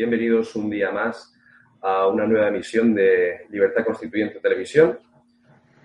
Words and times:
Bienvenidos 0.00 0.56
un 0.56 0.70
día 0.70 0.90
más 0.90 1.30
a 1.82 2.06
una 2.06 2.26
nueva 2.26 2.48
emisión 2.48 2.94
de 2.94 3.44
Libertad 3.50 3.84
Constituyente 3.84 4.40
Televisión 4.40 4.98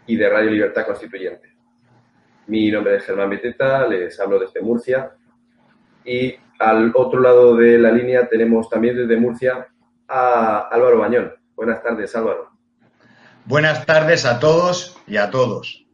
y 0.08 0.16
de 0.16 0.30
Radio 0.30 0.52
Libertad 0.52 0.86
Constituyente. 0.86 1.54
Mi 2.48 2.72
nombre 2.72 2.96
es 2.96 3.04
Germán 3.04 3.30
Beteta, 3.30 3.86
les 3.86 4.18
hablo 4.18 4.40
desde 4.40 4.62
Murcia 4.62 5.12
y 6.06 6.34
al 6.60 6.94
otro 6.96 7.20
lado 7.20 7.58
de 7.58 7.78
la 7.78 7.92
línea 7.92 8.26
tenemos 8.30 8.70
también 8.70 8.96
desde 8.96 9.18
Murcia 9.18 9.68
a 10.08 10.70
Álvaro 10.72 11.00
Bañón. 11.00 11.34
Buenas 11.54 11.84
tardes, 11.84 12.16
Álvaro. 12.16 12.52
Buenas 13.44 13.86
tardes 13.86 14.26
a 14.26 14.40
todos 14.40 14.98
y 15.08 15.18
a 15.18 15.30
todos. 15.30 15.86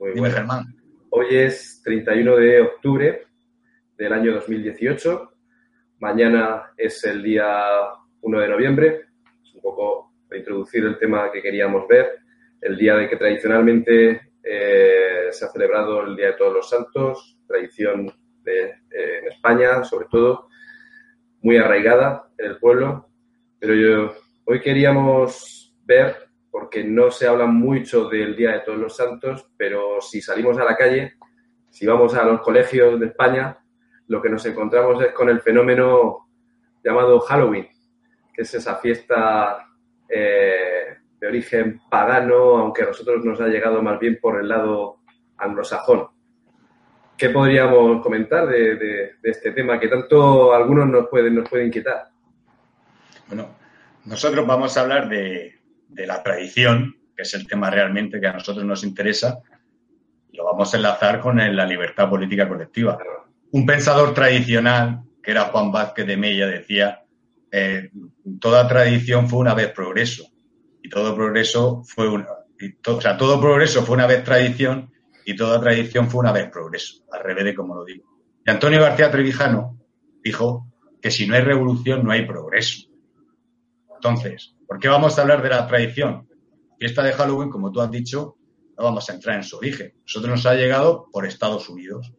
Muy 0.00 0.14
Dime, 0.14 0.32
Germán. 0.32 0.64
Hoy 1.10 1.26
es 1.30 1.80
31 1.84 2.34
de 2.38 2.60
octubre 2.62 3.24
del 3.96 4.12
año 4.12 4.34
2018. 4.34 5.37
Mañana 6.00 6.70
es 6.76 7.02
el 7.04 7.22
día 7.24 7.48
1 8.20 8.40
de 8.40 8.48
noviembre. 8.48 9.06
Es 9.42 9.52
un 9.54 9.60
poco 9.60 10.12
para 10.28 10.38
introducir 10.38 10.84
el 10.84 10.96
tema 10.96 11.32
que 11.32 11.42
queríamos 11.42 11.88
ver. 11.88 12.20
El 12.60 12.76
día 12.76 12.94
de 12.94 13.08
que 13.08 13.16
tradicionalmente 13.16 14.30
eh, 14.44 15.28
se 15.30 15.44
ha 15.44 15.48
celebrado 15.48 16.02
el 16.02 16.14
Día 16.14 16.28
de 16.28 16.32
Todos 16.34 16.54
los 16.54 16.70
Santos, 16.70 17.36
tradición 17.48 18.12
eh, 18.46 18.74
en 18.92 19.26
España, 19.26 19.82
sobre 19.82 20.06
todo, 20.08 20.48
muy 21.42 21.56
arraigada 21.56 22.30
en 22.38 22.46
el 22.46 22.58
pueblo. 22.58 23.08
Pero 23.58 23.74
yo, 23.74 24.14
hoy 24.44 24.60
queríamos 24.60 25.74
ver 25.84 26.28
porque 26.48 26.84
no 26.84 27.10
se 27.10 27.26
habla 27.26 27.46
mucho 27.46 28.08
del 28.08 28.36
Día 28.36 28.52
de 28.52 28.60
Todos 28.60 28.78
los 28.78 28.96
Santos, 28.96 29.50
pero 29.56 30.00
si 30.00 30.20
salimos 30.20 30.58
a 30.58 30.64
la 30.64 30.76
calle, 30.76 31.14
si 31.70 31.86
vamos 31.86 32.14
a 32.14 32.24
los 32.24 32.40
colegios 32.40 33.00
de 33.00 33.06
España, 33.06 33.58
lo 34.08 34.22
que 34.22 34.30
nos 34.30 34.44
encontramos 34.46 35.02
es 35.02 35.12
con 35.12 35.28
el 35.28 35.40
fenómeno 35.40 36.28
llamado 36.82 37.20
Halloween, 37.20 37.68
que 38.32 38.42
es 38.42 38.54
esa 38.54 38.76
fiesta 38.76 39.66
eh, 40.08 40.96
de 41.20 41.26
origen 41.26 41.80
pagano, 41.90 42.56
aunque 42.56 42.82
a 42.82 42.86
nosotros 42.86 43.24
nos 43.24 43.40
ha 43.40 43.48
llegado 43.48 43.82
más 43.82 43.98
bien 44.00 44.18
por 44.20 44.40
el 44.40 44.48
lado 44.48 44.98
anglosajón. 45.36 46.08
¿Qué 47.16 47.30
podríamos 47.30 48.00
comentar 48.02 48.46
de, 48.46 49.16
este 49.22 49.50
tema 49.52 49.78
que 49.78 49.88
tanto 49.88 50.54
algunos 50.54 50.88
nos 50.88 51.08
pueden, 51.08 51.34
nos 51.34 51.48
pueden 51.48 51.66
inquietar? 51.66 52.08
Bueno, 53.26 53.56
nosotros 54.04 54.46
vamos 54.46 54.76
a 54.76 54.82
hablar 54.82 55.08
de, 55.08 55.58
de 55.88 56.06
la 56.06 56.22
tradición, 56.22 56.96
que 57.14 57.22
es 57.22 57.34
el 57.34 57.46
tema 57.46 57.70
realmente 57.70 58.20
que 58.20 58.28
a 58.28 58.32
nosotros 58.32 58.64
nos 58.64 58.84
interesa, 58.84 59.40
y 60.30 60.36
lo 60.36 60.44
vamos 60.44 60.72
a 60.72 60.76
enlazar 60.76 61.20
con 61.20 61.36
la 61.36 61.66
libertad 61.66 62.08
política 62.08 62.48
colectiva. 62.48 62.96
Un 63.50 63.66
pensador 63.66 64.14
tradicional, 64.14 65.02
que 65.22 65.30
era 65.30 65.44
Juan 65.46 65.72
Vázquez 65.72 66.06
de 66.06 66.16
Mella, 66.16 66.46
decía, 66.46 67.02
eh, 67.50 67.90
toda 68.40 68.68
tradición 68.68 69.28
fue 69.28 69.40
una 69.40 69.54
vez 69.54 69.72
progreso, 69.72 70.28
y 70.82 70.88
todo 70.88 71.14
progreso 71.14 71.82
fue 71.84 72.08
una, 72.08 72.26
o 72.86 73.00
sea, 73.00 73.16
todo 73.16 73.40
progreso 73.40 73.84
fue 73.84 73.96
una 73.96 74.06
vez 74.06 74.22
tradición, 74.24 74.90
y 75.24 75.36
toda 75.36 75.60
tradición 75.60 76.08
fue 76.08 76.20
una 76.20 76.32
vez 76.32 76.50
progreso, 76.50 77.04
al 77.12 77.22
revés 77.22 77.44
de 77.44 77.54
como 77.54 77.74
lo 77.74 77.84
digo. 77.84 78.04
Y 78.46 78.50
Antonio 78.50 78.80
García 78.80 79.10
Trevijano 79.10 79.78
dijo 80.22 80.66
que 81.02 81.10
si 81.10 81.26
no 81.26 81.34
hay 81.34 81.42
revolución 81.42 82.02
no 82.02 82.12
hay 82.12 82.26
progreso. 82.26 82.88
Entonces, 83.94 84.56
¿por 84.66 84.78
qué 84.78 84.88
vamos 84.88 85.18
a 85.18 85.22
hablar 85.22 85.42
de 85.42 85.50
la 85.50 85.66
tradición? 85.66 86.26
Fiesta 86.78 87.02
de 87.02 87.12
Halloween, 87.12 87.50
como 87.50 87.72
tú 87.72 87.80
has 87.80 87.90
dicho, 87.90 88.36
no 88.78 88.84
vamos 88.84 89.10
a 89.10 89.14
entrar 89.14 89.36
en 89.36 89.42
su 89.42 89.56
origen. 89.56 89.92
Nosotros 90.02 90.30
nos 90.30 90.46
ha 90.46 90.54
llegado 90.54 91.08
por 91.12 91.26
Estados 91.26 91.68
Unidos. 91.68 92.12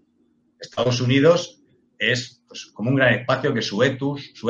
Estados 0.60 1.02
Unidos 1.02 1.64
es 1.98 2.44
pues, 2.48 2.66
como 2.68 2.90
un 2.90 2.96
gran 2.96 3.14
espacio 3.14 3.54
que 3.54 3.62
su 3.62 3.82
etos, 3.84 4.32
su 4.34 4.50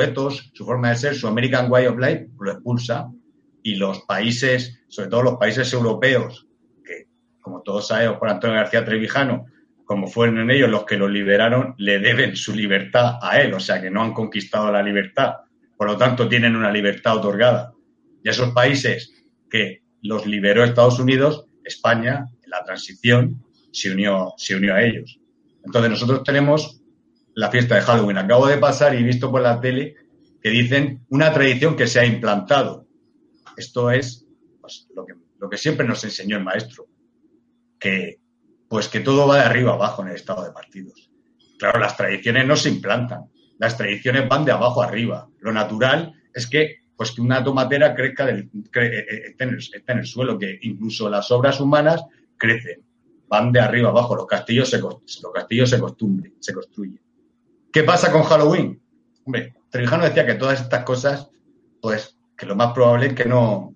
su 0.54 0.64
forma 0.64 0.90
de 0.90 0.96
ser, 0.96 1.14
su 1.14 1.26
American 1.26 1.70
Way 1.70 1.86
of 1.86 1.98
Life 1.98 2.28
lo 2.38 2.52
expulsa 2.52 3.10
y 3.62 3.74
los 3.76 4.00
países, 4.02 4.80
sobre 4.88 5.08
todo 5.08 5.22
los 5.22 5.38
países 5.38 5.72
europeos, 5.72 6.46
que 6.84 7.08
como 7.40 7.62
todos 7.62 7.88
sabemos 7.88 8.18
por 8.18 8.28
Antonio 8.28 8.56
García 8.56 8.84
Trevijano, 8.84 9.46
como 9.84 10.06
fueron 10.06 10.50
ellos 10.50 10.70
los 10.70 10.84
que 10.84 10.96
lo 10.96 11.08
liberaron, 11.08 11.74
le 11.78 11.98
deben 11.98 12.36
su 12.36 12.54
libertad 12.54 13.18
a 13.20 13.40
él, 13.40 13.52
o 13.54 13.60
sea 13.60 13.80
que 13.82 13.90
no 13.90 14.02
han 14.02 14.14
conquistado 14.14 14.70
la 14.70 14.82
libertad, 14.82 15.34
por 15.76 15.88
lo 15.88 15.96
tanto, 15.96 16.28
tienen 16.28 16.56
una 16.56 16.70
libertad 16.70 17.16
otorgada. 17.16 17.72
Y 18.22 18.28
esos 18.28 18.50
países 18.50 19.12
que 19.48 19.82
los 20.02 20.26
liberó 20.26 20.62
Estados 20.62 20.98
Unidos, 20.98 21.46
España, 21.64 22.26
en 22.44 22.50
la 22.50 22.62
transición, 22.64 23.42
se 23.72 23.90
unió, 23.90 24.34
se 24.36 24.56
unió 24.56 24.74
a 24.74 24.82
ellos. 24.82 25.19
Entonces, 25.64 25.90
nosotros 25.90 26.22
tenemos 26.24 26.80
la 27.34 27.50
fiesta 27.50 27.76
de 27.76 27.82
Halloween. 27.82 28.18
Acabo 28.18 28.46
de 28.46 28.58
pasar 28.58 28.94
y 28.94 29.02
visto 29.02 29.30
por 29.30 29.42
la 29.42 29.60
tele 29.60 29.94
que 30.42 30.50
dicen 30.50 31.04
una 31.08 31.32
tradición 31.32 31.76
que 31.76 31.86
se 31.86 32.00
ha 32.00 32.06
implantado. 32.06 32.86
Esto 33.56 33.90
es 33.90 34.26
pues, 34.60 34.88
lo, 34.94 35.04
que, 35.04 35.14
lo 35.38 35.48
que 35.48 35.58
siempre 35.58 35.86
nos 35.86 36.02
enseñó 36.04 36.36
el 36.36 36.44
maestro, 36.44 36.86
que 37.78 38.20
pues 38.70 38.88
que 38.88 39.00
todo 39.00 39.26
va 39.26 39.38
de 39.38 39.42
arriba 39.42 39.72
abajo 39.72 40.02
en 40.02 40.10
el 40.10 40.14
estado 40.14 40.44
de 40.44 40.52
partidos. 40.52 41.10
Claro, 41.58 41.80
las 41.80 41.96
tradiciones 41.96 42.46
no 42.46 42.54
se 42.54 42.68
implantan, 42.68 43.24
las 43.58 43.76
tradiciones 43.76 44.28
van 44.28 44.44
de 44.44 44.52
abajo 44.52 44.80
arriba. 44.80 45.28
Lo 45.40 45.52
natural 45.52 46.14
es 46.32 46.46
que, 46.46 46.76
pues, 46.96 47.10
que 47.10 47.20
una 47.20 47.42
tomatera 47.42 47.96
crezca 47.96 48.26
del, 48.26 48.38
eh, 48.38 48.48
eh, 48.74 49.22
esté, 49.30 49.44
en 49.88 49.98
el, 49.98 50.06
suelo, 50.06 50.38
que 50.38 50.56
incluso 50.62 51.10
las 51.10 51.32
obras 51.32 51.60
humanas 51.60 52.04
crecen, 52.36 52.84
van 53.30 53.52
de 53.52 53.60
arriba 53.60 53.88
abajo. 53.88 54.16
Los 54.16 54.26
castillos 54.26 54.68
se, 54.68 54.78
los 54.78 54.98
castillos 55.32 55.70
se, 55.70 55.80
se 56.40 56.52
construyen. 56.52 57.00
¿Qué 57.72 57.84
pasa 57.84 58.12
con 58.12 58.24
Halloween? 58.24 58.82
Hombre, 59.24 59.54
Trevijano 59.70 60.04
decía 60.04 60.26
que 60.26 60.34
todas 60.34 60.60
estas 60.60 60.84
cosas, 60.84 61.30
pues, 61.80 62.18
que 62.36 62.44
lo 62.44 62.56
más 62.56 62.72
probable 62.72 63.06
es 63.06 63.14
que 63.14 63.24
no, 63.24 63.72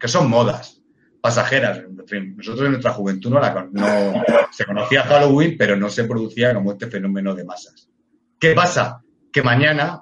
que 0.00 0.08
son 0.08 0.30
modas 0.30 0.82
pasajeras. 1.20 1.82
Nosotros 2.36 2.64
en 2.64 2.72
nuestra 2.72 2.92
juventud 2.92 3.30
no, 3.30 3.40
la, 3.40 3.68
no 3.70 4.22
se 4.50 4.64
conocía 4.64 5.02
Halloween, 5.02 5.56
pero 5.58 5.76
no 5.76 5.90
se 5.90 6.04
producía 6.04 6.54
como 6.54 6.72
este 6.72 6.86
fenómeno 6.86 7.34
de 7.34 7.44
masas. 7.44 7.90
¿Qué 8.38 8.54
pasa? 8.54 9.02
Que 9.30 9.42
mañana 9.42 10.00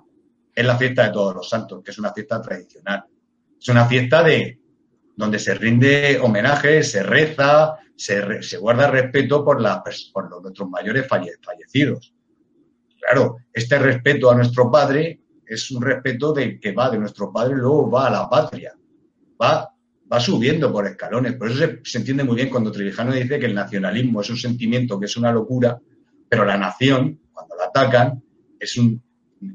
es 0.55 0.65
la 0.65 0.77
fiesta 0.77 1.05
de 1.05 1.13
todos 1.13 1.35
los 1.35 1.49
santos, 1.49 1.83
que 1.83 1.91
es 1.91 1.99
una 1.99 2.13
fiesta 2.13 2.41
tradicional. 2.41 3.05
Es 3.59 3.69
una 3.69 3.87
fiesta 3.87 4.23
de 4.23 4.61
donde 5.17 5.39
se 5.39 5.55
rinde 5.55 6.21
homenaje, 6.21 6.83
se 6.83 7.03
reza, 7.03 7.79
se, 7.97 8.43
se 8.43 8.59
guarda 8.59 8.91
respeto 8.91 9.45
por, 9.45 9.61
la, 9.61 9.83
por 10.13 10.31
los, 10.31 10.43
nuestros 10.43 10.69
mayores 10.69 11.07
fallecidos. 11.07 12.15
Claro, 12.99 13.37
este 13.53 13.79
respeto 13.79 14.31
a 14.31 14.35
nuestro 14.35 14.71
padre 14.71 15.21
es 15.47 15.71
un 15.71 15.83
respeto 15.83 16.33
de 16.33 16.59
que 16.59 16.73
va 16.73 16.91
de 16.91 16.99
nuestro 16.99 17.33
padre 17.33 17.57
luego 17.57 17.91
va 17.91 18.07
a 18.07 18.11
la 18.11 18.29
patria. 18.29 18.75
Va, 19.41 19.71
va 20.11 20.21
subiendo 20.21 20.73
por 20.73 20.87
escalones. 20.87 21.35
Por 21.35 21.51
eso 21.51 21.67
se, 21.83 21.99
entiende 21.99 22.25
muy 22.25 22.37
bien 22.37 22.51
cuando 22.51 22.73
Trevijano 22.73 23.13
dice 23.13 23.39
que 23.39 23.47
el 23.47 23.55
nacionalismo 23.55 24.21
es 24.21 24.31
un 24.31 24.37
sentimiento 24.37 24.99
que 24.99 25.07
es 25.07 25.17
una 25.17 25.33
locura, 25.33 25.79
pero 26.29 26.45
la 26.45 26.57
nación, 26.57 27.21
cuando 27.33 27.57
la 27.57 27.65
atacan, 27.67 28.23
es 28.59 28.77
un 28.79 29.03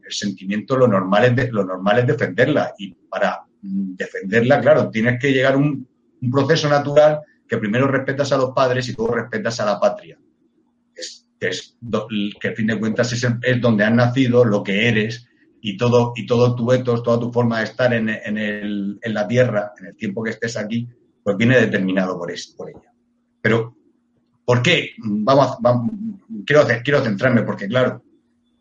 el 0.06 0.12
sentimiento, 0.12 0.77
lo 0.77 0.88
normal 0.88 1.25
es, 1.25 1.36
de, 1.36 1.51
lo 1.51 1.63
normal 1.63 2.00
es 2.00 2.07
defenderla. 2.07 2.74
Y 2.77 2.94
para 2.94 3.44
defenderla, 3.62 4.62
claro, 4.62 4.89
tienes 4.89 5.19
que 5.19 5.31
llegar 5.31 5.53
a 5.53 5.57
un, 5.57 5.88
proceso 6.31 6.68
natural 6.68 7.21
que 7.50 7.57
primero 7.57 7.88
respetas 7.88 8.31
a 8.31 8.38
los 8.38 8.51
padres 8.51 8.88
y 8.88 8.94
luego 8.94 9.16
respetas 9.16 9.60
a 9.60 9.66
la 9.66 9.80
patria. 9.80 10.18
Es, 10.96 11.28
es 11.40 11.75
que 12.40 12.50
a 12.50 12.54
fin 12.54 12.68
de 12.68 12.80
cuentas 12.80 13.12
es, 13.12 13.28
es, 13.42 13.62
donde 13.62 13.84
has 13.84 13.94
nacido, 13.94 14.46
lo 14.46 14.63
que 14.63 14.88
eres 14.88 15.28
y 15.60 15.75
todo, 15.75 16.13
y 16.16 16.28
todo 16.28 16.56
tu 16.56 16.72
etos, 16.72 17.01
toda 17.01 17.19
tu 17.19 17.31
forma 17.31 17.60
de 17.60 17.66
estar 17.66 17.92
en, 17.94 18.07
en, 18.10 18.38
el, 18.38 19.00
en 19.01 19.13
la 19.13 19.28
tierra, 19.28 19.74
en 19.80 19.88
el 19.88 19.96
tiempo 19.96 20.24
que 20.24 20.30
estés 20.30 20.56
aquí, 20.56 20.88
pues 21.24 21.36
viene 21.36 21.60
determinado 21.60 22.18
por, 22.18 22.31
es, 22.31 22.48
por 22.48 22.69
ella. 22.69 22.94
Pero, 23.42 23.75
¿por 24.46 24.62
qué? 24.62 24.92
Vamos, 25.00 25.57
vamos 25.60 25.92
quiero, 26.46 27.04
centrarme 27.04 27.42
porque, 27.42 27.68
claro, 27.68 28.04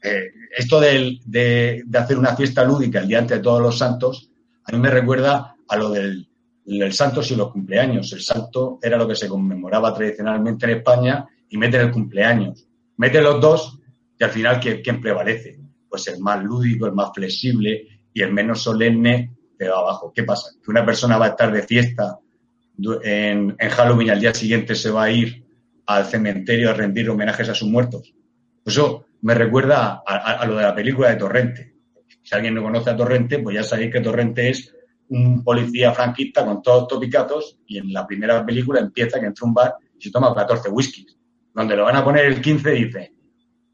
eh, 0.02 0.32
esto 0.56 0.80
de, 0.80 1.18
de, 1.26 1.84
hacer 1.94 2.16
una 2.18 2.34
fiesta 2.34 2.64
lúdica 2.64 3.00
el 3.00 3.08
día 3.08 3.18
antes 3.18 3.36
de 3.36 3.42
todos 3.42 3.60
los 3.60 3.76
santos, 3.76 4.30
a 4.64 4.72
mí 4.72 4.78
me 4.78 4.90
recuerda 4.90 5.56
a 5.68 5.76
lo 5.76 5.90
del, 5.90 6.27
del 6.76 6.92
santos 6.92 7.30
y 7.30 7.36
los 7.36 7.50
cumpleaños. 7.50 8.12
El 8.12 8.20
santo 8.20 8.78
era 8.82 8.98
lo 8.98 9.08
que 9.08 9.14
se 9.14 9.28
conmemoraba 9.28 9.94
tradicionalmente 9.94 10.66
en 10.66 10.78
España 10.78 11.26
y 11.48 11.56
mete 11.56 11.78
el 11.78 11.90
cumpleaños. 11.90 12.66
Mete 12.96 13.22
los 13.22 13.40
dos 13.40 13.78
y 14.18 14.24
al 14.24 14.30
final, 14.30 14.60
¿quién, 14.60 14.82
¿quién, 14.82 15.00
prevalece? 15.00 15.58
Pues 15.88 16.06
el 16.08 16.20
más 16.20 16.42
lúdico, 16.42 16.86
el 16.86 16.92
más 16.92 17.10
flexible 17.14 17.86
y 18.12 18.22
el 18.22 18.32
menos 18.32 18.62
solemne 18.62 19.30
te 19.56 19.68
va 19.68 19.78
abajo. 19.78 20.12
¿Qué 20.14 20.24
pasa? 20.24 20.50
Que 20.62 20.70
una 20.70 20.84
persona 20.84 21.16
va 21.16 21.26
a 21.26 21.30
estar 21.30 21.52
de 21.52 21.62
fiesta 21.62 22.18
en, 23.02 23.56
en 23.58 23.70
Halloween 23.70 24.08
y 24.08 24.10
al 24.10 24.20
día 24.20 24.34
siguiente 24.34 24.74
se 24.74 24.90
va 24.90 25.04
a 25.04 25.10
ir 25.10 25.44
al 25.86 26.04
cementerio 26.04 26.70
a 26.70 26.74
rendir 26.74 27.08
homenajes 27.08 27.48
a 27.48 27.54
sus 27.54 27.68
muertos. 27.68 28.12
Eso 28.64 29.06
me 29.22 29.34
recuerda 29.34 30.02
a, 30.06 30.44
lo 30.46 30.56
de 30.56 30.62
la 30.62 30.74
película 30.74 31.08
de 31.08 31.16
Torrente. 31.16 31.74
Si 32.22 32.34
alguien 32.34 32.54
no 32.54 32.62
conoce 32.62 32.90
a 32.90 32.96
Torrente, 32.96 33.38
pues 33.38 33.56
ya 33.56 33.62
sabéis 33.62 33.92
que 33.92 34.00
Torrente 34.00 34.50
es 34.50 34.74
un 35.08 35.42
policía 35.42 35.92
franquista 35.92 36.44
con 36.44 36.62
todos 36.62 36.88
topicazos 36.88 37.58
y 37.66 37.78
en 37.78 37.92
la 37.92 38.06
primera 38.06 38.44
película 38.44 38.80
empieza 38.80 39.18
que 39.18 39.26
entra 39.26 39.46
un 39.46 39.54
bar 39.54 39.74
y 39.98 40.02
se 40.02 40.10
toma 40.10 40.34
14 40.34 40.68
whiskies. 40.70 41.16
Donde 41.54 41.76
lo 41.76 41.84
van 41.84 41.96
a 41.96 42.04
poner 42.04 42.26
el 42.26 42.40
15 42.40 42.70
dice, 42.70 43.14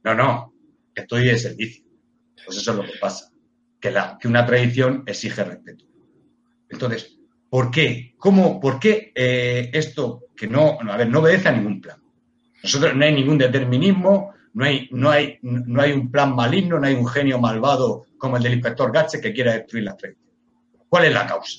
no, 0.04 0.14
no, 0.14 0.54
estoy 0.94 1.26
de 1.26 1.38
servicio. 1.38 1.84
Pues 2.44 2.58
eso 2.58 2.70
es 2.70 2.76
lo 2.76 2.84
que 2.84 2.98
pasa, 3.00 3.31
que, 3.81 3.90
la, 3.90 4.19
que 4.20 4.28
una 4.28 4.46
tradición 4.46 5.02
exige 5.06 5.44
respeto. 5.44 5.84
Entonces, 6.69 7.19
¿por 7.48 7.70
qué? 7.70 8.14
¿Cómo? 8.19 8.60
¿Por 8.60 8.78
qué 8.78 9.12
eh, 9.14 9.70
esto 9.72 10.25
que 10.37 10.46
no, 10.46 10.78
a 10.80 10.96
ver, 10.96 11.08
no 11.08 11.20
obedece 11.20 11.48
a 11.48 11.52
ningún 11.52 11.80
plan? 11.80 11.98
Nosotros 12.62 12.94
no 12.94 13.04
hay 13.04 13.14
ningún 13.14 13.38
determinismo, 13.38 14.32
no 14.54 14.64
hay, 14.64 14.88
no 14.92 15.10
hay, 15.10 15.38
no 15.42 15.82
hay 15.82 15.92
un 15.92 16.10
plan 16.10 16.34
maligno, 16.34 16.78
no 16.78 16.87
hay 16.87 16.94
un 16.94 17.06
genio 17.06 17.38
malvado 17.38 18.06
como 18.16 18.37
el 18.37 18.42
del 18.42 18.54
inspector 18.54 18.90
Gatche 18.92 19.20
que 19.20 19.32
quiera 19.32 19.52
destruir 19.52 19.84
la 19.84 19.96
fe. 19.96 20.16
¿Cuál 20.94 21.06
es 21.06 21.12
la 21.12 21.26
causa? 21.26 21.58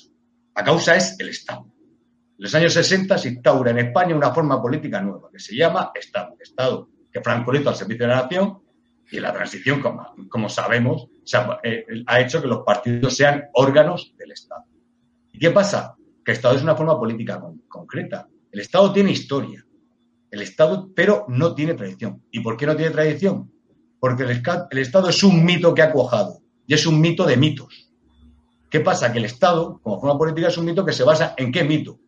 La 0.54 0.64
causa 0.64 0.96
es 0.96 1.14
el 1.20 1.28
Estado. 1.28 1.66
En 1.66 2.36
los 2.38 2.54
años 2.54 2.72
60 2.72 3.18
se 3.18 3.28
instaura 3.28 3.70
en 3.70 3.80
España 3.80 4.16
una 4.16 4.32
forma 4.32 4.62
política 4.62 5.02
nueva 5.02 5.28
que 5.30 5.38
se 5.38 5.54
llama 5.54 5.92
Estado. 5.94 6.36
Estado 6.40 6.88
que 7.12 7.20
Franco 7.20 7.54
hizo 7.54 7.68
al 7.68 7.76
servicio 7.76 8.06
de 8.06 8.14
la 8.14 8.22
nación 8.22 8.62
y 9.10 9.20
la 9.20 9.34
transición, 9.34 9.82
como, 10.30 10.48
sabemos, 10.48 11.08
eh, 11.64 11.84
ha, 12.06 12.18
hecho 12.18 12.40
que 12.40 12.48
los 12.48 12.60
partidos 12.64 13.14
sean 13.14 13.44
órganos 13.52 14.14
del 14.16 14.32
Estado. 14.32 14.64
¿Y 15.30 15.38
qué 15.38 15.50
pasa? 15.50 15.94
Que 16.24 16.30
el 16.30 16.36
Estado 16.38 16.56
es 16.56 16.62
una 16.62 16.74
forma 16.74 16.98
política 16.98 17.38
concreta. 17.68 18.26
El 18.50 18.60
Estado 18.60 18.90
tiene 18.90 19.10
historia. 19.10 19.66
El 20.30 20.40
Estado, 20.40 20.88
pero 20.96 21.26
no 21.28 21.54
tiene 21.54 21.74
tradición. 21.74 22.22
¿Y 22.30 22.40
por 22.40 22.56
qué 22.56 22.64
no 22.64 22.74
tiene 22.74 22.90
tradición? 22.90 23.52
Porque 24.00 24.22
el, 24.22 24.78
Estado 24.78 25.10
es 25.10 25.22
un 25.22 25.44
mito 25.44 25.74
que 25.74 25.82
ha 25.82 25.92
cuajado 25.92 26.40
y 26.66 26.72
es 26.72 26.86
un 26.86 26.98
mito 27.02 27.26
de 27.26 27.36
mitos. 27.36 27.85
¿Qué 28.70 28.80
pasa? 28.80 29.12
Que 29.12 29.18
el 29.18 29.24
Estado, 29.24 29.80
como 29.82 30.00
forma 30.00 30.18
política, 30.18 30.48
es 30.48 30.58
un 30.58 30.66
mito 30.66 30.84
que 30.84 30.92
se 30.92 31.04
basa 31.04 31.34
en 31.36 31.52
qué 31.52 31.64
mito? 31.64 31.98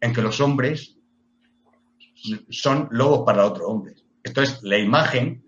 En 0.00 0.12
que 0.12 0.22
los 0.22 0.40
hombres 0.40 0.96
son 2.50 2.88
lobos 2.90 3.22
para 3.24 3.46
otros 3.46 3.66
hombres. 3.68 4.04
Esto 4.22 4.42
es 4.42 4.62
la 4.62 4.78
imagen, 4.78 5.42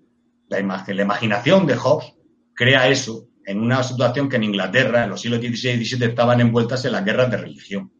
la 0.49 0.59
imaginación 0.59 1.67
de 1.67 1.77
Hobbes 1.77 2.15
crea 2.55 2.89
eso 2.89 3.29
en 3.47 3.61
una 3.61 3.83
situación 3.83 4.29
que 4.29 4.37
en 4.37 4.45
Inglaterra, 4.45 5.05
en 5.05 5.11
los 5.11 5.21
siglos 5.21 5.41
XVI 5.41 5.81
y 5.81 5.85
XVII, 5.85 6.07
estaban 6.07 6.41
envueltas 6.41 6.85
en 6.85 6.93
las 6.93 7.05
guerras 7.05 7.31
de 7.31 7.37
religión. 7.37 7.93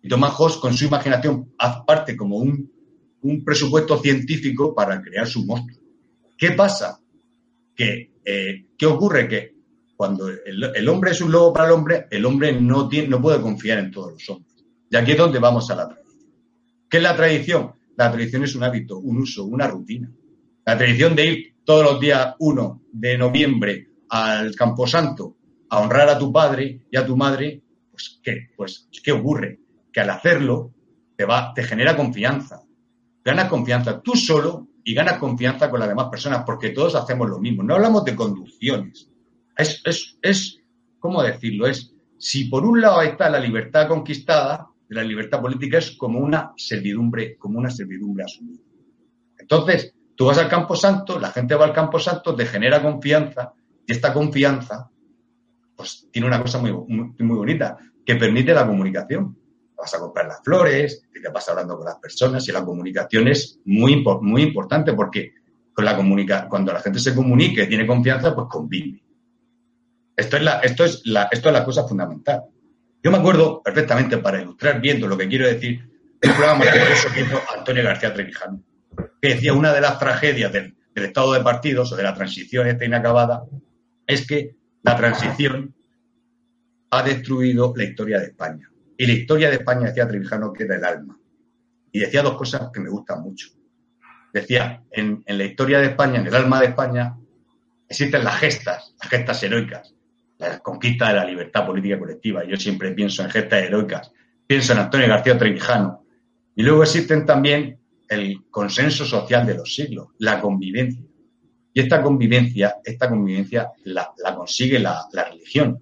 Y 0.00 0.08
Thomas 0.08 0.32
Hobbes, 0.34 0.56
con 0.56 0.74
su 0.74 0.84
imaginación, 0.84 1.52
hace 1.58 1.80
parte 1.86 2.16
como 2.16 2.36
un 2.36 3.44
presupuesto 3.44 3.98
científico 3.98 4.74
para 4.74 5.00
crear 5.02 5.26
su 5.26 5.44
monstruo. 5.44 5.82
¿Qué 6.36 6.52
pasa? 6.52 6.98
Eh, 7.78 8.66
¿Qué 8.76 8.86
ocurre? 8.86 9.28
Que 9.28 9.54
cuando 9.96 10.28
el, 10.28 10.88
hombre 10.88 11.12
es 11.12 11.20
un 11.20 11.30
lobo 11.30 11.52
para 11.52 11.66
el 11.66 11.72
hombre, 11.72 12.06
el 12.10 12.24
hombre 12.24 12.52
no, 12.52 12.88
tiene, 12.88 13.08
no 13.08 13.20
puede 13.20 13.40
confiar 13.40 13.78
en 13.78 13.90
todos 13.90 14.12
los 14.12 14.30
hombres. 14.30 14.52
Y 14.90 14.96
aquí 14.96 15.12
es 15.12 15.18
donde 15.18 15.38
vamos 15.38 15.70
a 15.70 15.76
la 15.76 15.88
tradición. 15.88 16.30
¿Qué 16.88 16.96
es 16.96 17.02
la 17.02 17.16
tradición? 17.16 17.72
La 17.96 18.10
tradición 18.10 18.44
es 18.44 18.54
un 18.54 18.64
hábito, 18.64 18.98
un 18.98 19.18
uso, 19.18 19.44
una 19.44 19.68
rutina. 19.68 20.10
La 20.64 20.76
tradición 20.76 21.14
de 21.14 21.26
ir 21.26 21.54
todos 21.64 21.84
los 21.84 22.00
días 22.00 22.34
1 22.38 22.82
de 22.92 23.18
noviembre 23.18 23.88
al 24.08 24.54
Camposanto 24.54 25.36
a 25.70 25.80
honrar 25.80 26.08
a 26.08 26.18
tu 26.18 26.32
padre 26.32 26.82
y 26.90 26.96
a 26.96 27.06
tu 27.06 27.16
madre, 27.16 27.62
pues 27.90 28.20
¿qué? 28.22 28.48
Pues 28.56 28.88
¿qué 29.02 29.12
ocurre? 29.12 29.60
Que 29.92 30.00
al 30.00 30.10
hacerlo 30.10 30.74
te, 31.16 31.26
te 31.54 31.62
genera 31.62 31.96
confianza, 31.96 32.62
ganas 33.24 33.48
confianza 33.48 34.00
tú 34.00 34.14
solo 34.14 34.68
y 34.84 34.94
ganas 34.94 35.18
confianza 35.18 35.70
con 35.70 35.80
las 35.80 35.88
demás 35.88 36.08
personas, 36.10 36.42
porque 36.44 36.70
todos 36.70 36.94
hacemos 36.94 37.28
lo 37.28 37.38
mismo. 37.38 37.62
No 37.62 37.74
hablamos 37.74 38.04
de 38.04 38.16
conducciones. 38.16 39.08
Es, 39.56 39.82
es, 39.84 40.18
es 40.22 40.58
¿cómo 40.98 41.22
decirlo? 41.22 41.66
Es, 41.66 41.94
si 42.18 42.44
por 42.46 42.64
un 42.64 42.80
lado 42.80 43.02
está 43.02 43.28
la 43.28 43.40
libertad 43.40 43.88
conquistada, 43.88 44.68
la 44.88 45.02
libertad 45.02 45.40
política 45.40 45.78
es 45.78 45.92
como 45.92 46.20
una 46.20 46.52
servidumbre, 46.56 47.36
como 47.38 47.58
una 47.58 47.70
servidumbre 47.70 48.24
asumida. 48.24 48.62
Entonces, 49.38 49.94
tú 50.14 50.26
vas 50.26 50.38
al 50.38 50.48
Campo 50.48 50.76
Santo, 50.76 51.18
la 51.18 51.30
gente 51.30 51.54
va 51.54 51.64
al 51.64 51.72
Campo 51.72 51.98
Santo, 51.98 52.34
te 52.34 52.46
genera 52.46 52.82
confianza, 52.82 53.54
y 53.86 53.92
esta 53.92 54.12
confianza, 54.12 54.90
pues 55.74 56.08
tiene 56.12 56.28
una 56.28 56.40
cosa 56.40 56.58
muy, 56.58 56.72
muy 56.72 57.36
bonita, 57.36 57.78
que 58.04 58.16
permite 58.16 58.54
la 58.54 58.66
comunicación 58.66 59.36
vas 59.82 59.94
a 59.94 59.98
comprar 59.98 60.26
las 60.26 60.40
flores, 60.44 61.08
te 61.12 61.28
vas 61.28 61.48
hablando 61.48 61.76
con 61.76 61.86
las 61.86 61.96
personas 61.96 62.46
y 62.48 62.52
la 62.52 62.64
comunicación 62.64 63.26
es 63.26 63.60
muy, 63.64 64.04
muy 64.20 64.42
importante 64.42 64.92
porque 64.92 65.32
con 65.72 65.84
la 65.84 65.96
comunica 65.96 66.48
cuando 66.48 66.72
la 66.72 66.80
gente 66.80 67.00
se 67.00 67.14
comunique, 67.14 67.66
tiene 67.66 67.86
confianza, 67.86 68.32
pues 68.32 68.46
convive. 68.48 69.01
Esto 70.16 70.36
es 70.36 70.42
la, 70.42 70.58
esto 70.60 70.84
es 70.84 71.02
la, 71.04 71.28
esto 71.30 71.48
es 71.48 71.52
la 71.52 71.64
cosa 71.64 71.86
fundamental. 71.86 72.42
Yo 73.02 73.10
me 73.10 73.18
acuerdo 73.18 73.62
perfectamente, 73.62 74.18
para 74.18 74.40
ilustrar 74.40 74.80
viendo 74.80 75.08
lo 75.08 75.18
que 75.18 75.28
quiero 75.28 75.46
decir, 75.46 75.88
el 76.20 76.32
programa 76.32 76.64
que 76.64 77.20
hizo 77.20 77.40
Antonio 77.56 77.82
García 77.82 78.14
Trevijano, 78.14 78.62
que 79.20 79.28
decía 79.28 79.52
una 79.52 79.72
de 79.72 79.80
las 79.80 79.98
tragedias 79.98 80.52
del, 80.52 80.76
del 80.94 81.04
estado 81.04 81.32
de 81.32 81.40
partidos 81.40 81.92
o 81.92 81.96
de 81.96 82.02
la 82.02 82.14
transición 82.14 82.66
esta 82.66 82.84
inacabada 82.84 83.44
es 84.06 84.26
que 84.26 84.56
la 84.82 84.96
transición 84.96 85.74
ha 86.90 87.02
destruido 87.02 87.72
la 87.76 87.84
historia 87.84 88.18
de 88.18 88.26
España. 88.26 88.70
Y 88.98 89.06
la 89.06 89.12
historia 89.12 89.48
de 89.48 89.56
España, 89.56 89.86
decía 89.86 90.06
Trevijano, 90.06 90.52
que 90.52 90.64
era 90.64 90.76
el 90.76 90.84
alma. 90.84 91.18
Y 91.90 92.00
decía 92.00 92.22
dos 92.22 92.36
cosas 92.36 92.70
que 92.72 92.80
me 92.80 92.90
gustan 92.90 93.22
mucho. 93.22 93.48
Decía, 94.32 94.82
en, 94.90 95.24
la 95.26 95.44
historia 95.44 95.78
de 95.78 95.86
España, 95.86 96.20
en 96.20 96.26
el 96.26 96.34
alma 96.34 96.60
de 96.60 96.66
España, 96.66 97.16
existen 97.88 98.24
las 98.24 98.38
gestas, 98.38 98.94
las 99.00 99.08
gestas 99.08 99.42
heroicas, 99.42 99.94
la 100.48 100.58
conquista 100.58 101.08
de 101.08 101.14
la 101.14 101.24
libertad 101.24 101.66
política 101.66 101.98
colectiva. 101.98 102.44
Yo 102.44 102.56
siempre 102.56 102.92
pienso 102.92 103.22
en 103.22 103.30
gestas 103.30 103.62
heroicas. 103.62 104.12
Pienso 104.46 104.72
en 104.72 104.80
Antonio 104.80 105.08
García 105.08 105.38
Trevijano. 105.38 106.04
Y 106.54 106.62
luego 106.62 106.82
existen 106.82 107.24
también 107.24 107.78
el 108.08 108.44
consenso 108.50 109.04
social 109.04 109.46
de 109.46 109.54
los 109.54 109.74
siglos, 109.74 110.08
la 110.18 110.40
convivencia. 110.40 111.02
Y 111.72 111.80
esta 111.80 112.02
convivencia, 112.02 112.76
esta 112.84 113.08
convivencia 113.08 113.70
la, 113.84 114.12
consigue 114.36 114.78
la 114.78 115.08
religión 115.12 115.80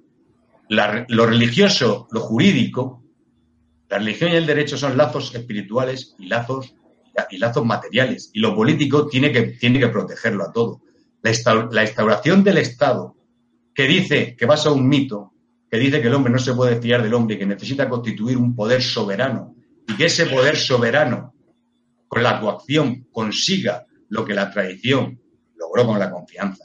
lo 0.71 1.27
religioso, 1.27 2.07
lo 2.13 2.21
jurídico, 2.21 3.03
la 3.89 3.99
religión 3.99 4.33
y 4.33 4.37
el 4.37 4.47
derecho 4.47 4.77
son 4.77 4.97
lazos 4.97 5.35
espirituales 5.35 6.15
y 6.19 6.27
lazos, 6.27 6.75
y 7.31 7.39
lazos 7.39 7.65
materiales. 7.65 8.31
Y 8.33 8.39
lo 8.39 8.55
político 8.55 9.09
tiene 9.09 9.33
que, 9.33 9.43
tiene 9.43 9.81
que 9.81 9.89
protegerlo 9.89 10.45
a 10.45 10.53
todo. 10.53 10.81
La, 11.23 11.83
instauración 11.83 12.45
del 12.45 12.59
Estado, 12.59 13.17
que 13.81 13.89
dice 13.89 14.37
que 14.37 14.45
basa 14.45 14.71
un 14.71 14.87
mito, 14.87 15.33
que 15.71 15.79
dice 15.79 16.03
que 16.03 16.09
el 16.09 16.15
hombre 16.15 16.31
no 16.31 16.39
se 16.39 16.53
puede 16.53 16.79
fiar 16.83 17.03
del 17.03 17.15
hombre 17.15 17.37
y 17.37 17.39
que 17.39 17.47
necesita 17.47 17.89
constituir 17.89 18.37
un 18.37 18.55
poder 18.55 18.83
soberano, 18.83 19.57
y 19.89 19.97
que 19.97 20.05
ese 20.05 20.27
poder 20.27 20.59
soberano, 20.59 21.33
con 22.07 22.23
la 22.23 22.39
coacción, 22.39 23.07
consiga 23.11 23.87
lo 24.11 24.23
que 24.23 24.35
la 24.35 24.51
tradición 24.51 25.19
logró 25.57 25.87
con 25.87 25.99
la 25.99 26.11
confianza. 26.11 26.65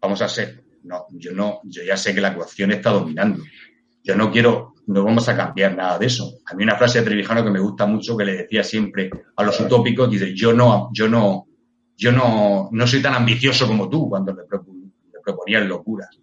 Vamos 0.00 0.22
a 0.22 0.28
ser 0.28 0.62
no, 0.84 1.06
yo 1.10 1.32
no, 1.32 1.60
yo 1.64 1.82
ya 1.82 1.96
sé 1.96 2.14
que 2.14 2.20
la 2.20 2.36
coacción 2.36 2.70
está 2.70 2.90
dominando. 2.90 3.42
Yo 4.04 4.14
no 4.14 4.30
quiero, 4.30 4.74
no 4.86 5.02
vamos 5.02 5.28
a 5.28 5.36
cambiar 5.36 5.76
nada 5.76 5.98
de 5.98 6.06
eso. 6.06 6.38
A 6.46 6.54
mí 6.54 6.62
una 6.62 6.76
frase 6.76 7.00
de 7.00 7.06
Trevijano 7.06 7.42
que 7.42 7.50
me 7.50 7.58
gusta 7.58 7.84
mucho 7.84 8.16
que 8.16 8.24
le 8.24 8.36
decía 8.36 8.62
siempre 8.62 9.10
a 9.34 9.42
los 9.42 9.58
utópicos, 9.58 10.08
dice, 10.08 10.32
yo 10.36 10.52
no, 10.52 10.88
yo 10.92 11.08
no, 11.08 11.48
yo 11.96 12.12
no, 12.12 12.68
no 12.70 12.86
soy 12.86 13.02
tan 13.02 13.14
ambicioso 13.14 13.66
como 13.66 13.88
tú 13.88 14.08
cuando 14.08 14.32
le, 14.32 14.42
proponían 15.28 15.68
locuras. 15.68 16.18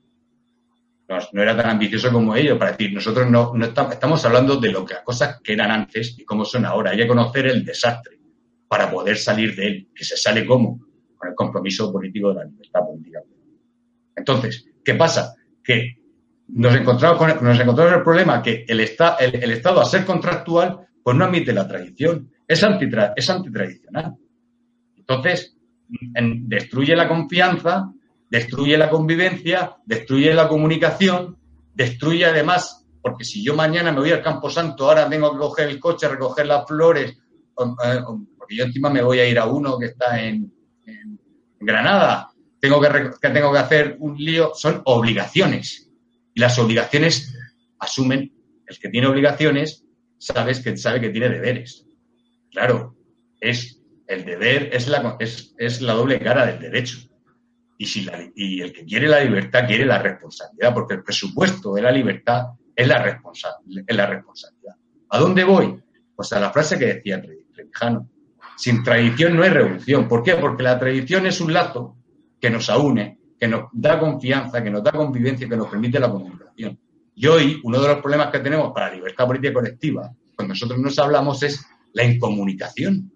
No, 1.07 1.41
era 1.41 1.55
tan 1.55 1.69
ambicioso 1.69 2.11
como 2.11 2.35
ellos 2.35 2.57
para 2.57 2.71
decir, 2.71 2.91
nosotros 2.91 3.29
no, 3.29 3.53
no 3.53 3.65
estamos, 3.65 4.25
hablando 4.25 4.55
de 4.55 4.71
lo 4.71 4.83
que 4.83 4.95
las 4.95 5.03
cosas 5.03 5.39
que 5.43 5.53
eran 5.53 5.69
antes 5.69 6.17
y 6.17 6.25
cómo 6.25 6.43
son 6.45 6.65
ahora. 6.65 6.91
Hay 6.91 6.97
que 6.97 7.07
conocer 7.07 7.45
el 7.45 7.63
desastre 7.63 8.19
para 8.67 8.89
poder 8.89 9.17
salir 9.17 9.55
de 9.55 9.67
él, 9.67 9.87
que 9.93 10.03
se 10.03 10.17
sale 10.17 10.45
como 10.45 10.79
con 11.15 11.29
el 11.29 11.35
compromiso 11.35 11.91
político 11.91 12.29
de 12.29 12.35
la 12.35 12.45
libertad 12.45 12.79
política. 12.81 13.19
Entonces, 14.15 14.65
¿qué 14.83 14.95
pasa? 14.95 15.35
Que 15.63 15.99
nos 16.47 16.75
encontramos 16.75 17.19
con, 17.19 17.27
nos 17.45 17.59
encontramos 17.59 17.93
el 17.93 18.03
problema 18.03 18.41
que 18.41 18.65
el, 18.67 18.79
el, 18.79 19.51
Estado, 19.51 19.81
a 19.81 19.85
ser 19.85 20.05
contractual, 20.05 20.87
pues 21.03 21.15
no 21.15 21.25
admite 21.25 21.53
la 21.53 21.67
tradición. 21.67 22.31
Es, 22.47 22.63
antitra, 22.63 23.13
es 23.15 23.29
antitradicional. 23.29 24.15
Entonces, 24.97 25.55
destruye 25.89 26.95
la 26.95 27.07
confianza, 27.07 27.91
destruye 28.29 28.77
la 28.77 28.89
convivencia, 28.89 29.77
destruye 29.85 30.33
la 30.33 30.47
comunicación, 30.47 31.37
destruye 31.73 32.25
además, 32.25 32.85
porque 33.01 33.23
si 33.23 33.43
yo 33.43 33.55
mañana 33.55 33.91
me 33.91 33.99
voy 33.99 34.11
al 34.11 34.23
Campo 34.23 34.49
Santo, 34.49 34.87
ahora 34.87 35.09
tengo 35.09 35.31
que 35.31 35.37
coger 35.37 35.69
el 35.69 35.79
coche, 35.79 36.07
recoger 36.07 36.45
las 36.47 36.65
flores, 36.67 37.11
eh, 37.11 37.99
porque 38.37 38.55
yo 38.55 38.63
encima 38.63 38.89
me 38.89 39.03
voy 39.03 39.19
a 39.19 39.27
ir 39.27 39.39
a 39.39 39.45
uno 39.45 39.77
que 39.77 39.87
está 39.87 40.21
en 40.21 40.51
Granada, 41.59 42.31
tengo 42.59 42.81
que, 42.81 42.89
tengo 43.29 43.51
que 43.51 43.59
hacer 43.59 43.97
un 43.99 44.17
lío, 44.17 44.51
son 44.53 44.81
obligaciones. 44.85 45.89
Y 46.33 46.39
las 46.39 46.57
obligaciones 46.59 47.35
asumen, 47.79 48.33
el 48.67 48.79
que 48.79 48.89
tiene 48.89 49.07
obligaciones, 49.07 49.85
sabes 50.17 50.59
que 50.59 50.75
sabe 50.77 51.01
que 51.01 51.09
tiene 51.09 51.29
deberes. 51.29 51.85
Claro, 52.51 52.95
es 53.39 53.81
el 54.07 54.25
deber 54.25 54.69
es 54.71 54.87
la, 54.87 55.17
es, 55.19 55.81
la 55.81 55.93
doble 55.93 56.19
cara 56.19 56.45
del 56.45 56.59
derecho. 56.59 56.97
Y, 57.77 57.85
si 57.85 58.07
y 58.35 58.61
el 58.61 58.71
que 58.71 58.85
quiere 58.85 59.07
la 59.07 59.21
libertad 59.21 59.67
quiere 59.67 59.85
la 59.85 59.99
responsabilidad, 59.99 60.73
porque 60.73 60.93
el 60.95 61.03
presupuesto 61.03 61.73
de 61.73 61.81
la 61.81 61.91
libertad 61.91 62.47
es 62.75 62.87
la, 62.87 63.21
es 63.87 63.95
la 63.95 64.05
responsabilidad. 64.05 64.75
¿A 65.09 65.19
dónde 65.19 65.43
voy? 65.43 65.81
Pues 66.15 66.31
a 66.33 66.39
la 66.39 66.51
frase 66.51 66.79
que 66.79 66.85
decía 66.85 67.21
Trevijano. 67.53 68.09
Sin 68.57 68.83
tradición 68.83 69.35
no 69.35 69.43
hay 69.43 69.49
revolución. 69.49 70.07
¿Por 70.07 70.23
qué? 70.23 70.35
Porque 70.35 70.63
la 70.63 70.79
tradición 70.79 71.25
es 71.25 71.41
un 71.41 71.51
lazo 71.51 71.97
que 72.39 72.49
nos 72.49 72.69
aúne 72.69 73.19
que 73.39 73.47
nos 73.47 73.69
da 73.71 73.99
confianza, 73.99 74.63
que 74.63 74.69
nos 74.69 74.83
da 74.83 74.91
convivencia, 74.91 75.47
que 75.47 75.57
nos 75.57 75.67
permite 75.67 75.99
la 75.99 76.09
comunicación. 76.09 76.79
Y 77.15 77.27
hoy, 77.27 77.59
uno 77.63 77.81
de 77.81 77.87
los 77.87 77.99
problemas 77.99 78.31
que 78.31 78.39
tenemos 78.39 78.73
para 78.73 78.89
la 78.89 78.95
libertad 78.95 79.27
política 79.27 79.53
colectiva, 79.53 80.11
cuando 80.35 80.53
nosotros 80.53 80.79
nos 80.79 80.97
hablamos, 80.99 81.43
es 81.43 81.65
la 81.93 82.03
incomunicación. 82.03 83.11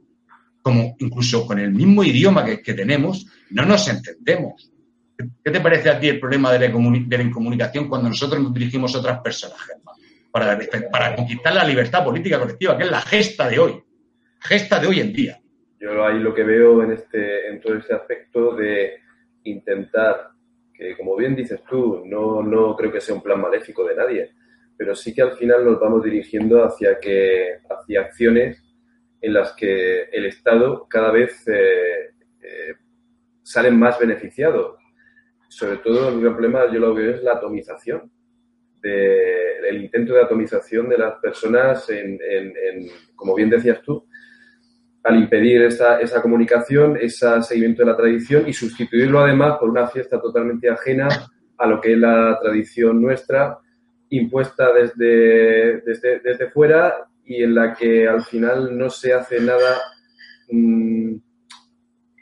Como 0.69 0.95
incluso 0.99 1.47
con 1.47 1.57
el 1.57 1.71
mismo 1.71 2.03
idioma 2.03 2.45
que, 2.45 2.73
tenemos, 2.75 3.25
no 3.49 3.65
nos 3.65 3.87
entendemos. 3.87 4.71
¿Qué 5.17 5.49
te 5.49 5.59
parece 5.61 5.89
a 5.89 5.99
ti 5.99 6.09
el 6.09 6.19
problema 6.19 6.53
de 6.53 6.59
la, 6.59 6.67
de 6.67 7.17
la 7.17 7.23
incomunicación 7.23 7.89
cuando 7.89 8.07
nosotros 8.07 8.39
nos 8.39 8.53
dirigimos 8.53 8.93
a 8.93 8.99
otras 8.99 9.19
personas, 9.21 9.59
Germán? 9.61 9.95
Para, 10.31 10.59
para 10.91 11.15
conquistar 11.15 11.55
la 11.55 11.63
libertad 11.63 12.03
política 12.03 12.39
colectiva, 12.39 12.77
que 12.77 12.83
es 12.83 12.91
la 12.91 13.01
gesta 13.01 13.49
de 13.49 13.57
hoy. 13.57 13.83
Gesta 14.41 14.79
de 14.79 14.85
hoy 14.85 14.99
en 14.99 15.11
día. 15.11 15.41
Yo 15.79 16.05
ahí 16.05 16.19
lo 16.19 16.35
que 16.35 16.43
veo 16.43 16.83
en, 16.83 16.91
este, 16.91 17.49
en 17.49 17.59
todo 17.59 17.75
ese 17.75 17.95
aspecto 17.95 18.55
de 18.55 18.99
intentar 19.45 20.29
que 20.71 20.95
como 20.95 21.15
bien 21.15 21.35
dices 21.35 21.61
tú, 21.67 22.03
no, 22.05 22.43
no 22.43 22.75
creo 22.75 22.91
que 22.91 23.01
sea 23.01 23.15
un 23.15 23.23
plan 23.23 23.41
maléfico 23.41 23.83
de 23.85 23.95
nadie, 23.95 24.29
pero 24.77 24.95
sí 24.95 25.15
que 25.15 25.23
al 25.23 25.31
final 25.31 25.65
nos 25.65 25.79
vamos 25.79 26.03
dirigiendo 26.03 26.63
hacia, 26.63 26.99
que, 26.99 27.57
hacia 27.67 28.01
acciones 28.01 28.63
en 29.21 29.33
las 29.33 29.53
que 29.53 30.03
el 30.03 30.25
Estado 30.25 30.87
cada 30.89 31.11
vez 31.11 31.47
eh, 31.47 32.13
eh, 32.41 32.75
sale 33.43 33.71
más 33.71 33.99
beneficiado. 33.99 34.77
Sobre 35.47 35.77
todo 35.77 36.09
el 36.09 36.21
gran 36.21 36.33
problema 36.33 36.71
yo 36.71 36.79
lo 36.79 36.93
veo 36.93 37.15
es 37.15 37.23
la 37.23 37.33
atomización, 37.33 38.11
el 38.81 39.81
intento 39.83 40.13
de 40.13 40.21
atomización 40.21 40.87
de 40.87 40.97
las 40.97 41.15
personas 41.19 41.89
en, 41.89 42.17
como 43.15 43.35
bien 43.35 43.49
decías 43.49 43.81
tú, 43.81 44.07
al 45.03 45.17
impedir 45.17 45.63
esa, 45.63 45.99
esa 45.99 46.21
comunicación, 46.21 46.97
ese 47.01 47.41
seguimiento 47.41 47.81
de 47.81 47.91
la 47.91 47.97
tradición 47.97 48.47
y 48.47 48.53
sustituirlo 48.53 49.19
además 49.19 49.57
por 49.57 49.69
una 49.69 49.87
fiesta 49.87 50.21
totalmente 50.21 50.69
ajena 50.69 51.07
a 51.57 51.67
lo 51.67 51.81
que 51.81 51.93
es 51.93 51.97
la 51.97 52.37
tradición 52.41 53.01
nuestra, 53.01 53.57
impuesta 54.09 54.71
desde, 54.73 55.81
desde, 55.81 56.49
fuera 56.51 57.08
y 57.29 57.43
en 57.43 57.53
la 57.53 57.75
que 57.75 58.07
al 58.07 58.23
final 58.23 58.75
no 58.75 58.89
se 58.89 59.13
hace 59.13 59.39
nada 59.39 59.79
mm, 60.49 61.15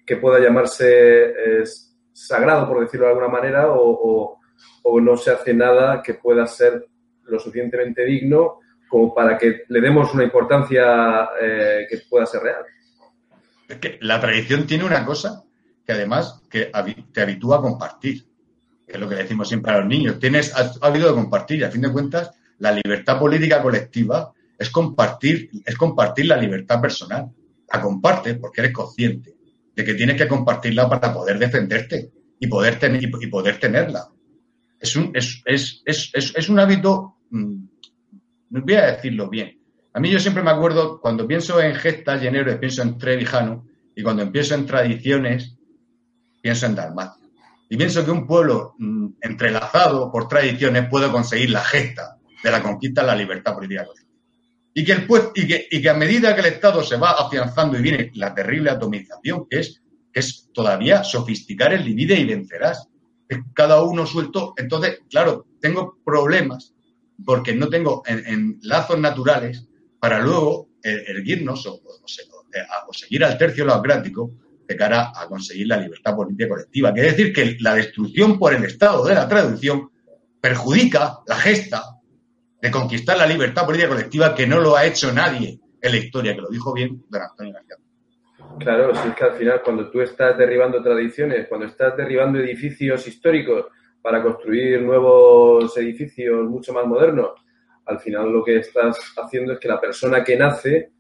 que 0.05 0.17
pueda 0.17 0.39
llamarse 0.39 1.33
sagrado, 2.11 2.67
por 2.67 2.81
decirlo 2.81 3.05
de 3.05 3.13
alguna 3.13 3.29
manera, 3.29 3.67
o, 3.69 4.37
no 5.01 5.17
se 5.17 5.31
hace 5.31 5.53
nada 5.53 6.01
que 6.01 6.15
pueda 6.15 6.45
ser 6.47 6.87
lo 7.23 7.39
suficientemente 7.39 8.03
digno 8.05 8.59
como 8.87 9.13
para 9.13 9.37
que 9.37 9.63
le 9.67 9.81
demos 9.81 10.13
una 10.13 10.23
importancia 10.23 11.29
eh, 11.41 11.85
que 11.89 11.99
pueda 12.09 12.25
ser 12.25 12.41
real. 12.41 12.63
Es 13.67 13.77
que 13.77 13.97
la 14.01 14.19
tradición 14.19 14.65
tiene 14.65 14.85
una 14.85 15.05
cosa 15.05 15.43
que 15.85 15.91
además 15.91 16.41
que 16.49 16.71
te 17.13 17.21
habitúa 17.21 17.57
a 17.57 17.61
compartir, 17.61 18.25
que 18.85 18.93
es 18.93 18.99
lo 18.99 19.09
que 19.09 19.15
decimos 19.15 19.49
siempre 19.49 19.73
a 19.73 19.79
los 19.79 19.87
niños. 19.87 20.19
Tienes 20.19 20.53
habido 20.81 21.09
de 21.09 21.15
compartir 21.15 21.59
y 21.59 21.63
a 21.63 21.71
fin 21.71 21.81
de 21.81 21.91
cuentas 21.91 22.31
la 22.59 22.71
libertad 22.71 23.19
política 23.19 23.61
colectiva 23.61 24.33
es 24.57 24.69
compartir, 24.69 25.49
es 25.65 25.75
compartir 25.75 26.27
la 26.27 26.37
libertad 26.37 26.81
personal. 26.81 27.29
La 27.71 27.81
compartes 27.81 28.37
porque 28.37 28.61
eres 28.61 28.73
consciente 28.73 29.35
de 29.75 29.83
que 29.83 29.93
tienes 29.93 30.17
que 30.17 30.27
compartirla 30.27 30.89
para 30.89 31.13
poder 31.13 31.37
defenderte 31.37 32.11
y 32.39 32.47
poder, 32.47 32.79
tener, 32.79 33.03
y 33.03 33.27
poder 33.27 33.59
tenerla. 33.59 34.07
Es 34.79 34.95
un, 34.95 35.11
es, 35.13 35.41
es, 35.45 35.81
es, 35.85 36.49
un 36.49 36.59
hábito 36.59 37.17
mm, 37.29 37.67
no 38.49 38.61
voy 38.61 38.75
a 38.75 38.93
decirlo 38.93 39.29
bien. 39.29 39.59
A 39.93 39.99
mí 39.99 40.09
yo 40.11 40.19
siempre 40.19 40.43
me 40.43 40.51
acuerdo, 40.51 41.01
cuando 41.01 41.27
pienso 41.27 41.61
en 41.61 41.75
gestas 41.75 42.21
y 42.21 42.27
en 42.27 42.59
pienso 42.59 42.81
en 42.81 42.97
Trevijano, 42.97 43.65
y 43.95 44.03
cuando 44.03 44.21
empiezo 44.21 44.53
en 44.53 44.65
tradiciones, 44.65 45.55
pienso 46.41 46.67
en 46.67 46.75
Dalmacia. 46.75 47.27
Y 47.69 47.77
pienso 47.77 48.05
que 48.05 48.11
un 48.11 48.27
pueblo 48.27 48.75
mm, 48.77 49.07
entrelazado 49.21 50.11
por 50.11 50.27
tradiciones 50.27 50.87
puede 50.89 51.11
conseguir 51.11 51.49
la 51.49 51.63
gesta 51.63 52.17
de 52.43 52.51
la 52.51 52.61
conquista 52.61 53.01
de 53.01 53.07
la 53.07 53.15
libertad 53.15 53.55
política 53.55 53.85
Y 54.77 54.85
que, 54.85 54.91
el, 54.91 55.07
y, 55.33 55.47
que, 55.47 55.67
y 55.71 55.81
que 55.81 55.89
a 55.89 55.95
medida 55.95 56.35
que 56.35 56.41
el 56.41 56.53
Estado 56.53 56.83
se 56.83 56.97
va 56.97 57.13
afianzando 57.13 57.79
y 57.79 57.81
viene 57.81 58.11
la 58.13 58.35
terrible 58.35 58.69
atomización, 58.69 59.47
que 59.49 59.61
es, 59.61 59.81
que 60.13 60.19
es 60.19 60.51
todavía 60.53 61.03
sofisticar 61.03 61.73
el 61.73 61.83
divide 61.83 62.13
y 62.13 62.25
vencerás, 62.25 62.87
cada 63.55 63.81
uno 63.81 64.05
suelto. 64.05 64.53
Entonces, 64.55 64.99
claro, 65.09 65.47
tengo 65.59 65.97
problemas 66.05 66.75
porque 67.25 67.55
no 67.55 67.69
tengo 67.69 68.03
en, 68.05 68.59
lazos 68.61 68.99
naturales 68.99 69.67
para 69.99 70.19
luego 70.19 70.69
er, 70.83 71.05
erguirnos 71.07 71.65
o, 71.65 71.81
seguir 72.91 73.25
al 73.25 73.35
tercio 73.35 73.65
laocrático 73.65 74.29
de 74.67 74.75
cara 74.75 75.11
a 75.15 75.27
conseguir 75.27 75.69
la 75.69 75.77
libertad 75.77 76.15
política 76.15 76.49
colectiva. 76.49 76.93
Quiere 76.93 77.13
decir 77.13 77.33
que 77.33 77.57
la 77.61 77.73
destrucción 77.73 78.37
por 78.37 78.53
el 78.53 78.63
Estado 78.63 79.03
de 79.05 79.15
la 79.15 79.27
traducción 79.27 79.89
perjudica 80.39 81.17
la 81.25 81.35
gesta 81.37 81.96
de 82.61 82.71
conquistar 82.71 83.17
la 83.17 83.25
libertad 83.25 83.65
política 83.65 83.89
colectiva 83.89 84.35
que 84.35 84.47
no 84.47 84.59
lo 84.59 84.75
ha 84.75 84.85
hecho 84.85 85.11
nadie 85.11 85.59
en 85.81 85.91
la 85.91 85.97
historia, 85.97 86.33
que 86.33 86.41
lo 86.41 86.49
dijo 86.49 86.73
bien 86.73 87.03
don 87.09 87.21
Antonio 87.21 87.53
García. 87.53 87.75
Claro, 88.59 88.95
si 88.95 89.07
es 89.07 89.15
que 89.15 89.23
al 89.23 89.33
final 89.33 89.61
cuando 89.63 89.89
tú 89.89 90.01
estás 90.01 90.37
derribando 90.37 90.81
tradiciones, 90.81 91.47
cuando 91.47 91.67
estás 91.67 91.95
derribando 91.95 92.39
edificios 92.39 93.07
históricos, 93.07 93.65
para 94.01 94.23
construir 94.23 94.81
nuevos 94.81 95.75
edificios 95.77 96.49
mucho 96.49 96.71
más 96.71 96.85
modernos, 96.85 97.31
al 97.85 97.99
final 97.99 98.31
lo 98.31 98.43
que 98.43 98.57
estás 98.57 98.97
haciendo 99.17 99.53
es 99.53 99.59
que 99.59 99.67
la 99.67 99.81
persona 99.81 100.23
que 100.23 100.37
nace 100.37 100.91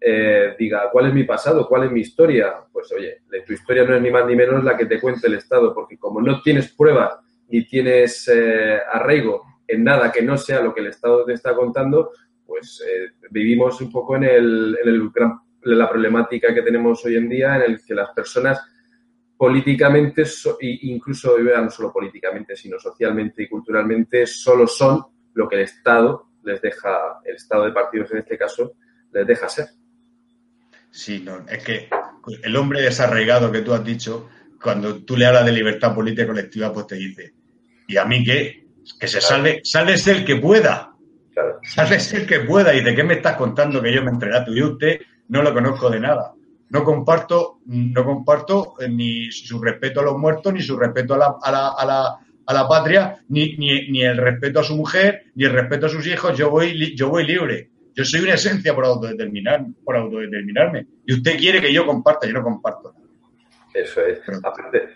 eh, 0.00 0.54
diga, 0.58 0.88
¿cuál 0.90 1.08
es 1.08 1.14
mi 1.14 1.24
pasado? 1.24 1.66
¿Cuál 1.68 1.84
es 1.84 1.90
mi 1.90 2.00
historia? 2.00 2.54
Pues 2.72 2.90
oye, 2.92 3.22
tu 3.46 3.52
historia 3.52 3.84
no 3.84 3.96
es 3.96 4.02
ni 4.02 4.10
más 4.10 4.26
ni 4.26 4.34
menos 4.34 4.64
la 4.64 4.76
que 4.76 4.86
te 4.86 5.00
cuente 5.00 5.26
el 5.26 5.34
Estado, 5.34 5.74
porque 5.74 5.98
como 5.98 6.20
no 6.20 6.40
tienes 6.42 6.72
pruebas 6.72 7.18
ni 7.48 7.66
tienes 7.66 8.28
eh, 8.28 8.78
arraigo 8.90 9.42
en 9.66 9.84
nada 9.84 10.12
que 10.12 10.22
no 10.22 10.36
sea 10.36 10.60
lo 10.60 10.74
que 10.74 10.80
el 10.80 10.88
Estado 10.88 11.24
te 11.24 11.34
está 11.34 11.54
contando, 11.54 12.12
pues 12.46 12.82
eh, 12.86 13.12
vivimos 13.30 13.80
un 13.80 13.90
poco 13.90 14.16
en, 14.16 14.24
el, 14.24 14.78
en, 14.82 14.88
el, 14.88 15.10
la 15.78 15.88
problemática 15.88 16.54
que 16.54 16.62
tenemos 16.62 17.04
hoy 17.04 17.16
en 17.16 17.28
día, 17.28 17.56
en 17.56 17.72
el 17.72 17.84
que 17.84 17.94
las 17.94 18.10
personas 18.10 18.60
políticamente, 19.36 20.24
incluso 20.60 21.36
no 21.38 21.70
solo 21.70 21.92
políticamente, 21.92 22.56
sino 22.56 22.78
socialmente 22.78 23.42
y 23.42 23.48
culturalmente, 23.48 24.26
solo 24.26 24.66
son 24.66 25.04
lo 25.34 25.48
que 25.48 25.56
el 25.56 25.62
Estado 25.62 26.28
les 26.44 26.60
deja, 26.60 27.20
el 27.24 27.36
Estado 27.36 27.64
de 27.64 27.72
partidos 27.72 28.12
en 28.12 28.18
este 28.18 28.38
caso, 28.38 28.74
les 29.12 29.26
deja 29.26 29.48
ser. 29.48 29.66
Sí, 30.90 31.22
no, 31.24 31.44
es 31.48 31.64
que 31.64 31.88
el 32.42 32.56
hombre 32.56 32.80
desarraigado 32.80 33.50
que 33.50 33.62
tú 33.62 33.72
has 33.72 33.84
dicho, 33.84 34.28
cuando 34.62 35.04
tú 35.04 35.16
le 35.16 35.26
hablas 35.26 35.44
de 35.44 35.52
libertad 35.52 35.94
política 35.94 36.26
colectiva, 36.26 36.72
pues 36.72 36.86
te 36.86 36.94
dice, 36.94 37.34
¿y 37.88 37.96
a 37.96 38.04
mí 38.04 38.22
qué? 38.24 38.63
Que 38.98 39.08
se 39.08 39.20
salve, 39.20 39.60
sálvese 39.64 40.12
el 40.12 40.24
que 40.24 40.36
pueda. 40.36 40.92
Claro. 41.32 41.58
Sálvese 41.62 42.18
el 42.18 42.26
que 42.26 42.40
pueda. 42.40 42.74
¿Y 42.74 42.82
de 42.82 42.94
qué 42.94 43.04
me 43.04 43.14
estás 43.14 43.36
contando 43.36 43.82
que 43.82 43.92
yo 43.92 44.02
me 44.02 44.10
entregato? 44.10 44.52
Y 44.54 44.62
usted 44.62 45.00
no 45.28 45.42
lo 45.42 45.52
conozco 45.52 45.90
de 45.90 46.00
nada 46.00 46.34
no 46.74 46.82
comparto, 46.82 47.60
no 47.66 48.04
comparto 48.04 48.74
eh, 48.80 48.88
ni 48.88 49.30
su 49.30 49.60
respeto 49.62 50.00
a 50.00 50.02
los 50.04 50.18
muertos, 50.18 50.52
ni 50.52 50.60
su 50.60 50.76
respeto 50.76 51.14
a 51.14 51.18
la, 51.18 51.36
a 51.40 51.52
la, 51.52 51.68
a 51.68 51.86
la, 51.86 52.18
a 52.46 52.52
la 52.52 52.68
patria, 52.68 53.16
ni, 53.28 53.56
ni, 53.56 53.88
ni, 53.90 54.02
el 54.02 54.16
respeto 54.16 54.58
a 54.58 54.64
su 54.64 54.74
mujer, 54.74 55.26
ni 55.36 55.44
el 55.44 55.52
respeto 55.52 55.86
a 55.86 55.88
sus 55.88 56.04
hijos. 56.04 56.36
Yo 56.36 56.50
voy, 56.50 56.96
yo 56.96 57.10
voy 57.10 57.24
libre. 57.24 57.70
Yo 57.94 58.04
soy 58.04 58.22
una 58.22 58.34
esencia 58.34 58.74
por 58.74 58.86
autodeterminar, 58.86 59.64
por 59.84 59.96
autodeterminarme. 59.96 60.86
Y 61.06 61.14
usted 61.14 61.38
quiere 61.38 61.60
que 61.60 61.72
yo 61.72 61.86
comparta, 61.86 62.26
yo 62.26 62.32
no 62.32 62.42
comparto. 62.42 62.92
Eso 63.74 64.06
es. 64.06 64.20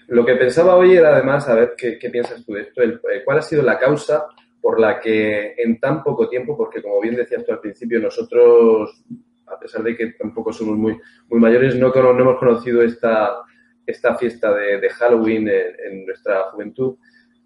lo 0.07 0.25
que 0.25 0.37
pensaba 0.37 0.77
hoy 0.77 0.97
era 0.97 1.13
además, 1.13 1.49
a 1.49 1.55
ver 1.55 1.75
qué, 1.77 1.99
piensas 2.11 2.45
tú 2.47 2.53
de 2.53 2.63
esto, 2.63 2.81
eh, 2.81 3.23
cuál 3.25 3.39
ha 3.39 3.43
sido 3.43 3.61
la 3.63 3.77
causa 3.77 4.29
por 4.61 4.79
la 4.79 5.01
que 5.01 5.55
en 5.59 5.81
tan 5.81 6.05
poco 6.05 6.29
tiempo, 6.29 6.57
porque 6.57 6.81
como 6.81 7.01
bien 7.01 7.17
decías 7.17 7.45
tú 7.45 7.51
al 7.51 7.61
principio, 7.61 7.99
nosotros 7.99 9.05
a 9.47 9.59
pesar 9.59 9.83
de 9.83 9.97
que 9.97 10.13
tampoco 10.13 10.53
somos 10.53 10.77
muy, 10.77 10.97
muy 11.29 11.41
mayores, 11.41 11.75
no, 11.75 11.89
no 11.89 12.21
hemos 12.21 12.39
conocido 12.39 12.83
esta, 12.83 13.43
esta 13.85 14.15
fiesta 14.15 14.55
de, 14.55 14.89
Halloween 14.91 15.49
en, 15.49 16.07
nuestra 16.07 16.51
juventud. 16.53 16.97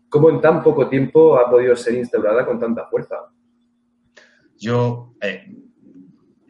¿Cómo 0.09 0.29
en 0.29 0.41
tan 0.41 0.63
poco 0.63 0.89
tiempo 0.89 1.39
ha 1.39 1.49
podido 1.49 1.75
ser 1.77 1.95
instaurada 1.95 2.45
con 2.45 2.59
tanta 2.59 2.87
fuerza? 2.87 3.17
Yo, 4.59 5.15
eh, 5.21 5.47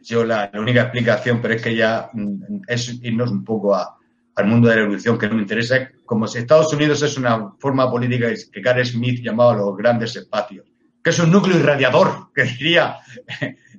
yo 0.01 0.25
la, 0.25 0.51
única 0.55 0.81
explicación, 0.81 1.39
pero 1.41 1.53
es 1.53 1.61
que 1.61 1.75
ya 1.75 2.09
mm, 2.11 2.63
es 2.67 3.01
irnos 3.01 3.31
un 3.31 3.45
poco 3.45 3.75
al 4.35 4.47
mundo 4.47 4.67
de 4.67 4.75
la 4.75 4.81
evolución 4.81 5.17
que 5.17 5.27
no 5.27 5.35
me 5.35 5.41
interesa, 5.41 5.91
como 6.05 6.27
si 6.27 6.39
Estados 6.39 6.73
Unidos 6.73 7.01
es 7.01 7.17
una 7.17 7.51
forma 7.59 7.89
política 7.89 8.29
que 8.51 8.61
Gary 8.61 8.85
Smith 8.85 9.21
llamaba 9.23 9.55
los 9.55 9.77
grandes 9.77 10.15
espacios, 10.15 10.65
que 11.03 11.11
es 11.11 11.19
un 11.19 11.31
núcleo 11.31 11.57
irradiador, 11.57 12.31
que 12.35 12.43
diría 12.43 12.97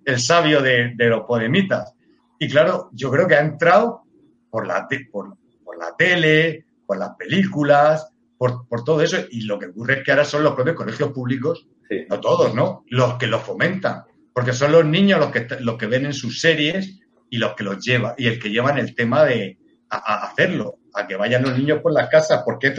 el 0.05 0.21
sabio 0.21 0.63
de, 0.63 0.95
los 0.97 1.23
podemitas. 1.23 1.95
Y 2.39 2.49
claro, 2.49 2.91
yo 2.93 3.11
creo 3.11 3.27
que 3.27 3.35
ha 3.35 3.41
entrado 3.41 4.03
por 4.51 4.67
la, 4.67 4.87
por, 5.11 5.37
la 5.79 5.97
tele, 5.97 6.67
por 6.87 6.99
las 6.99 7.11
películas, 7.17 8.09
por, 8.37 8.67
todo 8.85 9.01
eso. 9.03 9.17
Y 9.31 9.43
lo 9.43 9.59
que 9.59 9.67
ocurre 9.67 9.99
es 9.99 10.05
que 10.05 10.13
ahora 10.13 10.25
son 10.25 10.45
los 10.45 10.55
propios 10.55 10.77
colegios 10.77 11.13
públicos, 11.13 11.67
no 12.09 12.21
todos, 12.21 12.55
¿no? 12.55 12.85
Los 12.89 13.15
que 13.15 13.27
lo 13.27 13.39
fomentan. 13.41 14.03
Porque 14.33 14.53
son 14.53 14.73
los 14.73 14.85
niños 14.85 15.21
los 15.21 15.31
que, 15.31 15.47
los 15.61 15.79
que 15.79 15.87
ven 15.87 16.07
en 16.07 16.13
sus 16.13 16.41
series 16.41 17.01
y 17.31 17.39
los 17.39 17.55
que 17.55 17.65
los 17.65 17.85
llevan, 17.85 18.15
y 18.19 18.27
el 18.27 18.39
que 18.39 18.51
llevan 18.51 18.79
el 18.79 18.95
tema 18.95 19.25
de 19.25 19.59
hacerlo, 19.97 20.79
a 20.95 21.07
que 21.07 21.17
vayan 21.17 21.43
los 21.43 21.57
niños 21.59 21.81
por 21.81 21.93
las 21.93 22.09
casas, 22.09 22.43
porque 22.45 22.75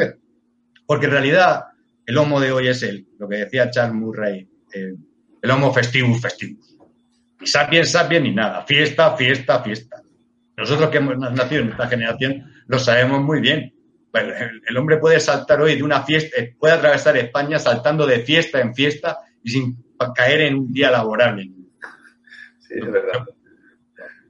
Porque 0.85 1.05
en 1.05 1.11
realidad 1.11 1.65
el 2.05 2.17
homo 2.17 2.39
de 2.39 2.51
hoy 2.51 2.67
es 2.67 2.83
el, 2.83 3.07
lo 3.17 3.27
que 3.27 3.37
decía 3.37 3.71
Charles 3.71 3.95
Murray, 3.95 4.47
el, 4.71 5.51
homo 5.51 5.73
festivus 5.73 6.21
festivus. 6.21 6.77
Ni 7.39 7.47
sapiens 7.47 7.91
sapiens 7.91 8.23
ni 8.23 8.33
nada. 8.33 8.63
Fiesta, 8.65 9.15
fiesta, 9.15 9.61
fiesta. 9.61 10.01
Nosotros 10.57 10.89
que 10.89 10.97
hemos 10.97 11.17
nacido 11.17 11.61
en 11.61 11.69
esta 11.69 11.87
generación 11.87 12.51
lo 12.67 12.79
sabemos 12.79 13.21
muy 13.21 13.41
bien. 13.41 13.73
El, 14.67 14.77
hombre 14.77 14.97
puede 14.97 15.19
saltar 15.19 15.61
hoy 15.61 15.75
de 15.75 15.83
una 15.83 16.03
fiesta, 16.03 16.37
puede 16.57 16.75
atravesar 16.75 17.17
España 17.17 17.59
saltando 17.59 18.07
de 18.07 18.19
fiesta 18.19 18.61
en 18.61 18.73
fiesta 18.73 19.19
y 19.43 19.49
sin 19.49 19.77
caer 20.15 20.41
en 20.41 20.55
un 20.55 20.71
día 20.71 20.89
laborable. 20.89 21.51
Sí, 22.59 22.75
es 22.75 22.91
verdad. 22.91 23.25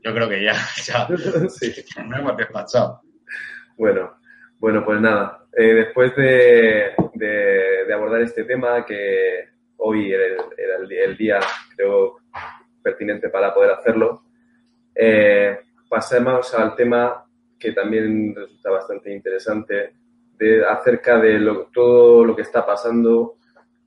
Yo, 0.05 0.13
creo 0.13 0.29
que 0.29 0.43
ya, 0.43 0.53
ya 0.85 1.07
sí. 1.49 1.73
no 2.07 2.17
hemos 2.17 2.37
despachado. 2.37 3.01
Bueno, 3.75 4.17
bueno, 4.59 4.85
pues 4.85 5.01
nada. 5.01 5.47
Eh, 5.51 5.73
después 5.73 6.15
de, 6.15 6.93
abordar 7.91 8.21
este 8.21 8.43
tema, 8.43 8.85
que 8.85 9.49
hoy 9.77 10.13
era, 10.13 10.35
el, 10.87 11.17
día, 11.17 11.39
creo, 11.75 12.19
pertinente 12.83 13.29
para 13.29 13.51
poder 13.51 13.71
hacerlo, 13.71 14.25
eh, 14.93 15.59
pasemos 15.89 16.53
al 16.53 16.75
tema 16.75 17.25
que 17.57 17.71
también 17.71 18.35
resulta 18.35 18.69
bastante 18.69 19.11
interesante, 19.11 19.93
de, 20.37 20.65
acerca 20.65 21.17
de 21.17 21.39
todo 21.73 22.23
lo 22.25 22.35
que 22.35 22.43
está 22.43 22.63
pasando 22.63 23.37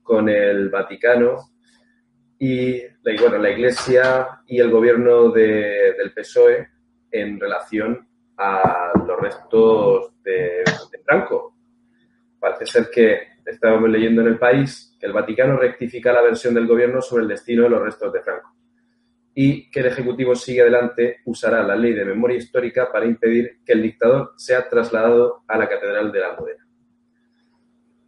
con 0.03 0.27
el 0.27 0.69
Vaticano 0.69 1.51
y 2.39 2.81
bueno, 3.19 3.37
la 3.37 3.51
Iglesia 3.51 4.41
y 4.47 4.59
el 4.59 4.71
gobierno 4.71 5.29
del 5.29 6.13
PSOE 6.15 6.69
en 7.11 7.37
relación 7.37 8.07
a 8.37 8.93
los 9.05 9.19
restos 9.19 10.13
de, 10.23 10.63
Franco. 11.03 11.55
Parece 12.39 12.65
ser 12.65 12.89
que 12.89 13.19
estábamos 13.45 13.89
leyendo 13.89 14.21
en 14.21 14.27
el 14.27 14.39
país 14.39 14.95
que 14.97 15.07
el 15.07 15.13
Vaticano 15.13 15.57
rectifica 15.57 16.13
la 16.13 16.21
versión 16.21 16.53
del 16.53 16.67
gobierno 16.67 17.01
sobre 17.01 17.23
el 17.23 17.29
destino 17.29 17.63
de 17.63 17.69
los 17.69 17.81
restos 17.81 18.13
de 18.13 18.21
Franco 18.21 18.55
y 19.33 19.69
que 19.69 19.81
el 19.81 19.87
Ejecutivo 19.87 20.35
sigue 20.35 20.61
adelante 20.61 21.17
usará 21.25 21.63
la 21.63 21.75
ley 21.75 21.93
de 21.93 22.05
memoria 22.05 22.37
histórica 22.37 22.91
para 22.91 23.05
impedir 23.05 23.59
que 23.65 23.73
el 23.73 23.81
dictador 23.81 24.33
sea 24.37 24.67
trasladado 24.69 25.43
a 25.47 25.57
la 25.57 25.67
Catedral 25.67 26.11
de 26.11 26.19
la 26.19 26.27
Almudena. 26.27 26.67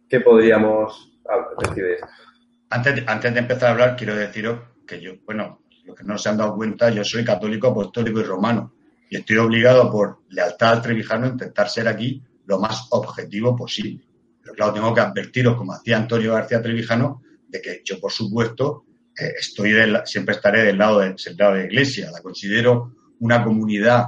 ¿Qué 0.08 0.20
podríamos 0.20 1.18
decir 1.58 1.84
de 1.84 1.94
esto? 1.94 2.31
Antes, 2.72 3.04
antes 3.06 3.34
de 3.34 3.40
empezar 3.40 3.68
a 3.68 3.72
hablar, 3.72 3.96
quiero 3.96 4.16
deciros 4.16 4.60
que 4.86 4.98
yo, 4.98 5.12
bueno, 5.26 5.62
los 5.84 5.94
que 5.94 6.04
no 6.04 6.16
se 6.16 6.30
han 6.30 6.38
dado 6.38 6.56
cuenta, 6.56 6.88
yo 6.88 7.04
soy 7.04 7.22
católico, 7.22 7.68
apostólico 7.68 8.20
y 8.20 8.24
romano 8.24 8.72
y 9.10 9.16
estoy 9.16 9.36
obligado 9.36 9.90
por 9.90 10.20
lealtad 10.30 10.72
al 10.72 10.80
trevijano 10.80 11.26
a 11.26 11.28
intentar 11.28 11.68
ser 11.68 11.86
aquí 11.86 12.22
lo 12.46 12.58
más 12.58 12.86
objetivo 12.92 13.54
posible. 13.54 14.06
Pero 14.40 14.54
claro, 14.54 14.72
tengo 14.72 14.94
que 14.94 15.02
advertiros, 15.02 15.54
como 15.54 15.74
hacía 15.74 15.98
Antonio 15.98 16.32
García 16.32 16.62
Trevijano, 16.62 17.22
de 17.46 17.60
que 17.60 17.82
yo, 17.84 18.00
por 18.00 18.10
supuesto, 18.10 18.86
eh, 19.18 19.34
estoy 19.38 19.74
siempre 20.06 20.34
estaré 20.34 20.62
del 20.62 20.78
lado, 20.78 21.00
de, 21.00 21.08
del 21.10 21.36
lado 21.36 21.52
de 21.52 21.58
la 21.58 21.66
Iglesia. 21.66 22.10
La 22.10 22.22
considero 22.22 22.94
una 23.20 23.44
comunidad 23.44 24.06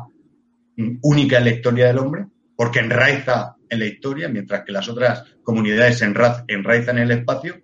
mm, 0.78 1.00
única 1.02 1.36
en 1.36 1.44
la 1.44 1.50
historia 1.50 1.88
del 1.88 1.98
hombre, 1.98 2.24
porque 2.56 2.78
enraiza 2.78 3.56
en 3.68 3.80
la 3.80 3.84
historia, 3.84 4.30
mientras 4.30 4.64
que 4.64 4.72
las 4.72 4.88
otras 4.88 5.22
comunidades 5.42 6.00
enraizan 6.00 6.96
en 6.96 7.04
el 7.04 7.10
espacio. 7.10 7.60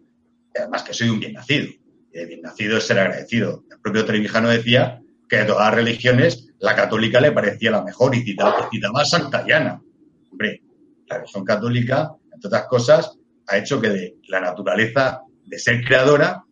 Además 0.60 0.82
que 0.82 0.94
soy 0.94 1.08
un 1.08 1.20
bien 1.20 1.32
nacido. 1.34 1.68
Y 2.12 2.24
bien 2.26 2.42
nacido 2.42 2.78
es 2.78 2.86
ser 2.86 2.98
agradecido. 2.98 3.64
El 3.70 3.80
propio 3.80 4.04
Trevijano 4.04 4.48
decía 4.48 5.00
que 5.28 5.38
de 5.38 5.44
todas 5.44 5.66
las 5.66 5.74
religiones 5.74 6.48
la 6.58 6.74
católica 6.74 7.20
le 7.20 7.32
parecía 7.32 7.70
la 7.70 7.82
mejor 7.82 8.14
y 8.14 8.22
citaba, 8.22 8.68
citaba 8.70 9.02
a 9.02 9.04
Santa 9.04 9.46
Llana. 9.46 9.82
Hombre, 10.30 10.62
la 11.06 11.18
religión 11.18 11.44
católica, 11.44 12.10
entre 12.32 12.48
otras 12.48 12.66
cosas, 12.68 13.18
ha 13.46 13.58
hecho 13.58 13.80
que 13.80 13.88
de 13.88 14.16
la 14.28 14.40
naturaleza 14.40 15.22
de 15.44 15.58
ser 15.58 15.84
creadora 15.84 16.44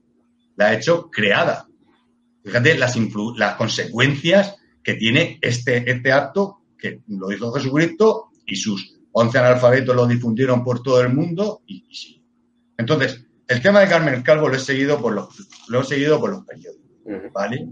la 0.57 0.67
ha 0.67 0.75
hecho 0.75 1.11
creada. 1.11 1.67
Fíjate 2.45 2.79
las, 2.79 2.97
las 3.37 3.55
consecuencias 3.57 4.57
que 4.83 4.95
tiene 4.95 5.39
este, 5.43 5.91
este 5.91 6.13
acto, 6.13 6.63
que 6.79 7.03
lo 7.09 7.31
hizo 7.31 7.53
Jesucristo 7.53 8.31
y 8.47 8.57
sus 8.57 8.99
once 9.13 9.39
analfabetos 9.39 9.95
lo 9.95 10.07
difundieron 10.07 10.65
por 10.65 10.83
todo 10.83 11.01
el 11.01 11.13
mundo 11.13 11.63
y, 11.67 11.85
sí. 11.95 12.23
Entonces, 12.77 13.27
el 13.49 13.63
tema 13.63 13.81
de 13.81 13.89
Carmen 13.89 14.23
Calvo 14.23 14.49
lo 14.49 14.57
he 14.57 14.61
seguido 14.61 15.01
por 15.01 15.15
los, 15.15 15.29
lo 15.69 15.81
he 15.81 15.85
seguido 15.85 16.21
por 16.21 16.31
los 16.31 16.45
periódicos, 16.45 17.33
¿vale? 17.33 17.67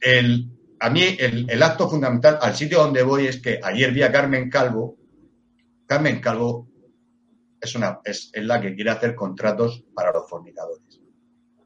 El, 0.00 0.48
a 0.78 0.90
mí 0.90 1.02
el, 1.18 1.50
el, 1.50 1.62
acto 1.62 1.88
fundamental, 1.88 2.38
al 2.40 2.54
sitio 2.54 2.78
donde 2.78 3.02
voy 3.02 3.26
es 3.26 3.40
que 3.40 3.60
ayer 3.62 3.92
vi 3.92 4.02
a 4.02 4.12
Carmen 4.12 4.48
Calvo. 4.48 4.96
Carmen 5.86 6.20
Calvo 6.20 6.68
es, 7.60 7.74
una, 7.74 8.00
es, 8.04 8.30
es 8.32 8.44
la 8.44 8.60
que 8.60 8.74
quiere 8.74 8.90
hacer 8.90 9.14
contratos 9.14 9.84
para 9.92 10.12
los 10.12 10.28
fornicadores. 10.28 11.00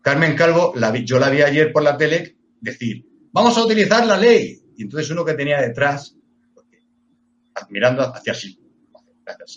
Carmen 0.01 0.35
Calvo, 0.35 0.73
la 0.77 0.95
yo 0.97 1.19
la 1.19 1.29
vi 1.29 1.43
ayer 1.43 1.73
por 1.73 1.83
la 1.83 1.97
tele 1.97 2.39
decir, 2.61 3.05
vamos 3.33 3.57
a 3.59 3.65
utilizar 3.65 4.07
la 4.07 4.17
ley. 4.17 4.63
Y 4.77 4.85
entonces 4.85 5.11
uno 5.11 5.25
que 5.25 5.35
tenía 5.35 5.61
detrás, 5.61 6.17
mirando 7.69 8.03
hacia 8.03 8.33
así. 8.33 8.66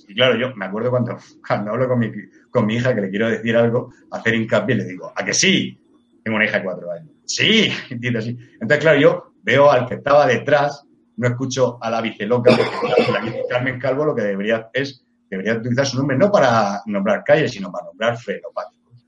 Y 0.08 0.15
claro, 0.15 0.36
yo 0.36 0.55
me 0.55 0.65
acuerdo 0.65 0.89
cuando, 0.89 1.17
hablo 1.47 1.88
con 1.88 1.99
mi, 1.99 2.12
con 2.49 2.65
mi 2.65 2.75
hija 2.75 2.95
que 2.95 3.01
le 3.01 3.10
quiero 3.10 3.29
decir 3.29 3.55
algo, 3.55 3.93
hacer 4.12 4.36
hincapié, 4.36 4.75
le 4.75 4.86
digo, 4.86 5.12
¿a 5.15 5.23
que 5.23 5.34
sí? 5.34 5.79
Tengo 6.23 6.38
una 6.38 6.45
hija 6.45 6.58
de 6.58 6.63
cuatro 6.63 6.91
años. 6.91 7.10
Sí, 7.25 7.71
entiendo 7.89 8.19
así. 8.19 8.38
Entonces, 8.53 8.79
claro, 8.79 8.99
yo 8.99 9.34
veo 9.43 9.69
al 9.69 9.88
que 9.88 9.95
estaba 9.95 10.25
detrás, 10.25 10.84
no 11.17 11.27
escucho 11.27 11.77
a 11.82 11.89
la 11.89 12.01
viceloca, 12.01 12.55
porque 12.55 13.43
Carmen 13.49 13.79
Calvo 13.79 14.05
lo 14.05 14.15
que 14.15 14.23
debería 14.23 14.69
es, 14.73 15.03
debería 15.29 15.55
utilizar 15.55 15.86
su 15.86 15.97
nombre 15.97 16.17
no 16.17 16.32
para 16.32 16.82
nombrar 16.86 17.23
calles, 17.23 17.51
sino 17.51 17.71
para 17.71 17.86
nombrar 17.86 18.17
frenopáticos. 18.17 19.05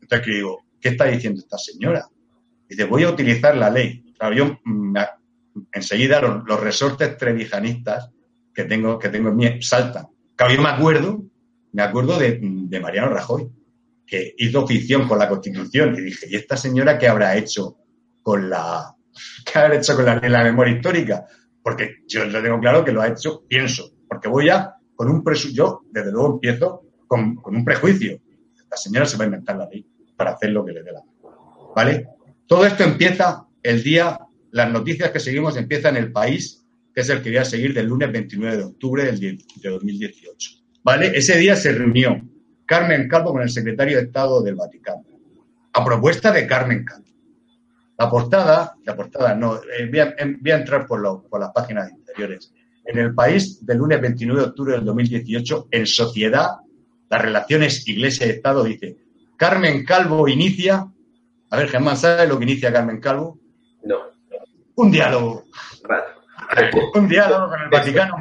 Entonces, 0.00 0.26
que 0.26 0.34
digo, 0.34 0.64
¿qué 0.80 0.90
está 0.90 1.06
diciendo 1.06 1.40
esta 1.40 1.58
señora? 1.58 2.06
Dice, 2.68 2.84
voy 2.84 3.02
a 3.04 3.10
utilizar 3.10 3.56
la 3.56 3.70
ley. 3.70 4.04
Mm, 4.64 4.96
enseguida 5.72 6.20
los, 6.20 6.60
resortes 6.60 7.16
trevijanistas 7.16 8.10
que 8.58 8.64
tengo, 8.64 8.98
que 8.98 9.08
tengo 9.08 9.28
en 9.28 9.36
mí 9.36 9.62
saltan. 9.62 10.08
Claro, 10.34 10.52
yo 10.52 10.60
me 10.60 10.68
acuerdo, 10.70 11.22
me 11.70 11.80
acuerdo 11.80 12.18
de, 12.18 12.80
Mariano 12.82 13.08
Rajoy, 13.08 13.48
que 14.04 14.34
hizo 14.36 14.66
ficción 14.66 15.06
con 15.06 15.16
la 15.16 15.28
Constitución 15.28 15.94
y 15.96 16.00
dije, 16.00 16.26
¿y 16.28 16.34
esta 16.34 16.56
señora 16.56 16.98
qué 16.98 17.06
habrá 17.06 17.36
hecho 17.36 17.76
con 18.20 18.50
la, 18.50 18.96
qué 19.46 19.60
habrá 19.60 19.76
hecho 19.76 19.94
con 19.94 20.06
la, 20.06 20.18
la 20.20 20.42
memoria 20.42 20.74
histórica? 20.74 21.24
Porque 21.62 21.98
yo 22.08 22.24
lo 22.24 22.42
tengo 22.42 22.58
claro 22.58 22.84
que 22.84 22.90
lo 22.90 23.00
ha 23.00 23.06
hecho, 23.06 23.44
pienso, 23.46 23.92
porque 24.08 24.26
voy 24.28 24.48
a, 24.48 24.74
con 24.96 25.08
un 25.08 25.22
prejuicio, 25.22 25.54
yo 25.54 25.82
desde 25.92 26.10
luego 26.10 26.34
empiezo 26.34 26.82
con, 27.06 27.36
con 27.36 27.54
un 27.54 27.64
prejuicio. 27.64 28.18
La 28.68 28.76
señora 28.76 29.06
se 29.06 29.16
va 29.18 29.22
a 29.22 29.26
inventar 29.26 29.56
la 29.56 29.68
ley 29.68 29.86
para 30.16 30.32
hacer 30.32 30.50
lo 30.50 30.64
que 30.64 30.72
le 30.72 30.82
dé 30.82 30.90
la 30.90 31.04
¿Vale? 31.76 32.08
Todo 32.48 32.66
esto 32.66 32.82
empieza 32.82 33.46
el 33.62 33.84
día, 33.84 34.18
las 34.50 34.72
noticias 34.72 35.12
que 35.12 35.20
seguimos 35.20 35.56
empiezan 35.56 35.96
en 35.96 36.02
el 36.02 36.10
país, 36.10 36.57
que 36.98 37.02
es 37.02 37.10
el 37.10 37.22
que 37.22 37.30
voy 37.30 37.38
a 37.38 37.44
seguir 37.44 37.72
del 37.72 37.86
lunes 37.86 38.10
29 38.10 38.56
de 38.56 38.64
octubre 38.64 39.04
del, 39.04 39.20
de 39.20 39.68
2018. 39.70 40.50
¿Vale? 40.82 41.16
Ese 41.16 41.38
día 41.38 41.54
se 41.54 41.70
reunió 41.70 42.20
Carmen 42.66 43.08
Calvo 43.08 43.30
con 43.30 43.42
el 43.42 43.50
secretario 43.50 43.98
de 43.98 44.06
Estado 44.06 44.42
del 44.42 44.56
Vaticano, 44.56 45.04
a 45.74 45.84
propuesta 45.84 46.32
de 46.32 46.44
Carmen 46.48 46.84
Calvo. 46.84 47.06
La 47.96 48.10
portada, 48.10 48.74
la 48.84 48.96
portada 48.96 49.32
no, 49.36 49.58
eh, 49.58 49.86
voy, 49.88 50.00
a, 50.00 50.56
entrar 50.56 50.88
por, 50.88 51.28
por 51.28 51.38
las 51.38 51.52
páginas 51.52 51.88
interiores. 51.92 52.52
En 52.84 52.98
el 52.98 53.14
país, 53.14 53.64
del 53.64 53.78
lunes 53.78 54.00
29 54.00 54.40
de 54.40 54.46
octubre 54.48 54.72
del 54.72 54.84
2018, 54.84 55.68
en 55.70 55.86
sociedad, 55.86 56.48
las 57.08 57.22
relaciones 57.22 57.86
Iglesia-Estado, 57.86 58.64
dice, 58.64 58.96
Carmen 59.36 59.84
Calvo 59.84 60.26
inicia. 60.26 60.84
A 61.50 61.56
ver, 61.56 61.68
Germán, 61.68 61.96
¿sabes 61.96 62.28
lo 62.28 62.38
que 62.38 62.44
inicia 62.44 62.72
Carmen 62.72 62.98
Calvo? 62.98 63.38
No. 63.84 63.98
Un 64.74 64.90
diálogo. 64.90 65.44
Un 66.94 67.08
diálogo 67.08 67.48
con 67.48 67.60
el 67.62 67.68
Vaticano. 67.68 68.16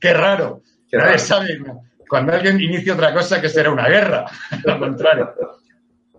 Qué 0.00 0.12
raro. 0.12 0.62
Qué 0.88 0.98
raro. 0.98 1.18
sabe 1.18 1.60
cuando 2.08 2.32
alguien 2.32 2.60
inicia 2.60 2.94
otra 2.94 3.14
cosa 3.14 3.40
que 3.40 3.48
será 3.48 3.70
una 3.70 3.88
guerra. 3.88 4.26
Lo 4.64 4.78
contrario. 4.78 5.32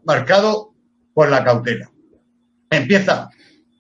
Marcado 0.06 0.73
por 1.13 1.30
la 1.30 1.43
cautela. 1.43 1.89
Empieza. 2.69 3.30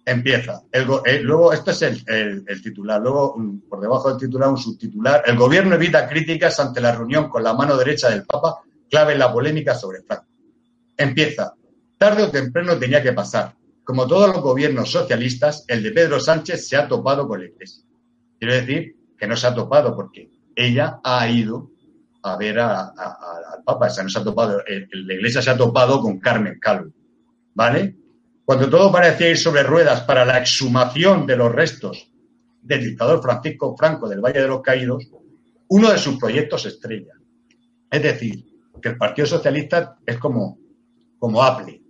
Empieza. 0.05 0.63
Eh, 0.71 1.19
luego, 1.21 1.53
esto 1.53 1.71
es 1.71 1.81
el, 1.83 2.43
el, 2.47 2.61
titular. 2.61 2.99
Luego, 3.01 3.35
por 3.69 3.79
debajo 3.79 4.09
del 4.09 4.19
titular, 4.19 4.49
un 4.49 4.57
subtitular. 4.57 5.23
El 5.25 5.37
gobierno 5.37 5.75
evita 5.75 6.07
críticas 6.07 6.59
ante 6.59 6.81
la 6.81 6.91
reunión 6.91 7.29
con 7.29 7.43
la 7.43 7.53
mano 7.53 7.77
derecha 7.77 8.09
del 8.09 8.25
Papa 8.25 8.61
clave 8.89 9.13
en 9.13 9.19
la 9.19 9.31
polémica 9.31 9.73
sobre 9.73 10.01
Franco. 10.03 10.25
Empieza. 10.97 11.53
Tarde 11.97 12.23
o 12.23 12.31
temprano 12.31 12.77
tenía 12.77 13.01
que 13.01 13.13
pasar. 13.13 13.55
Como 13.83 14.07
todos 14.07 14.29
los 14.29 14.41
gobiernos 14.41 14.91
socialistas, 14.91 15.65
el 15.67 15.83
de 15.83 15.91
Pedro 15.91 16.19
Sánchez 16.19 16.67
se 16.67 16.77
ha 16.77 16.87
topado 16.87 17.27
con 17.27 17.39
la 17.39 17.47
Iglesia. 17.47 17.83
Quiero 18.39 18.53
decir 18.53 18.95
que 19.17 19.27
no 19.27 19.35
se 19.35 19.47
ha 19.47 19.53
topado 19.53 19.95
porque 19.95 20.29
ella 20.55 20.99
ha 21.03 21.27
ido 21.27 21.71
a 22.23 22.37
ver 22.37 22.59
al 22.59 22.93
Papa. 23.65 23.87
O 23.87 24.03
no 24.03 24.09
se 24.09 24.19
ha 24.19 24.23
topado, 24.23 24.61
la 24.67 25.13
Iglesia 25.13 25.41
se 25.41 25.49
ha 25.49 25.57
topado 25.57 26.01
con 26.01 26.19
Carmen 26.19 26.59
Calvo. 26.59 26.91
¿Vale? 27.53 27.95
Cuando 28.45 28.69
todo 28.69 28.91
parecía 28.91 29.29
ir 29.29 29.37
sobre 29.37 29.63
ruedas 29.63 30.01
para 30.01 30.25
la 30.25 30.37
exhumación 30.37 31.25
de 31.25 31.37
los 31.37 31.51
restos 31.51 32.11
del 32.61 32.83
dictador 32.83 33.21
Francisco 33.21 33.75
Franco 33.75 34.07
del 34.07 34.21
Valle 34.21 34.41
de 34.41 34.47
los 34.47 34.61
Caídos, 34.61 35.09
uno 35.69 35.91
de 35.91 35.97
sus 35.97 36.17
proyectos 36.17 36.65
estrella. 36.65 37.13
Es 37.89 38.03
decir, 38.03 38.45
que 38.81 38.89
el 38.89 38.97
Partido 38.97 39.25
Socialista 39.25 39.97
es 40.05 40.17
como, 40.17 40.57
como 41.19 41.43
Apple, 41.43 41.80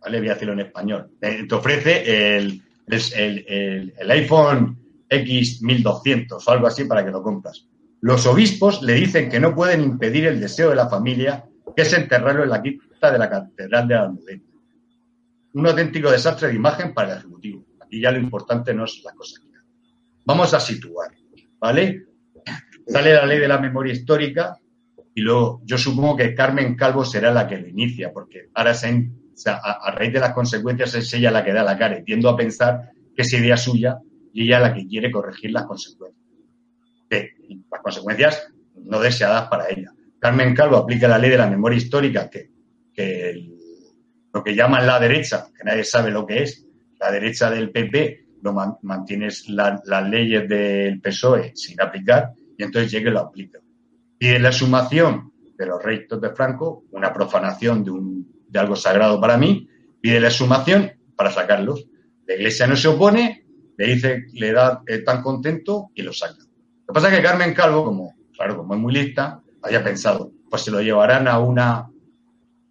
¿vale? 0.00 0.18
Voy 0.18 0.28
a 0.28 0.34
decirlo 0.34 0.54
en 0.54 0.60
español. 0.60 1.10
Eh, 1.20 1.46
te 1.48 1.54
ofrece 1.54 2.36
el, 2.36 2.62
el, 2.86 3.94
el, 3.98 4.10
iPhone 4.10 4.78
X1200 5.08 6.42
o 6.46 6.50
algo 6.50 6.66
así 6.66 6.84
para 6.84 7.04
que 7.04 7.10
lo 7.10 7.22
compras. 7.22 7.66
Los 8.00 8.26
obispos 8.26 8.82
le 8.82 8.94
dicen 8.94 9.28
que 9.28 9.40
no 9.40 9.54
pueden 9.54 9.82
impedir 9.82 10.26
el 10.26 10.40
deseo 10.40 10.70
de 10.70 10.76
la 10.76 10.88
familia, 10.88 11.44
que 11.76 11.82
es 11.82 11.92
enterrarlo 11.92 12.44
en 12.44 12.50
la 12.50 12.60
cripta 12.60 13.12
de 13.12 13.18
la 13.18 13.28
Catedral 13.28 13.88
de 13.88 13.94
Almudena. 13.94 14.42
Un 15.52 15.66
auténtico 15.66 16.10
desastre 16.10 16.48
de 16.48 16.54
imagen 16.54 16.94
para 16.94 17.12
el 17.12 17.18
Ejecutivo. 17.18 17.64
Aquí 17.80 18.00
ya 18.00 18.10
lo 18.10 18.18
importante 18.18 18.72
no 18.72 18.84
es 18.84 19.02
la 19.04 19.12
cosa 19.12 19.40
Vamos 20.24 20.54
a 20.54 20.60
situar, 20.60 21.10
¿vale? 21.58 22.04
Sale 22.86 23.14
la 23.14 23.26
ley 23.26 23.38
de 23.38 23.48
la 23.48 23.58
memoria 23.58 23.92
histórica 23.92 24.56
y 25.14 25.22
luego 25.22 25.60
yo 25.64 25.76
supongo 25.76 26.16
que 26.16 26.34
Carmen 26.34 26.76
Calvo 26.76 27.04
será 27.04 27.32
la 27.32 27.48
que 27.48 27.58
lo 27.58 27.66
inicia, 27.66 28.12
porque 28.12 28.48
ahora 28.54 28.74
se, 28.74 29.10
a, 29.46 29.90
raíz 29.92 30.12
de 30.12 30.20
las 30.20 30.32
consecuencias 30.32 30.94
es 30.94 31.12
ella 31.14 31.30
la 31.30 31.44
que 31.44 31.52
da 31.52 31.62
la 31.62 31.78
cara 31.78 31.98
y 31.98 32.04
tiendo 32.04 32.28
a 32.28 32.36
pensar 32.36 32.90
que 33.14 33.22
es 33.22 33.32
idea 33.32 33.56
suya 33.56 33.98
y 34.32 34.44
ella 34.44 34.60
la 34.60 34.74
que 34.74 34.86
quiere 34.86 35.10
corregir 35.10 35.50
las 35.52 35.64
consecuencias. 35.64 36.20
las 37.08 37.80
consecuencias 37.82 38.48
no 38.76 39.00
deseadas 39.00 39.48
para 39.48 39.68
ella. 39.68 39.92
Carmen 40.18 40.54
Calvo 40.54 40.76
aplica 40.76 41.08
la 41.08 41.18
ley 41.18 41.30
de 41.30 41.38
la 41.38 41.48
memoria 41.48 41.78
histórica, 41.78 42.28
que, 42.28 42.50
lo 44.32 44.44
que 44.44 44.54
llaman 44.54 44.86
la 44.86 45.00
derecha, 45.00 45.46
que 45.56 45.64
nadie 45.64 45.84
sabe 45.84 46.10
lo 46.10 46.26
que 46.26 46.42
es, 46.42 46.66
la 46.98 47.10
derecha 47.10 47.50
del 47.50 47.70
PP, 47.70 48.26
lo 48.42 48.52
mantienes 48.82 49.48
las 49.48 50.08
leyes 50.08 50.48
del 50.48 51.00
PSOE 51.00 51.52
sin 51.54 51.80
aplicar 51.80 52.32
y 52.56 52.62
entonces 52.62 52.90
llega 52.92 53.10
y 53.10 53.12
lo 53.12 53.20
aplica. 53.20 53.58
Pide 54.18 54.38
la 54.38 54.52
sumación 54.52 55.32
de 55.56 55.66
los 55.66 55.82
restos 55.82 56.20
de 56.20 56.30
Franco, 56.30 56.84
una 56.92 57.12
profanación 57.12 57.82
de, 57.82 57.90
un, 57.90 58.39
de 58.50 58.58
algo 58.58 58.76
sagrado 58.76 59.20
para 59.20 59.36
mí, 59.36 59.68
pide 60.00 60.20
la 60.20 60.30
sumación 60.30 60.92
para 61.16 61.30
sacarlos. 61.30 61.86
La 62.26 62.34
iglesia 62.34 62.66
no 62.66 62.76
se 62.76 62.88
opone, 62.88 63.44
le 63.76 63.86
dice, 63.86 64.26
le 64.32 64.52
da 64.52 64.82
eh, 64.86 64.98
tan 64.98 65.22
contento 65.22 65.90
y 65.94 66.02
lo 66.02 66.12
saca. 66.12 66.38
Lo 66.40 66.86
que 66.86 66.92
pasa 66.92 67.08
es 67.08 67.16
que 67.16 67.22
Carmen 67.22 67.54
Calvo, 67.54 67.84
como, 67.84 68.14
claro, 68.36 68.56
como 68.56 68.74
es 68.74 68.80
muy 68.80 68.92
lista, 68.92 69.40
había 69.62 69.82
pensado, 69.82 70.32
pues 70.50 70.62
se 70.62 70.70
lo 70.70 70.80
llevarán 70.80 71.28
a 71.28 71.38
una, 71.38 71.88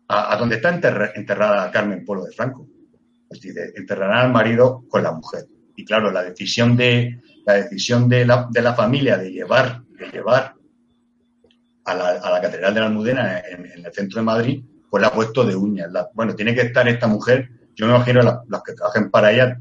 a, 0.07 0.37
donde 0.37 0.57
está 0.57 0.69
enterrada 0.69 1.71
Carmen 1.71 2.03
Polo 2.03 2.25
de 2.25 2.31
Franco. 2.31 2.67
Pues 3.27 3.41
dice, 3.41 3.71
enterrarán 3.75 4.25
al 4.25 4.31
marido 4.31 4.83
con 4.89 5.03
la 5.03 5.11
mujer. 5.11 5.45
Y 5.75 5.85
claro, 5.85 6.11
la 6.11 6.23
decisión 6.23 6.75
de, 6.75 7.21
la 7.45 7.53
decisión 7.53 8.09
de 8.09 8.25
la, 8.25 8.47
de 8.49 8.61
la 8.61 8.73
familia 8.73 9.17
de 9.17 9.31
llevar, 9.31 9.83
de 9.97 10.09
llevar 10.09 10.55
a 11.85 11.95
la, 11.95 12.09
a 12.09 12.31
la 12.31 12.41
Catedral 12.41 12.73
de 12.73 12.79
la 12.79 12.87
Almudena 12.87 13.39
en, 13.39 13.85
el 13.85 13.93
centro 13.93 14.19
de 14.19 14.25
Madrid, 14.25 14.63
pues 14.89 15.01
la 15.01 15.07
ha 15.07 15.13
puesto 15.13 15.45
de 15.45 15.55
uñas. 15.55 15.91
bueno, 16.13 16.35
tiene 16.35 16.55
que 16.55 16.61
estar 16.61 16.87
esta 16.87 17.07
mujer, 17.07 17.49
yo 17.75 17.87
me 17.87 17.95
imagino 17.95 18.21
los 18.21 18.63
que 18.63 18.73
trabajen 18.73 19.09
para 19.09 19.31
ella, 19.31 19.59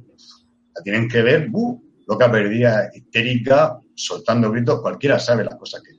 la 0.74 0.82
tienen 0.82 1.08
que 1.08 1.22
ver, 1.22 1.48
uh, 1.52 1.82
loca 2.06 2.30
perdida, 2.30 2.90
histérica, 2.94 3.78
soltando 3.94 4.50
gritos, 4.50 4.80
cualquiera 4.80 5.18
sabe 5.18 5.44
las 5.44 5.56
cosas 5.56 5.82
que 5.82 5.92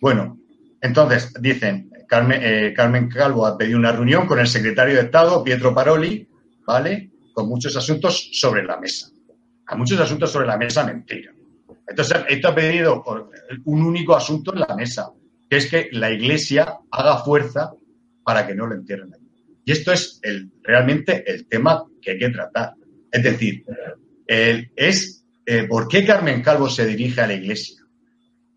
Bueno, 0.00 0.38
entonces 0.80 1.32
dicen, 1.40 1.90
Carmen, 2.06 2.40
eh, 2.42 2.74
Carmen 2.76 3.08
Calvo 3.08 3.46
ha 3.46 3.56
pedido 3.56 3.78
una 3.78 3.92
reunión 3.92 4.26
con 4.26 4.38
el 4.38 4.46
secretario 4.46 4.94
de 4.94 5.02
Estado, 5.02 5.42
Pietro 5.42 5.74
Paroli, 5.74 6.28
¿vale? 6.66 7.10
Con 7.32 7.48
muchos 7.48 7.76
asuntos 7.76 8.30
sobre 8.32 8.62
la 8.64 8.76
mesa. 8.76 9.08
A 9.66 9.76
muchos 9.76 9.98
asuntos 9.98 10.30
sobre 10.30 10.46
la 10.46 10.58
mesa, 10.58 10.84
mentira. 10.84 11.32
Entonces, 11.86 12.18
esto 12.28 12.48
ha 12.48 12.54
pedido 12.54 13.02
un 13.64 13.82
único 13.82 14.14
asunto 14.14 14.52
en 14.52 14.60
la 14.60 14.74
mesa, 14.76 15.10
que 15.48 15.56
es 15.56 15.70
que 15.70 15.88
la 15.92 16.10
Iglesia 16.10 16.78
haga 16.90 17.18
fuerza 17.18 17.72
para 18.24 18.46
que 18.46 18.54
no 18.54 18.66
lo 18.66 18.74
entierren 18.74 19.12
allí. 19.12 19.24
Y 19.64 19.72
esto 19.72 19.92
es 19.92 20.18
el, 20.22 20.50
realmente 20.62 21.30
el 21.30 21.46
tema 21.46 21.84
que 22.00 22.12
hay 22.12 22.18
que 22.18 22.28
tratar. 22.30 22.74
Es 23.10 23.22
decir, 23.22 23.64
es 24.26 25.24
eh, 25.46 25.64
por 25.68 25.88
qué 25.88 26.04
Carmen 26.04 26.42
Calvo 26.42 26.68
se 26.68 26.86
dirige 26.86 27.20
a 27.20 27.26
la 27.26 27.34
Iglesia. 27.34 27.82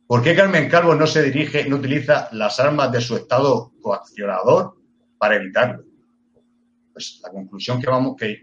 ¿Por 0.06 0.24
qué 0.24 0.36
Carmen 0.36 0.70
Calvo 0.70 0.96
no 0.96 1.06
se 1.06 1.22
dirige, 1.24 1.68
no 1.68 1.78
utiliza 1.78 2.30
las 2.32 2.60
armas 2.60 2.92
de 2.92 3.02
su 3.02 3.18
estado 3.18 3.74
coaccionador 3.82 4.76
para 5.18 5.36
evitarlo? 5.36 5.84
Pues 6.94 7.20
la 7.22 7.30
conclusión 7.30 7.82
que 7.82 7.90
vamos, 7.90 8.16
que, 8.18 8.42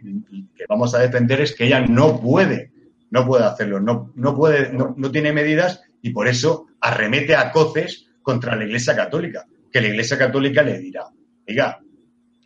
vamos 0.68 0.94
a 0.94 0.98
defender 0.98 1.40
es 1.40 1.54
que 1.54 1.64
ella 1.64 1.80
no 1.80 2.20
puede, 2.20 2.70
no 3.10 3.26
puede 3.26 3.44
hacerlo, 3.44 3.80
no, 3.80 4.12
no 4.14 4.36
puede, 4.36 4.72
no, 4.72 4.94
no 4.96 5.10
tiene 5.10 5.32
medidas 5.32 5.82
y 6.02 6.10
por 6.10 6.28
eso 6.28 6.66
arremete 6.80 7.34
a 7.34 7.50
coces 7.50 8.06
contra 8.22 8.54
la 8.54 8.64
Iglesia 8.64 8.94
Católica, 8.94 9.46
que 9.74 9.80
la 9.80 9.88
Iglesia 9.88 10.16
Católica 10.16 10.62
le 10.62 10.78
dirá, 10.78 11.08
diga, 11.44 11.80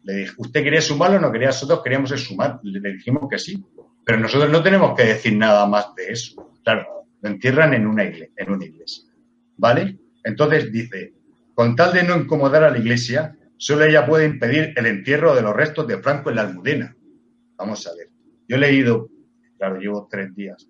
le 0.02 0.14
dije, 0.14 0.32
¿usted 0.38 0.64
quería 0.64 0.80
sumarlo 0.80 1.18
o 1.18 1.20
no 1.20 1.30
quería? 1.30 1.48
Nosotros 1.48 1.82
queríamos 1.84 2.08
sumar. 2.08 2.58
Le 2.62 2.92
dijimos 2.92 3.28
que 3.30 3.38
sí. 3.38 3.62
Pero 4.02 4.18
nosotros 4.18 4.50
no 4.50 4.62
tenemos 4.62 4.96
que 4.96 5.04
decir 5.04 5.36
nada 5.36 5.66
más 5.66 5.94
de 5.94 6.10
eso. 6.10 6.54
Claro, 6.64 7.04
lo 7.20 7.28
entierran 7.28 7.74
en 7.74 7.86
una 7.86 8.04
iglesia. 8.04 9.04
¿Vale? 9.58 9.98
Entonces 10.24 10.72
dice, 10.72 11.12
con 11.52 11.76
tal 11.76 11.92
de 11.92 12.02
no 12.02 12.16
incomodar 12.16 12.64
a 12.64 12.70
la 12.70 12.78
iglesia, 12.78 13.36
solo 13.58 13.84
ella 13.84 14.06
puede 14.06 14.24
impedir 14.24 14.72
el 14.74 14.86
entierro 14.86 15.34
de 15.34 15.42
los 15.42 15.54
restos 15.54 15.86
de 15.86 15.98
Franco 15.98 16.30
en 16.30 16.36
la 16.36 16.42
Almudena. 16.42 16.96
Vamos 17.58 17.86
a 17.86 17.94
ver. 17.94 18.08
Yo 18.48 18.56
he 18.56 18.58
leído, 18.58 19.10
claro, 19.58 19.78
llevo 19.78 20.08
tres 20.10 20.34
días, 20.34 20.66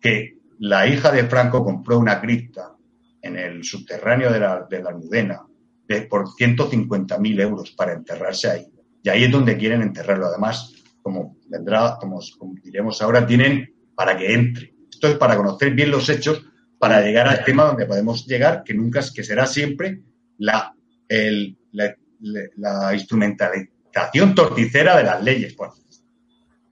que 0.00 0.38
la 0.58 0.86
hija 0.86 1.12
de 1.12 1.24
Franco 1.24 1.62
compró 1.62 1.98
una 1.98 2.18
cripta 2.18 2.74
en 3.20 3.36
el 3.36 3.62
subterráneo 3.62 4.32
de 4.32 4.40
la 4.40 4.88
Almudena 4.88 5.42
de, 5.88 6.02
por 6.02 6.28
150.000 6.28 7.40
euros 7.40 7.72
para 7.72 7.92
enterrarse 7.92 8.50
ahí. 8.50 8.66
Y 9.02 9.08
ahí 9.08 9.24
es 9.24 9.32
donde 9.32 9.56
quieren 9.56 9.82
enterrarlo. 9.82 10.26
Además, 10.26 10.72
como 11.02 11.36
vendrá, 11.48 11.96
como, 12.00 12.20
diremos 12.62 13.02
ahora, 13.02 13.26
tienen 13.26 13.74
para 13.94 14.16
que 14.16 14.32
entre. 14.32 14.74
Esto 14.90 15.08
es 15.08 15.16
para 15.16 15.36
conocer 15.36 15.74
bien 15.74 15.90
los 15.90 16.08
hechos, 16.08 16.44
para 16.78 17.02
llegar 17.02 17.26
al 17.28 17.44
tema 17.44 17.64
donde 17.64 17.86
podemos 17.86 18.26
llegar, 18.26 18.62
que 18.64 18.74
nunca, 18.74 19.00
que 19.12 19.24
será 19.24 19.46
siempre 19.46 20.02
la, 20.38 20.74
el, 21.08 21.58
la, 21.72 22.94
instrumentalización 22.94 24.34
torticera 24.34 24.96
de 24.96 25.04
las 25.04 25.22
leyes. 25.22 25.54
Pues, 25.54 25.70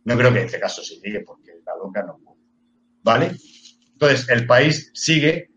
no 0.05 0.16
creo 0.16 0.33
que 0.33 0.40
en 0.40 0.46
este 0.46 0.61
caso 0.61 0.83
se 0.83 0.96
llegue 0.96 1.20
porque 1.20 1.53
la 1.66 1.77
loca 1.77 2.03
no 2.03 2.18
puede. 2.18 2.40
¿Vale? 3.03 3.37
Entonces, 3.92 4.29
el 4.29 4.46
país 4.46 4.90
sigue 4.94 5.50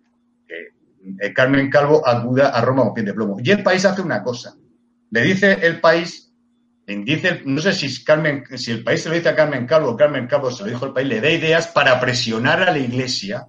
eh, 1.20 1.34
Carmen 1.34 1.70
Calvo 1.70 2.08
acuda 2.08 2.50
a 2.50 2.62
Roma 2.62 2.84
con 2.84 2.94
pie 2.94 3.04
de 3.04 3.13
plomo. 3.13 3.38
Y 3.44 3.52
el 3.52 3.63
país 3.63 3.86
hace 3.86 4.02
una 4.02 4.24
cosa. 4.24 4.56
Le 5.12 5.22
dice 5.22 5.60
el 5.62 5.80
país, 5.80 6.34
dice, 6.88 7.42
no 7.46 7.62
sé 7.62 7.74
si 7.74 8.04
Carmen, 8.04 8.44
si 8.58 8.72
el 8.72 8.84
país 8.84 9.02
se 9.02 9.10
lo 9.10 9.16
dice 9.16 9.30
a 9.30 9.36
Carmen 9.36 9.68
Calvo 9.68 9.92
o 9.92 9.98
Carmen 9.98 10.28
Calvo 10.28 10.52
se 10.52 10.63
lo 10.63 10.70
dijo 10.70 10.86
al 10.86 10.94
país, 10.94 11.08
le 11.08 11.22
da 11.22 11.30
ideas 11.30 11.68
para 11.68 12.00
presionar 12.00 12.62
a 12.63 12.72
la 12.72 12.80
iglesia, 12.80 13.48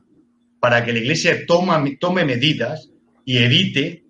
para 0.61 0.85
que 0.85 0.93
la 0.93 0.99
iglesia 0.99 1.47
tome 1.47 2.25
medidas 2.25 2.91
y 3.25 3.39
evite, 3.39 4.05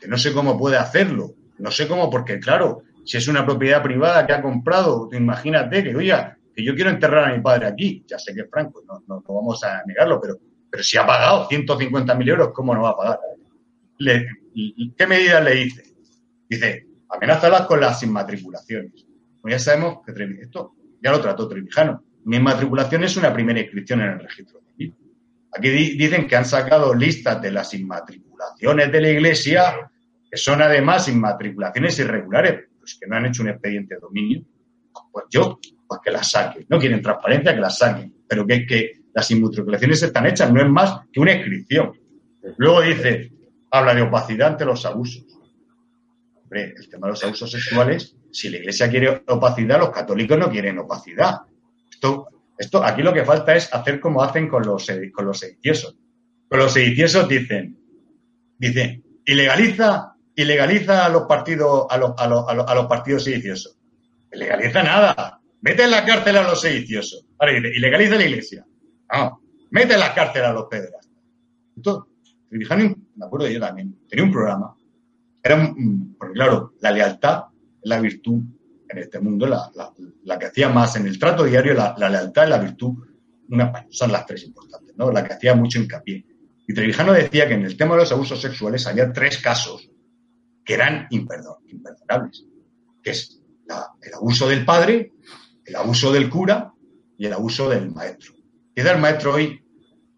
que 0.00 0.08
no 0.08 0.18
sé 0.18 0.32
cómo 0.32 0.58
puede 0.58 0.76
hacerlo, 0.76 1.34
no 1.58 1.70
sé 1.70 1.88
cómo, 1.88 2.10
porque 2.10 2.38
claro, 2.38 2.82
si 3.04 3.16
es 3.16 3.28
una 3.28 3.44
propiedad 3.44 3.82
privada 3.82 4.26
que 4.26 4.32
ha 4.32 4.42
comprado, 4.42 5.08
imagínate 5.12 5.82
que, 5.82 5.96
oye, 5.96 6.14
que 6.54 6.64
yo 6.64 6.74
quiero 6.74 6.90
enterrar 6.90 7.30
a 7.30 7.36
mi 7.36 7.42
padre 7.42 7.66
aquí, 7.66 8.04
ya 8.06 8.18
sé 8.18 8.34
que 8.34 8.42
es 8.42 8.50
franco, 8.50 8.82
no, 8.86 9.02
no 9.06 9.22
vamos 9.26 9.62
a 9.64 9.82
negarlo, 9.86 10.20
pero 10.20 10.38
pero 10.70 10.82
si 10.82 10.98
ha 10.98 11.06
pagado 11.06 11.48
150.000 11.48 12.28
euros, 12.28 12.50
¿cómo 12.52 12.74
no 12.74 12.82
va 12.82 12.90
a 12.90 12.96
pagar? 12.96 13.20
¿Qué 13.98 15.06
medidas 15.06 15.44
le 15.44 15.54
dice? 15.54 15.94
Dice, 16.48 16.86
amenázalas 17.08 17.62
con 17.62 17.80
las 17.80 18.02
inmatriculaciones. 18.02 19.06
Pues 19.40 19.54
ya 19.54 19.58
sabemos 19.58 19.98
que 20.04 20.12
esto 20.42 20.74
ya 21.02 21.10
lo 21.10 21.20
trató 21.20 21.48
Trevijano. 21.48 22.02
Mi 22.24 22.36
inmatriculación 22.36 23.04
es 23.04 23.16
una 23.16 23.32
primera 23.32 23.60
inscripción 23.60 24.00
en 24.00 24.10
el 24.10 24.20
registro 24.20 24.60
civil. 24.60 24.94
Aquí 25.56 25.70
dicen 25.70 26.26
que 26.26 26.36
han 26.36 26.44
sacado 26.44 26.94
listas 26.94 27.40
de 27.40 27.52
las 27.52 27.72
inmatriculaciones 27.72 28.90
de 28.90 29.00
la 29.00 29.08
Iglesia, 29.08 29.90
que 30.28 30.36
son 30.36 30.60
además 30.60 31.08
inmatriculaciones 31.08 31.98
irregulares, 31.98 32.64
pues 32.78 32.98
que 33.00 33.06
no 33.06 33.16
han 33.16 33.26
hecho 33.26 33.42
un 33.42 33.50
expediente 33.50 33.94
de 33.94 34.00
dominio. 34.00 34.42
Pues 35.12 35.26
yo, 35.30 35.58
pues 35.86 36.00
que 36.04 36.10
las 36.10 36.30
saquen. 36.30 36.66
No 36.68 36.78
quieren 36.78 37.00
transparencia, 37.00 37.54
que 37.54 37.60
las 37.60 37.78
saquen. 37.78 38.14
Pero 38.28 38.46
que, 38.46 38.66
que 38.66 38.92
las 39.16 39.30
inmatriculaciones 39.30 40.02
están 40.02 40.26
hechas, 40.26 40.52
no 40.52 40.60
es 40.60 40.68
más 40.68 41.00
que 41.10 41.20
una 41.20 41.32
inscripción. 41.32 41.98
Luego 42.58 42.82
dice, 42.82 43.32
habla 43.70 43.94
de 43.94 44.02
opacidad 44.02 44.48
ante 44.48 44.66
los 44.66 44.84
abusos. 44.84 45.24
Hombre, 46.34 46.74
el 46.76 46.86
tema 46.90 47.06
de 47.06 47.12
los 47.12 47.24
abusos 47.24 47.50
sexuales, 47.50 48.14
si 48.30 48.50
la 48.50 48.58
Iglesia 48.58 48.90
quiere 48.90 49.22
opacidad, 49.26 49.78
los 49.78 49.88
católicos 49.88 50.38
no 50.38 50.50
quieren 50.50 50.78
opacidad. 50.78 51.40
Esto, 51.90 52.28
esto 52.58 52.84
aquí 52.84 53.00
lo 53.00 53.14
que 53.14 53.24
falta 53.24 53.56
es 53.56 53.72
hacer 53.72 54.00
como 54.00 54.22
hacen 54.22 54.48
con 54.48 54.66
los, 54.66 54.86
con 55.14 55.24
los 55.24 55.38
sediciosos. 55.38 55.96
Con 56.46 56.58
los 56.58 56.74
sediciosos 56.74 57.26
dicen, 57.26 57.78
dicen, 58.58 59.02
ilegaliza, 59.24 60.14
ilegaliza 60.34 61.06
a 61.06 61.08
los 61.08 61.22
partidos, 61.22 61.86
a 61.88 61.96
los, 61.96 62.12
a 62.18 62.26
los, 62.26 62.44
a 62.46 62.74
los, 62.74 62.86
partidos 62.86 63.24
sediciosos. 63.24 63.78
Ilegaliza 64.30 64.82
nada. 64.82 65.40
Mete 65.62 65.84
en 65.84 65.90
la 65.90 66.04
cárcel 66.04 66.36
a 66.36 66.42
los 66.42 66.60
sediciosos. 66.60 67.24
Ahora 67.38 67.54
dice, 67.54 67.68
ilegaliza 67.74 68.16
la 68.16 68.24
iglesia. 68.24 68.66
No, 69.12 69.40
mete 69.70 69.94
en 69.94 70.00
la 70.00 70.14
cárcel 70.14 70.44
a 70.44 70.52
los 70.52 70.66
pederastas. 70.66 71.10
Trevijano, 72.48 72.96
me 73.16 73.26
acuerdo 73.26 73.48
yo 73.48 73.60
también, 73.60 73.98
tenía 74.08 74.24
un 74.24 74.32
programa. 74.32 74.76
Era, 75.42 75.74
porque 76.18 76.34
claro, 76.34 76.74
la 76.80 76.90
lealtad 76.90 77.44
es 77.82 77.88
la 77.88 78.00
virtud 78.00 78.42
en 78.88 78.98
este 78.98 79.20
mundo, 79.20 79.46
la, 79.46 80.38
que 80.38 80.46
hacía 80.46 80.68
más 80.68 80.96
en 80.96 81.06
el 81.06 81.18
trato 81.18 81.44
diario, 81.44 81.74
la, 81.74 81.94
lealtad 82.08 82.46
y 82.46 82.50
la 82.50 82.58
virtud, 82.58 82.94
una, 83.48 83.86
son 83.90 84.12
las 84.12 84.26
tres 84.26 84.44
importantes, 84.44 84.96
¿no? 84.96 85.10
La 85.10 85.24
que 85.24 85.34
hacía 85.34 85.54
mucho 85.54 85.78
hincapié. 85.78 86.24
Y 86.68 86.74
Trevijano 86.74 87.12
decía 87.12 87.46
que 87.46 87.54
en 87.54 87.64
el 87.64 87.76
tema 87.76 87.94
de 87.94 88.02
los 88.02 88.12
abusos 88.12 88.40
sexuales 88.40 88.86
había 88.86 89.12
tres 89.12 89.38
casos 89.38 89.90
que 90.64 90.74
eran 90.74 91.06
imperdonables, 91.10 92.44
que 93.02 93.10
es 93.10 93.40
el 94.02 94.14
abuso 94.14 94.48
del 94.48 94.64
padre, 94.64 95.12
el 95.64 95.76
abuso 95.76 96.12
del 96.12 96.28
cura 96.28 96.72
y 97.16 97.26
el 97.26 97.32
abuso 97.32 97.68
del 97.68 97.90
maestro. 97.92 98.35
Quizá 98.76 98.92
el 98.92 99.00
maestro 99.00 99.32
hoy, 99.32 99.58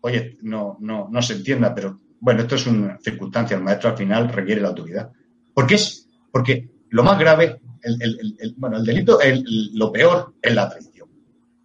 oye, 0.00 0.36
no, 0.42 0.76
no, 0.80 1.08
no 1.08 1.22
se 1.22 1.34
entienda, 1.34 1.72
pero 1.72 2.00
bueno, 2.18 2.42
esto 2.42 2.56
es 2.56 2.66
una 2.66 2.98
circunstancia, 2.98 3.56
el 3.56 3.62
maestro 3.62 3.90
al 3.90 3.96
final 3.96 4.32
requiere 4.32 4.60
la 4.60 4.68
autoridad. 4.70 5.12
Porque 5.54 5.76
es, 5.76 6.08
porque 6.32 6.68
lo 6.88 7.04
más 7.04 7.16
grave, 7.20 7.60
el, 7.84 8.54
bueno, 8.56 8.78
el 8.78 8.84
delito, 8.84 9.20
lo 9.74 9.92
peor 9.92 10.34
es 10.42 10.52
la 10.52 10.68
traición. 10.68 11.08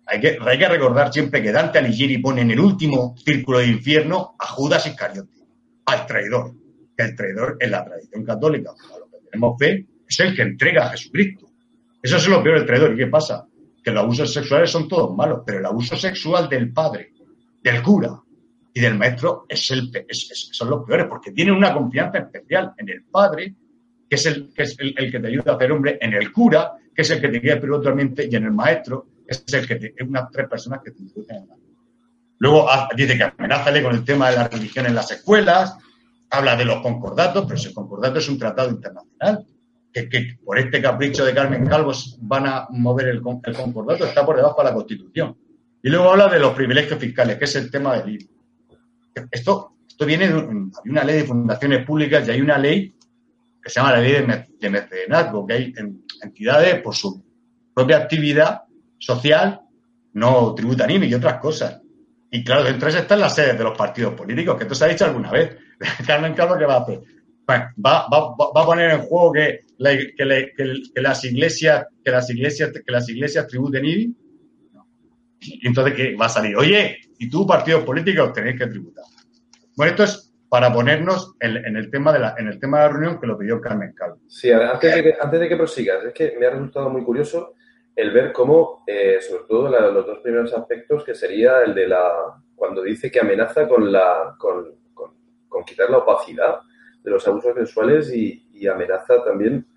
Hay 0.06 0.22
que, 0.22 0.38
hay 0.40 0.60
que 0.60 0.68
recordar 0.68 1.12
siempre 1.12 1.42
que 1.42 1.52
Dante 1.52 1.80
Alighieri 1.80 2.20
pone 2.20 2.42
en 2.42 2.52
el 2.52 2.60
último 2.60 3.16
círculo 3.18 3.58
de 3.58 3.70
infierno 3.70 4.36
a 4.38 4.46
Judas 4.50 4.86
Iscariote, 4.86 5.48
al 5.86 6.06
traidor. 6.06 6.54
Que 6.96 7.06
el 7.06 7.16
traidor 7.16 7.58
en 7.60 7.72
la 7.72 7.84
tradición 7.84 8.24
católica, 8.24 8.70
lo 9.00 9.10
que 9.10 9.26
tenemos 9.32 9.58
fe, 9.58 9.88
es 10.08 10.20
el 10.20 10.36
que 10.36 10.44
entrega 10.44 10.86
a 10.86 10.90
Jesucristo. 10.90 11.50
Eso 12.04 12.18
es 12.18 12.28
lo 12.28 12.44
peor 12.44 12.60
del 12.60 12.68
traidor. 12.68 12.94
¿Y 12.94 12.98
qué 12.98 13.08
pasa? 13.08 13.48
Que 13.84 13.92
los 13.92 14.04
abusos 14.04 14.34
sexuales 14.34 14.72
son 14.72 14.88
todos 14.88 15.16
malos, 15.16 15.42
pero 15.46 15.60
el 15.60 15.66
abuso 15.66 15.96
sexual 15.96 16.48
del 16.48 16.72
padre, 16.72 17.14
del 17.62 17.82
cura 17.82 18.20
y 18.74 18.80
del 18.80 18.98
maestro 18.98 19.46
es 19.48 19.70
el, 19.72 19.92
son 20.10 20.70
los 20.70 20.86
peores, 20.86 21.08
porque 21.08 21.32
tienen 21.32 21.54
una 21.54 21.74
confianza 21.74 22.20
especial 22.20 22.74
en 22.78 22.90
el 22.90 23.04
padre, 23.04 23.56
que 24.10 24.16
es 24.16 24.26
el 24.26 24.54
que, 24.54 24.64
es 24.64 24.76
el, 24.80 25.12
que 25.12 25.20
te 25.20 25.28
ayuda 25.28 25.52
a 25.52 25.56
hacer 25.56 25.72
hombre, 25.72 25.98
en 26.02 26.14
el 26.14 26.32
cura, 26.32 26.74
que 26.96 27.02
es 27.02 27.10
el 27.12 27.22
que 27.22 27.28
te 27.28 27.40
guía 27.40 27.56
espiritualmente, 27.56 28.28
y 28.30 28.36
en 28.36 28.46
el 28.46 28.52
maestro, 28.52 29.08
es 29.28 29.44
el 29.54 29.68
que 29.68 29.76
te, 29.76 29.94
es 29.96 30.08
unas 30.08 30.30
tres 30.32 30.48
personas 30.48 30.82
que 30.84 30.92
te 30.92 31.02
introducen 31.02 31.48
Luego 32.40 32.70
ah, 32.70 32.90
dice 32.96 33.18
que 33.18 33.24
amenázale 33.24 33.84
con 33.84 33.96
el 33.96 34.04
tema 34.04 34.30
de 34.30 34.36
la 34.36 34.48
religión 34.48 34.86
en 34.86 34.96
las 34.96 35.12
escuelas, 35.12 35.78
habla 36.30 36.56
de 36.56 36.66
los 36.66 36.82
concordatos, 36.82 37.46
pero 37.46 37.56
ese 37.56 37.74
concordato 37.74 38.20
es 38.20 38.28
un 38.28 38.38
tratado 38.38 38.70
internacional 38.70 39.46
que, 39.94 40.38
por 40.44 40.58
este 40.58 40.82
capricho 40.82 41.24
de 41.24 41.34
Carmen 41.34 41.66
Calvo 41.66 41.94
van 42.22 42.48
a 42.48 42.68
mover 42.72 43.08
el, 43.08 43.22
concordato, 43.22 44.06
está 44.06 44.26
por 44.26 44.36
debajo 44.36 44.62
de 44.62 44.70
la 44.70 44.74
Constitución. 44.74 45.38
Y 45.82 45.90
luego 45.90 46.12
habla 46.12 46.28
de 46.28 46.40
los 46.40 46.54
privilegios 46.54 47.00
fiscales, 47.00 47.38
que 47.38 47.46
es 47.46 47.56
el 47.56 47.70
tema 47.70 47.98
del 47.98 48.16
IVA. 48.16 48.32
Esto, 49.30 49.76
esto 49.88 50.06
viene 50.06 50.28
de 50.28 50.34
una 50.86 51.04
ley 51.04 51.18
de 51.18 51.26
fundaciones 51.26 51.86
públicas 51.86 52.28
y 52.28 52.32
hay 52.32 52.42
una 52.42 52.58
ley 52.58 52.96
que 53.62 53.70
se 53.70 53.80
llama 53.80 53.94
la 53.94 54.00
ley 54.00 54.14
de, 54.60 54.70
mecenazgo, 54.70 55.46
que 55.46 55.54
hay 55.54 55.74
entidades 56.22 56.82
por 56.82 56.96
su 56.96 57.24
propia 57.74 57.98
actividad 57.98 58.64
social 58.98 59.62
no 60.14 60.54
tributan 60.54 60.92
IVA 60.92 61.06
y 61.06 61.14
otras 61.14 61.40
cosas. 61.40 61.82
Y 62.32 62.44
claro, 62.44 62.64
dentro 62.64 62.88
de 62.88 62.94
eso 62.94 63.02
están 63.02 63.20
las 63.20 63.36
sedes 63.36 63.58
de 63.58 63.64
los 63.64 63.78
partidos 63.78 64.14
políticos, 64.14 64.58
que 64.58 64.64
esto 64.64 64.76
se 64.76 64.86
ha 64.86 64.88
dicho 64.88 65.06
alguna 65.06 65.32
vez. 65.32 65.56
Carmen 66.08 66.34
Calvo, 66.34 66.58
¿qué 66.58 66.66
va 66.66 66.76
a 66.76 66.82
hacer? 66.82 67.02
va, 67.50 68.08
va, 68.08 68.62
a 68.62 68.66
poner 68.66 68.92
en 68.92 69.02
juego 69.02 69.32
que, 69.34 69.66
las 69.84 71.24
iglesias 71.26 71.88
que 72.04 72.12
las 72.12 72.30
iglesias 72.30 72.72
que 72.72 72.92
las 72.92 73.10
iglesias 73.10 73.48
tributen 73.48 73.86
IBI 73.86 74.16
y 75.40 75.68
entonces 75.68 75.94
¿qué 75.94 76.16
va 76.16 76.28
a 76.28 76.30
salir. 76.30 76.56
Oye 76.56 76.98
y 77.18 77.30
tú 77.30 77.46
partidos 77.46 77.84
políticos 77.84 78.34
tenéis 78.34 78.60
que 78.60 78.68
tributar 78.68 79.06
bueno 79.76 79.92
esto 79.92 80.04
es 80.04 80.34
para 80.50 80.72
ponernos 80.72 81.36
en, 81.40 81.76
el 81.76 81.90
tema 81.90 82.14
de 82.14 82.20
la 82.20 82.36
en 82.38 82.48
el 82.48 82.60
tema 82.60 82.80
de 82.80 82.84
la 82.86 82.94
reunión 82.94 83.20
que 83.20 83.28
lo 83.28 83.38
pidió 83.38 83.60
Carmen 83.60 83.94
Calvo. 83.94 84.20
Sí 84.28 84.52
antes 84.52 84.96
de 84.96 85.04
que, 85.04 85.16
antes 85.20 85.40
de 85.40 85.50
que 85.50 85.58
prosigas 85.58 86.06
es 86.06 86.14
que 86.14 86.36
me 86.40 86.46
ha 86.46 86.52
resultado 86.52 86.90
muy 86.90 87.04
curioso 87.04 87.54
el 87.96 88.12
ver 88.12 88.32
cómo 88.32 88.84
eh, 88.88 89.20
sobre 89.22 89.44
todo 89.48 89.70
los 89.70 90.06
dos 90.06 90.20
primeros 90.20 90.54
aspectos 90.54 91.04
que 91.04 91.16
sería 91.16 91.62
el 91.62 91.74
de 91.74 91.88
la 91.88 92.10
cuando 92.56 92.82
dice 92.82 93.12
que 93.12 93.20
amenaza 93.20 93.68
con 93.68 93.92
la 93.92 94.36
con, 94.38 94.84
con 95.54 95.64
quitar 95.64 95.90
la 95.90 96.00
opacidad 96.00 96.62
de 97.04 97.12
los 97.12 97.28
abusos 97.28 97.54
sexuales 97.56 98.14
y, 98.14 98.40
amenaza 98.68 99.22
también 99.26 99.68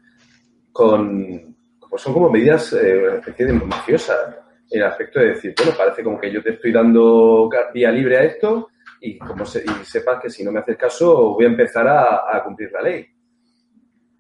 con, 0.77 1.57
pues 1.89 2.03
son 2.03 2.13
como 2.13 2.31
medidas, 2.31 2.73
eh, 2.75 3.17
especie 3.17 3.47
de 3.47 3.53
mafiosas, 3.55 4.37
en 4.71 4.81
el 4.81 4.87
aspecto 4.87 5.21
de 5.21 5.29
decir, 5.29 5.55
bueno, 5.57 5.73
parece 5.77 6.03
como 6.03 6.21
que 6.21 6.31
yo 6.31 6.43
te 6.43 6.51
estoy 6.51 6.73
dando 6.73 7.49
vía 7.73 7.91
libre 7.91 8.19
a 8.19 8.25
esto 8.25 8.69
y, 9.01 9.17
como 9.17 9.45
y 9.45 9.85
sepas 9.85 10.21
que 10.21 10.29
si 10.29 10.45
no 10.45 10.53
me 10.53 10.61
haces 10.61 10.77
caso 10.77 11.35
voy 11.35 11.45
a 11.45 11.49
empezar 11.49 11.87
a, 11.89 12.43
cumplir 12.45 12.71
la 12.73 12.83
ley. 12.83 13.07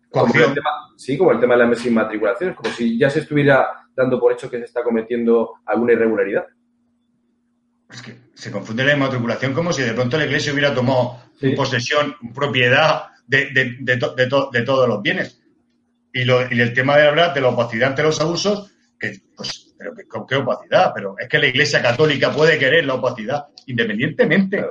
Como 0.08 0.32
el 0.32 0.54
tema, 0.54 0.70
sí, 0.96 1.18
como 1.18 1.32
el 1.32 1.40
tema 1.40 1.56
de 1.56 1.66
las 1.66 1.84
inmatriculaciones, 1.84 2.56
como 2.56 2.70
si 2.72 2.98
ya 2.98 3.10
se 3.10 3.20
estuviera 3.20 3.68
dando 3.94 4.18
por 4.18 4.32
hecho 4.32 4.48
que 4.48 4.58
se 4.58 4.64
está 4.64 4.82
cometiendo 4.82 5.54
alguna 5.66 5.92
irregularidad. 5.92 6.46
Es 7.90 8.00
que 8.00 8.16
se 8.32 8.50
confunde 8.50 8.84
la 8.84 8.94
inmatriculación 8.94 9.52
como 9.52 9.72
si 9.72 9.82
de 9.82 9.92
pronto 9.92 10.16
la 10.16 10.24
iglesia 10.24 10.52
hubiera 10.52 10.74
tomado 10.74 11.18
posesión, 11.54 12.14
propiedad 12.34 13.08
de, 13.26 13.50
de, 13.80 14.62
todos 14.64 14.88
los 14.88 15.02
bienes. 15.02 15.42
Y, 16.16 16.24
lo, 16.24 16.50
y, 16.50 16.60
el 16.60 16.72
tema 16.72 16.96
de 16.96 17.06
hablar 17.06 17.34
de 17.34 17.42
la 17.42 17.48
opacidad 17.48 17.90
ante 17.90 18.02
los 18.02 18.18
abusos, 18.20 18.72
que, 18.98 19.20
pues, 19.36 19.74
pero 19.78 19.94
que, 19.94 20.06
¿con 20.06 20.26
qué 20.26 20.36
opacidad? 20.36 20.92
Pero 20.94 21.14
es 21.18 21.28
que 21.28 21.38
la 21.38 21.46
iglesia 21.46 21.82
católica 21.82 22.32
puede 22.32 22.58
querer 22.58 22.86
la 22.86 22.94
opacidad, 22.94 23.48
independientemente 23.66 24.64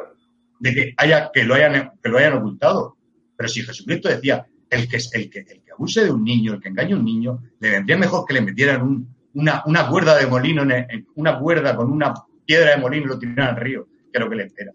de 0.60 0.73
que, 0.73 0.93
haya, 0.97 1.29
que, 1.31 1.43
lo 1.43 1.53
hayan, 1.53 1.91
que 2.01 2.10
lo 2.10 2.17
hayan 2.17 2.34
ocultado. 2.34 2.97
Pero 3.38 3.47
si 3.47 3.62
Jesucristo 3.62 4.10
decía, 4.10 4.43
el 4.71 4.88
que, 4.89 4.97
el, 4.97 5.29
que, 5.29 5.39
el 5.39 5.45
que 5.62 5.71
abuse 5.71 6.05
de 6.05 6.12
un 6.12 6.23
niño, 6.23 6.53
el 6.53 6.60
que 6.60 6.69
engañe 6.69 6.93
a 6.93 6.97
un 6.97 7.05
niño, 7.05 7.43
le 7.60 7.69
vendría 7.69 7.97
mejor 7.97 8.25
que 8.25 8.34
le 8.34 8.41
metieran 8.41 9.08
una, 9.34 9.62
una 9.67 9.88
cuerda 9.88 10.17
de 10.17 10.25
molino, 10.25 10.63
en, 10.63 11.08
una 11.13 11.38
cuerda 11.38 11.75
con 11.75 11.91
una 11.91 12.12
piedra 12.43 12.71
de 12.71 12.77
molino 12.77 13.05
y 13.05 13.10
lo 13.10 13.19
tiraran 13.19 13.55
al 13.55 13.62
río, 13.62 13.86
que 13.86 14.17
es 14.17 14.19
lo 14.19 14.29
que 14.29 14.36
le 14.36 14.43
espera. 14.45 14.71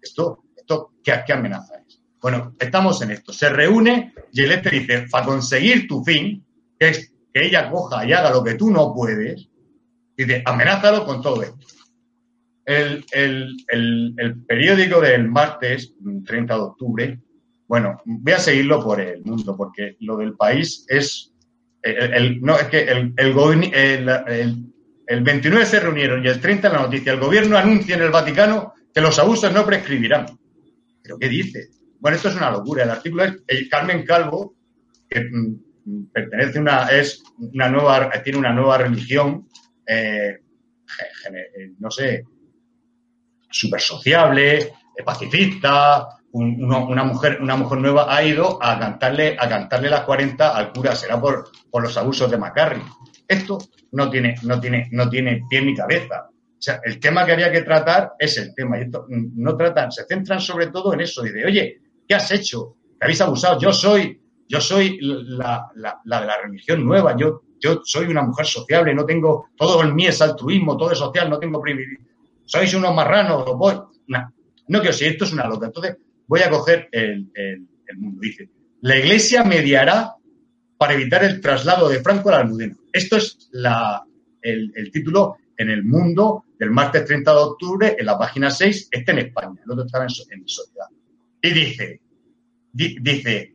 Esto 0.00 0.44
¿qué, 1.02 1.32
amenaza 1.32 1.74
es? 1.86 1.87
Bueno, 2.20 2.54
estamos 2.58 3.00
en 3.02 3.12
esto. 3.12 3.32
Se 3.32 3.48
reúne 3.48 4.12
y 4.32 4.42
el 4.42 4.52
este 4.52 4.70
dice, 4.70 5.06
para 5.10 5.26
conseguir 5.26 5.86
tu 5.86 6.02
fin, 6.04 6.44
que 6.78 6.88
es 6.88 7.12
que 7.32 7.46
ella 7.46 7.70
coja 7.70 8.06
y 8.06 8.12
haga 8.12 8.30
lo 8.30 8.42
que 8.42 8.54
tú 8.54 8.70
no 8.70 8.92
puedes, 8.94 9.48
dice, 10.16 10.42
amenázalo 10.44 11.04
con 11.04 11.22
todo 11.22 11.42
esto. 11.42 11.66
El, 12.64 13.06
periódico 14.46 15.00
del 15.00 15.28
martes, 15.28 15.94
30 16.26 16.54
de 16.54 16.60
octubre, 16.60 17.18
bueno, 17.66 18.00
voy 18.04 18.32
a 18.32 18.38
seguirlo 18.38 18.82
por 18.82 19.00
el 19.00 19.22
mundo, 19.24 19.56
porque 19.56 19.96
lo 20.00 20.16
del 20.16 20.34
país 20.34 20.84
es. 20.88 21.32
El, 21.82 22.40
no, 22.42 22.58
es 22.58 22.66
que 22.66 22.80
el, 22.80 23.14
el, 23.16 24.72
el 25.06 25.22
29 25.22 25.64
se 25.64 25.80
reunieron 25.80 26.24
y 26.24 26.28
el 26.28 26.40
30 26.40 26.68
en 26.68 26.74
la 26.74 26.82
noticia. 26.82 27.12
El 27.12 27.20
gobierno 27.20 27.56
anuncia 27.56 27.96
en 27.96 28.02
el 28.02 28.10
Vaticano 28.10 28.74
que 28.92 29.00
los 29.00 29.18
abusos 29.18 29.52
no 29.52 29.64
prescribirán. 29.64 30.26
¿Pero 31.02 31.18
qué 31.18 31.28
dice? 31.28 31.68
Bueno, 32.00 32.16
esto 32.16 32.28
es 32.28 32.36
una 32.36 32.50
locura. 32.50 32.84
El 32.84 32.90
artículo 32.90 33.24
es 33.24 33.36
el 33.46 33.68
Carmen 33.68 34.04
Calvo, 34.04 34.54
que 35.08 35.20
mm, 35.20 36.10
pertenece 36.12 36.58
una, 36.58 36.88
es 36.88 37.22
una 37.38 37.68
nueva, 37.68 38.10
tiene 38.22 38.38
una 38.38 38.52
nueva 38.52 38.78
religión, 38.78 39.48
eh, 39.86 40.38
no 41.78 41.90
sé, 41.90 42.24
súper 43.50 43.80
sociable, 43.80 44.58
eh, 44.58 45.02
pacifista, 45.04 46.08
una, 46.30 47.04
mujer, 47.04 47.38
una 47.40 47.56
mujer 47.56 47.78
nueva 47.78 48.14
ha 48.14 48.22
ido 48.22 48.62
a 48.62 48.78
cantarle, 48.78 49.36
a 49.38 49.48
cantarle 49.48 49.88
las 49.88 50.02
40 50.02 50.56
al 50.56 50.72
cura, 50.72 50.94
será 50.94 51.20
por, 51.20 51.50
por 51.70 51.82
los 51.82 51.96
abusos 51.96 52.30
de 52.30 52.36
Macarry. 52.36 52.82
Esto 53.26 53.58
no 53.92 54.10
tiene, 54.10 54.36
no 54.42 54.60
tiene, 54.60 54.88
no 54.92 55.08
tiene 55.08 55.42
pie 55.48 55.62
ni 55.62 55.74
cabeza. 55.74 56.28
O 56.30 56.60
sea, 56.60 56.80
el 56.84 56.98
tema 56.98 57.24
que 57.24 57.32
había 57.32 57.52
que 57.52 57.62
tratar 57.62 58.12
es 58.18 58.36
el 58.36 58.54
tema. 58.54 58.78
Y 58.78 58.82
esto, 58.82 59.06
mm, 59.08 59.42
no 59.42 59.56
tratan, 59.56 59.90
se 59.90 60.04
centran 60.04 60.40
sobre 60.40 60.68
todo 60.68 60.92
en 60.92 61.00
eso. 61.00 61.22
Dice, 61.22 61.44
oye, 61.44 61.80
¿qué 62.08 62.14
has 62.14 62.30
hecho? 62.32 62.76
¿Te 62.98 63.04
habéis 63.04 63.20
abusado? 63.20 63.60
Yo 63.60 63.72
soy, 63.72 64.20
yo 64.48 64.60
soy 64.60 64.98
la, 65.00 65.70
la, 65.76 66.20
de 66.20 66.26
la 66.26 66.40
religión 66.42 66.84
nueva. 66.84 67.14
Yo, 67.16 67.42
yo 67.60 67.82
soy 67.84 68.06
una 68.06 68.22
mujer 68.22 68.46
sociable, 68.46 68.94
no 68.94 69.04
tengo, 69.04 69.50
todo 69.56 69.82
el 69.82 69.94
mío 69.94 70.08
es 70.08 70.22
altruismo, 70.22 70.76
todo 70.76 70.92
es 70.92 70.98
social, 70.98 71.28
no 71.28 71.38
tengo 71.38 71.60
privilegio. 71.60 72.06
Sois 72.44 72.72
unos 72.74 72.94
marranos. 72.94 73.44
No 74.68 74.80
quiero 74.80 74.92
si 74.92 75.04
esto 75.04 75.24
es 75.24 75.32
una 75.32 75.46
loca. 75.46 75.66
Entonces, 75.66 75.96
voy 76.26 76.40
a 76.40 76.50
coger 76.50 76.88
el, 76.92 77.30
el, 77.34 77.98
mundo. 77.98 78.20
Dice, 78.22 78.48
la 78.80 78.96
iglesia 78.96 79.44
mediará 79.44 80.14
para 80.78 80.94
evitar 80.94 81.24
el 81.24 81.40
traslado 81.40 81.88
de 81.88 82.00
Franco 82.00 82.30
al 82.30 82.42
Almudena. 82.42 82.76
Esto 82.92 83.16
es 83.16 83.48
la, 83.52 84.02
el, 84.42 84.90
título 84.92 85.36
en 85.56 85.70
el 85.70 85.84
mundo 85.84 86.44
del 86.58 86.70
martes 86.70 87.04
30 87.04 87.32
de 87.32 87.38
octubre, 87.38 87.96
en 87.98 88.06
la 88.06 88.18
página 88.18 88.50
6, 88.50 88.88
está 88.90 89.12
en 89.12 89.18
España, 89.18 89.60
el 89.64 89.70
otro 89.70 89.84
estaba 89.84 90.04
en, 90.04 90.10
en 90.38 90.48
Sociedad. 90.48 90.86
Y 91.42 91.50
dice, 91.50 92.00
dice, 92.72 93.54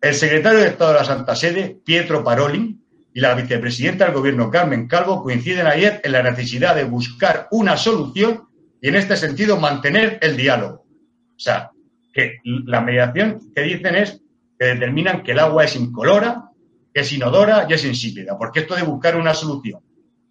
el 0.00 0.14
secretario 0.14 0.60
de 0.60 0.68
Estado 0.68 0.92
de 0.92 0.98
la 0.98 1.04
Santa 1.04 1.34
Sede, 1.34 1.78
Pietro 1.84 2.22
Parolin, 2.22 2.84
y 3.12 3.20
la 3.20 3.34
vicepresidenta 3.34 4.04
del 4.04 4.14
gobierno, 4.14 4.50
Carmen 4.50 4.86
Calvo, 4.86 5.22
coinciden 5.22 5.66
ayer 5.66 6.02
en 6.04 6.12
la 6.12 6.22
necesidad 6.22 6.76
de 6.76 6.84
buscar 6.84 7.48
una 7.50 7.78
solución 7.78 8.46
y 8.80 8.88
en 8.88 8.94
este 8.94 9.16
sentido 9.16 9.56
mantener 9.56 10.18
el 10.20 10.36
diálogo. 10.36 10.84
O 11.34 11.38
sea, 11.38 11.70
que 12.12 12.40
la 12.44 12.82
mediación 12.82 13.40
que 13.54 13.62
dicen 13.62 13.94
es 13.94 14.20
que 14.58 14.66
determinan 14.66 15.22
que 15.22 15.32
el 15.32 15.38
agua 15.38 15.64
es 15.64 15.76
incolora, 15.76 16.50
que 16.92 17.00
es 17.00 17.12
inodora 17.12 17.66
y 17.68 17.72
es 17.72 17.86
insípida. 17.86 18.36
Porque 18.36 18.60
esto 18.60 18.74
de 18.74 18.82
buscar 18.82 19.16
una 19.16 19.32
solución 19.32 19.80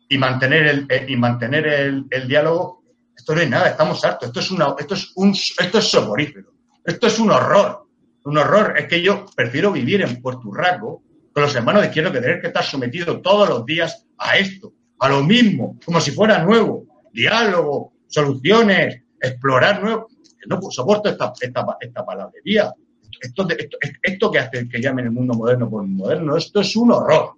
y 0.07 0.17
mantener 0.19 0.67
el, 0.67 0.85
eh, 0.87 1.05
y 1.07 1.15
mantener 1.15 1.65
el, 1.67 2.27
diálogo, 2.27 2.83
esto 3.17 3.33
no 3.33 3.41
es 3.41 3.49
nada, 3.49 3.69
estamos 3.69 4.05
hartos. 4.05 4.27
Esto 4.27 4.39
es, 4.41 4.51
una, 4.51 4.75
esto 4.77 4.93
es, 4.93 5.11
un, 5.15 5.31
esto 5.31 5.79
es 5.79 5.85
soporífero. 5.85 6.54
Esto 6.85 7.07
es 7.07 7.19
un 7.19 7.31
horror. 7.31 7.87
Un 8.23 8.37
horror. 8.37 8.77
Es 8.77 8.87
que 8.87 9.01
yo 9.01 9.25
prefiero 9.35 9.71
vivir 9.71 10.01
en 10.01 10.21
Puerto 10.21 10.51
Rico 10.51 11.03
con 11.33 11.43
los 11.43 11.55
hermanos 11.55 11.81
de 11.81 11.87
izquierda 11.87 12.11
que 12.11 12.21
tener 12.21 12.41
que 12.41 12.47
estar 12.47 12.63
sometido 12.63 13.21
todos 13.21 13.49
los 13.49 13.65
días 13.65 14.05
a 14.17 14.37
esto, 14.37 14.73
a 14.99 15.09
lo 15.09 15.23
mismo, 15.23 15.77
como 15.83 15.99
si 15.99 16.11
fuera 16.11 16.43
nuevo. 16.43 16.85
Diálogo, 17.11 17.93
soluciones, 18.07 19.01
explorar 19.19 19.83
nuevo. 19.83 20.07
No 20.47 20.61
soporto 20.69 21.09
esta, 21.09 21.33
esta, 21.41 21.65
esta 21.79 22.05
palabrería. 22.05 22.73
Esto, 23.19 23.47
esto, 23.49 23.77
esto, 24.03 24.31
que 24.31 24.39
hace 24.39 24.69
que 24.69 24.81
llamen 24.81 25.05
el 25.05 25.11
mundo 25.11 25.33
moderno 25.33 25.69
por 25.69 25.83
moderno, 25.85 26.37
esto 26.37 26.61
es 26.61 26.75
un 26.75 26.91
horror. 26.91 27.33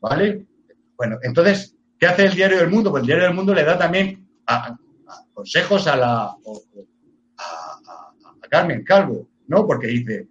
¿Vale? 0.00 0.46
Bueno, 0.96 1.18
entonces, 1.22 1.76
¿qué 1.98 2.06
hace 2.06 2.26
el 2.26 2.34
Diario 2.34 2.58
del 2.58 2.70
Mundo? 2.70 2.90
Pues 2.90 3.02
el 3.02 3.06
Diario 3.06 3.26
del 3.26 3.34
Mundo 3.34 3.52
le 3.52 3.64
da 3.64 3.76
también 3.76 4.26
consejos 5.34 5.86
a 5.86 5.96
la 5.96 6.36
Carmen 8.48 8.84
Calvo, 8.84 9.28
¿no? 9.48 9.66
Porque 9.66 9.88
dice, 9.88 10.26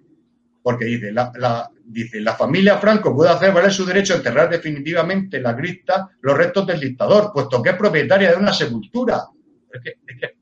porque 0.61 0.85
dice 0.85 1.11
la, 1.11 1.69
dice, 1.83 2.19
la 2.19 2.35
familia 2.35 2.77
Franco 2.77 3.15
puede 3.15 3.31
hacer 3.31 3.53
valer 3.53 3.71
su 3.71 3.85
derecho 3.85 4.13
a 4.13 4.17
enterrar 4.17 4.49
definitivamente 4.49 5.37
en 5.37 5.43
la 5.43 5.55
cripta 5.55 6.09
los 6.21 6.37
restos 6.37 6.67
del 6.67 6.79
dictador, 6.79 7.31
puesto 7.33 7.61
que 7.61 7.69
es 7.71 7.75
propietaria 7.75 8.31
de 8.31 8.37
una 8.37 8.53
sepultura. 8.53 9.23
Es 9.71 9.81
que, 9.81 9.89
es 10.07 10.19
que 10.19 10.35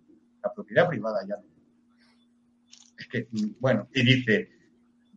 la 0.44 0.54
propiedad 0.54 0.88
privada 0.88 1.20
ya. 1.28 1.36
Es 2.98 3.08
que, 3.08 3.28
bueno, 3.60 3.90
y 3.94 4.04
dice, 4.04 4.50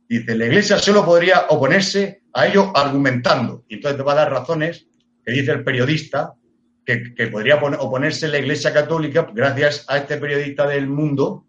dice, 0.08 0.34
la 0.34 0.46
iglesia 0.46 0.78
solo 0.78 1.04
podría 1.04 1.46
oponerse 1.48 2.22
a 2.32 2.46
ello 2.46 2.72
argumentando. 2.74 3.64
Y 3.68 3.74
entonces 3.74 3.98
te 3.98 4.02
va 4.04 4.12
a 4.12 4.16
dar 4.16 4.30
razones 4.30 4.86
que 5.24 5.32
dice 5.32 5.52
el 5.52 5.64
periodista 5.64 6.34
que, 6.86 7.26
podría 7.26 7.56
oponerse 7.56 8.28
la 8.28 8.38
Iglesia 8.38 8.72
Católica, 8.72 9.28
gracias 9.34 9.84
a 9.88 9.98
este 9.98 10.18
periodista 10.18 10.68
del 10.68 10.86
mundo, 10.86 11.45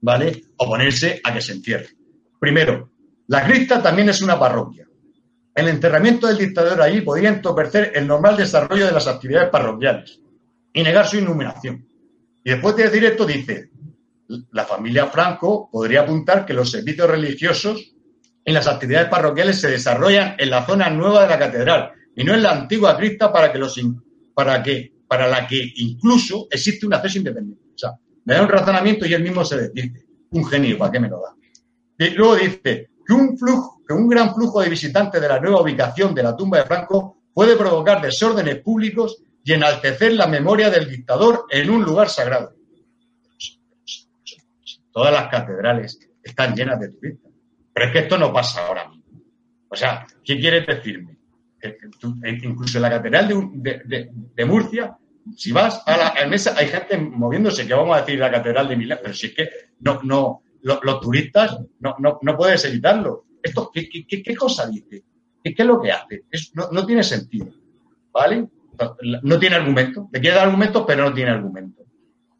¿vale? 0.00 0.44
Oponerse 0.56 1.20
a 1.22 1.32
que 1.32 1.40
se 1.40 1.52
entierre. 1.52 1.88
Primero, 2.38 2.90
la 3.28 3.44
cripta 3.44 3.82
también 3.82 4.08
es 4.08 4.22
una 4.22 4.38
parroquia. 4.38 4.86
El 5.54 5.68
enterramiento 5.68 6.26
del 6.26 6.38
dictador 6.38 6.80
allí 6.80 7.00
podría 7.00 7.28
entorpecer 7.28 7.92
el 7.94 8.06
normal 8.06 8.36
desarrollo 8.36 8.86
de 8.86 8.92
las 8.92 9.06
actividades 9.06 9.50
parroquiales 9.50 10.20
y 10.72 10.82
negar 10.82 11.06
su 11.06 11.18
iluminación. 11.18 11.86
Y 12.44 12.50
después 12.50 12.76
de 12.76 12.84
decir 12.84 13.04
esto, 13.04 13.26
dice, 13.26 13.70
la 14.52 14.64
familia 14.64 15.06
Franco 15.06 15.68
podría 15.70 16.02
apuntar 16.02 16.46
que 16.46 16.54
los 16.54 16.70
servicios 16.70 17.10
religiosos 17.10 17.94
y 18.44 18.52
las 18.52 18.66
actividades 18.66 19.08
parroquiales 19.08 19.60
se 19.60 19.70
desarrollan 19.70 20.36
en 20.38 20.50
la 20.50 20.64
zona 20.64 20.88
nueva 20.88 21.22
de 21.22 21.28
la 21.28 21.38
catedral 21.38 21.92
y 22.16 22.24
no 22.24 22.34
en 22.34 22.42
la 22.42 22.52
antigua 22.52 22.96
cripta 22.96 23.32
para 23.32 23.52
que 23.52 23.58
los 23.58 23.78
para 24.34 24.62
que 24.62 24.92
para 25.06 25.26
la 25.26 25.46
que 25.46 25.72
incluso 25.76 26.46
existe 26.50 26.86
un 26.86 26.94
acceso 26.94 27.18
independiente. 27.18 27.64
O 27.74 27.78
sea, 27.78 27.90
me 28.24 28.34
da 28.34 28.42
un 28.42 28.48
razonamiento 28.48 29.06
y 29.06 29.14
él 29.14 29.22
mismo 29.22 29.44
se 29.44 29.70
dice, 29.70 30.04
un 30.30 30.44
genio, 30.44 30.78
¿para 30.78 30.92
qué 30.92 31.00
me 31.00 31.08
lo 31.08 31.20
da? 31.20 31.34
Y 31.98 32.10
luego 32.10 32.36
dice 32.36 32.90
que 33.06 33.12
un 33.12 33.36
flujo, 33.36 33.82
que 33.86 33.94
un 33.94 34.08
gran 34.08 34.34
flujo 34.34 34.60
de 34.60 34.68
visitantes 34.68 35.20
de 35.20 35.28
la 35.28 35.40
nueva 35.40 35.62
ubicación 35.62 36.14
de 36.14 36.22
la 36.22 36.36
tumba 36.36 36.58
de 36.58 36.64
Franco 36.64 37.16
puede 37.32 37.56
provocar 37.56 38.00
desórdenes 38.00 38.58
públicos 38.58 39.22
y 39.44 39.52
enaltecer 39.52 40.12
la 40.12 40.26
memoria 40.26 40.70
del 40.70 40.88
dictador 40.88 41.46
en 41.50 41.70
un 41.70 41.82
lugar 41.82 42.08
sagrado. 42.08 42.54
Todas 44.92 45.12
las 45.12 45.28
catedrales 45.28 45.98
están 46.22 46.54
llenas 46.54 46.80
de 46.80 46.88
turistas. 46.90 47.32
Pero 47.72 47.86
es 47.86 47.92
que 47.92 47.98
esto 48.00 48.18
no 48.18 48.32
pasa 48.32 48.66
ahora 48.66 48.88
mismo. 48.88 49.04
O 49.68 49.76
sea, 49.76 50.06
¿qué 50.24 50.38
quieres 50.38 50.66
decirme? 50.66 51.16
incluso 52.42 52.78
en 52.78 52.82
la 52.82 52.90
catedral 52.90 53.50
de, 53.52 54.46
Murcia, 54.46 54.96
si 55.36 55.52
vas 55.52 55.82
a 55.86 55.96
la 55.96 56.26
mesa, 56.26 56.54
hay 56.56 56.68
gente 56.68 56.96
moviéndose, 56.98 57.66
que 57.66 57.74
vamos 57.74 57.96
a 57.96 58.00
decir 58.00 58.18
la 58.18 58.30
catedral 58.30 58.68
de 58.68 58.76
Milán, 58.76 58.98
pero 59.02 59.14
si 59.14 59.26
es 59.26 59.34
que 59.34 59.48
no, 59.80 60.00
no, 60.02 60.42
los, 60.62 61.00
turistas 61.00 61.58
no, 61.80 61.96
no, 61.98 62.18
no, 62.22 62.36
puedes 62.36 62.64
evitarlo. 62.64 63.26
Esto, 63.42 63.70
¿qué, 63.72 63.88
qué, 63.88 64.34
cosa 64.34 64.66
dice? 64.68 65.02
¿Qué, 65.42 65.54
es 65.56 65.66
lo 65.66 65.80
que 65.80 65.92
hace? 65.92 66.24
no, 66.54 66.86
tiene 66.86 67.02
sentido. 67.02 67.48
¿Vale? 68.12 68.48
No 69.22 69.38
tiene 69.38 69.56
argumento. 69.56 70.08
Le 70.12 70.20
quiere 70.20 70.36
dar 70.36 70.46
argumentos, 70.46 70.84
pero 70.86 71.04
no 71.04 71.14
tiene 71.14 71.30
argumento. 71.30 71.82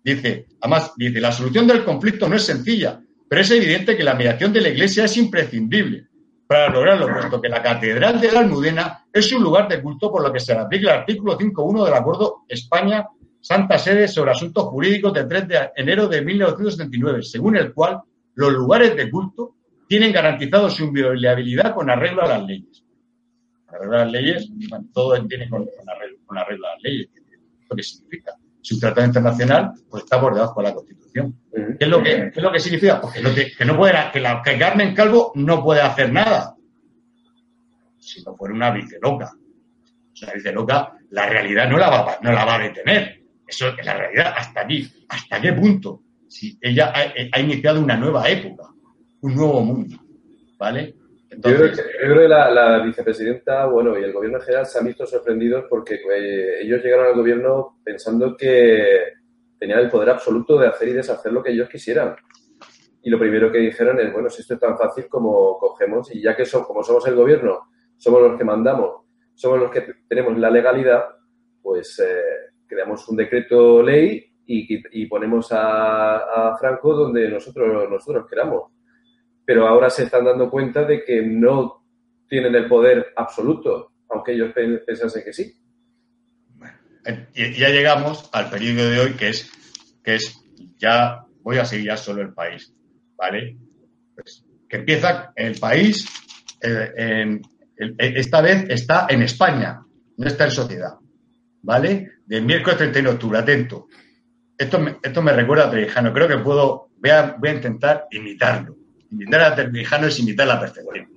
Dice, 0.03 0.47
además, 0.61 0.93
dice, 0.97 1.21
la 1.21 1.33
solución 1.33 1.67
del 1.67 1.85
conflicto 1.85 2.29
no 2.29 2.37
es 2.37 2.45
sencilla, 2.45 3.01
pero 3.29 3.43
es 3.43 3.51
evidente 3.51 3.97
que 3.97 4.03
la 4.03 4.15
mediación 4.15 4.53
de 4.53 4.63
la 4.63 4.69
Iglesia 4.71 5.05
es 5.05 5.17
imprescindible 5.17 6.10
para 6.51 6.69
lograrlo, 6.69 7.07
puesto 7.07 7.41
que 7.41 7.49
la 7.49 7.63
Catedral 7.63 8.21
de 8.21 8.33
la 8.33 8.41
Almudena 8.41 9.05
es 9.13 9.33
un 9.33 9.41
lugar 9.41 9.69
de 9.69 9.81
culto 9.81 10.11
por 10.11 10.21
lo 10.21 10.33
que 10.33 10.41
se 10.41 10.53
aplica 10.53 10.93
el 10.93 10.99
artículo 10.99 11.39
5.1 11.39 11.85
del 11.85 11.95
Acuerdo 11.95 12.39
España-Santa 12.49 13.79
Sede 13.79 14.09
sobre 14.09 14.33
Asuntos 14.33 14.65
Jurídicos 14.65 15.13
del 15.13 15.29
3 15.29 15.47
de 15.47 15.71
enero 15.77 16.09
de 16.09 16.23
1979, 16.23 17.23
según 17.23 17.57
el 17.57 17.73
cual 17.73 18.01
los 18.35 18.53
lugares 18.53 18.97
de 18.97 19.09
culto 19.09 19.55
tienen 19.87 20.13
garantizado 20.13 20.69
su 20.71 20.87
inviolabilidad 20.87 21.73
con 21.73 21.89
arreglo 21.89 22.23
a 22.25 22.27
las 22.27 22.45
leyes. 22.45 22.83
Arreglo 23.69 23.95
a 23.95 24.05
las 24.05 24.11
leyes, 24.11 24.51
todo 24.93 25.25
tiene 25.29 25.49
con, 25.49 25.69
arreglo, 25.87 26.67
a 26.67 26.73
las 26.75 26.83
leyes. 26.83 27.09
¿Esto 27.63 27.77
qué 27.77 27.83
significa? 27.85 28.33
Si 28.63 28.75
un 28.75 28.81
tratado 28.81 29.07
internacional 29.07 29.73
pues 29.89 30.05
está 30.05 30.21
por 30.21 30.35
debajo 30.35 30.61
de 30.61 30.69
la 30.69 30.75
Constitución. 30.75 31.35
¿Qué 31.53 31.85
es 31.85 31.89
lo 31.89 32.03
que, 32.03 32.31
es 32.35 32.43
lo 32.43 32.53
que 32.53 32.61
significa? 32.61 33.01
Pues 33.01 33.15
que, 33.57 33.65
no 33.65 33.77
puede, 33.77 33.95
que, 34.13 34.21
la, 34.21 34.43
que 34.43 34.59
Carmen 34.59 34.95
Calvo 34.95 35.33
no 35.35 35.63
puede 35.63 35.81
hacer 35.81 36.13
nada. 36.13 36.55
Si 37.99 38.23
no 38.23 38.35
fuera 38.37 38.55
una 38.55 38.71
vice 38.71 38.99
loca. 39.01 39.31
Una 40.23 40.33
vice 40.33 40.53
loca, 40.53 40.93
la 41.11 41.27
realidad 41.27 41.69
no 41.69 41.79
la 41.79 41.89
va, 41.89 42.19
no 42.23 42.33
la 42.33 42.45
va 42.45 42.57
a 42.57 42.59
detener. 42.59 43.23
Eso 43.47 43.69
es 43.69 43.85
la 43.85 43.95
realidad 43.95 44.35
hasta 44.37 44.61
aquí. 44.61 44.91
¿Hasta 45.09 45.41
qué 45.41 45.53
punto? 45.53 46.03
Si 46.29 46.57
ella 46.61 46.93
ha, 47.33 47.41
iniciado 47.41 47.81
una 47.81 47.97
nueva 47.97 48.29
época, 48.29 48.69
un 49.23 49.35
nuevo 49.35 49.61
mundo. 49.63 49.97
¿Vale? 50.57 50.95
Entonces, 51.43 51.79
yo, 51.79 51.83
creo 51.99 52.19
que, 52.19 52.29
la, 52.29 52.83
vicepresidenta, 52.85 53.65
bueno, 53.65 53.99
y 53.99 54.05
el 54.05 54.13
gobierno 54.13 54.37
en 54.39 54.45
general 54.45 54.67
se 54.67 54.79
han 54.79 54.85
visto 54.85 55.07
sorprendidos 55.07 55.65
porque 55.71 55.95
eh, 55.95 56.61
ellos 56.61 56.83
llegaron 56.85 57.07
al 57.07 57.15
gobierno 57.15 57.81
pensando 57.83 58.37
que 58.37 59.15
tenían 59.59 59.79
el 59.79 59.89
poder 59.89 60.11
absoluto 60.11 60.59
de 60.59 60.67
hacer 60.67 60.89
y 60.89 60.93
deshacer 60.93 61.33
lo 61.33 61.43
que 61.43 61.53
ellos 61.53 61.71
quisieran. 61.71 62.15
Y 63.03 63.09
lo 63.09 63.19
primero 63.19 63.51
que 63.51 63.57
dijeron 63.57 63.99
es, 64.01 64.13
bueno, 64.13 64.29
si 64.29 64.43
esto 64.43 64.55
es 64.55 64.61
tan 64.61 64.77
fácil 64.77 65.09
como 65.09 65.57
cogemos, 65.57 66.15
y 66.15 66.21
ya 66.21 66.37
que 66.37 66.45
somos, 66.45 66.67
como 66.67 66.83
somos 66.83 67.07
el 67.07 67.15
gobierno, 67.15 67.71
somos 67.97 68.21
los 68.21 68.37
que 68.37 68.45
mandamos, 68.45 69.07
somos 69.35 69.59
los 69.59 69.71
que 69.71 69.95
tenemos 70.07 70.37
la 70.37 70.51
legalidad, 70.51 71.05
pues 71.63 71.99
eh, 72.01 72.53
creamos 72.67 73.09
un 73.09 73.17
decreto 73.17 73.83
ley 73.83 74.31
y, 74.45 75.07
ponemos 75.07 75.49
a, 75.53 76.55
Franco 76.61 76.93
donde 76.93 77.31
nosotros, 77.31 77.89
nosotros 77.89 78.27
queramos. 78.29 78.65
Pero 79.45 79.67
ahora 79.67 79.91
se 79.91 80.05
están 80.05 80.25
dando 80.25 80.51
cuenta 80.51 80.85
de 80.85 81.05
que 81.05 81.23
no 81.23 81.85
tienen 82.29 82.55
el 82.55 82.69
poder 82.69 83.13
absoluto, 83.17 83.93
aunque 84.09 84.33
ellos 84.33 84.53
pensasen 84.87 85.25
que 85.25 85.33
sí 85.33 85.61
y 87.35 87.53
ya 87.55 87.69
llegamos 87.69 88.29
al 88.33 88.51
periodo 88.51 88.91
de 88.91 89.01
hoy 89.01 89.13
que 89.13 89.31
es, 89.31 89.51
que 90.03 90.17
es 90.17 90.43
ya, 90.79 91.25
voy 91.43 91.59
a 91.59 91.65
seguir 91.65 91.87
ya 91.87 91.97
solo 91.97 92.23
el 92.23 92.33
país, 92.33 92.73
¿vale? 93.17 93.57
Pues, 94.15 94.45
que 94.69 94.77
empieza 94.77 95.33
el 95.35 95.59
país, 95.59 96.07
eh, 96.63 97.41
esta 97.99 98.41
vez 98.41 98.67
está 98.69 99.07
en 99.09 99.23
España, 99.23 99.81
no 100.17 100.27
está 100.27 100.45
en 100.45 100.51
sociedad, 100.51 100.95
¿vale? 101.63 102.13
Del 102.27 102.45
miércoles 102.45 102.79
31 102.79 103.09
de 103.09 103.15
octubre, 103.15 103.39
atento. 103.39 103.89
Esto 104.57 104.79
me, 104.79 104.99
esto 105.03 105.23
me 105.23 105.33
recuerda 105.33 105.67
a 105.67 105.71
Trevijano, 105.71 106.13
creo 106.13 106.29
que 106.29 106.39
puedo, 106.39 106.91
voy 106.99 107.11
a, 107.11 107.37
voy 107.39 107.49
a 107.49 107.55
intentar 107.55 108.07
imitarlo. 108.11 108.77
Imitar 109.11 109.41
a 109.41 109.55
Trevijano 109.55 110.07
es 110.07 110.19
imitar 110.19 110.47
la 110.47 110.61
perfección. 110.61 111.09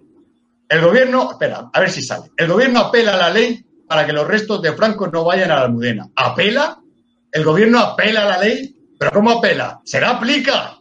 El 0.68 0.82
gobierno, 0.82 1.30
espera, 1.32 1.70
a 1.72 1.80
ver 1.80 1.92
si 1.92 2.02
sale. 2.02 2.32
El 2.36 2.48
gobierno 2.48 2.80
apela 2.80 3.14
a 3.14 3.18
la 3.18 3.30
ley 3.30 3.64
para 3.88 4.06
que 4.06 4.14
los 4.14 4.28
restos 4.28 4.62
de 4.62 4.74
Franco 4.74 5.08
no 5.08 5.24
vayan 5.24 5.52
a 5.52 5.56
la 5.56 5.62
Almudena. 5.64 6.10
¿Apela? 6.16 6.82
¿El 7.32 7.44
gobierno 7.44 7.80
apela 7.80 8.24
a 8.24 8.26
la 8.26 8.38
ley? 8.40 8.76
¿Pero 8.98 9.12
cómo 9.12 9.32
apela? 9.32 9.82
¿Será 9.84 10.12
aplica? 10.12 10.78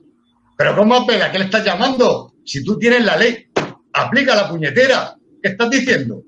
¿Pero 0.57 0.77
cómo 0.77 0.95
apela? 0.95 1.31
¿Qué 1.31 1.39
le 1.39 1.45
estás 1.45 1.65
llamando? 1.65 2.35
Si 2.45 2.65
tú 2.65 2.79
tienes 2.79 3.05
la 3.05 3.17
ley, 3.17 3.47
aplica 3.93 4.35
la 4.35 4.49
puñetera. 4.49 5.15
¿Qué 5.43 5.51
estás 5.51 5.69
diciendo? 5.69 6.23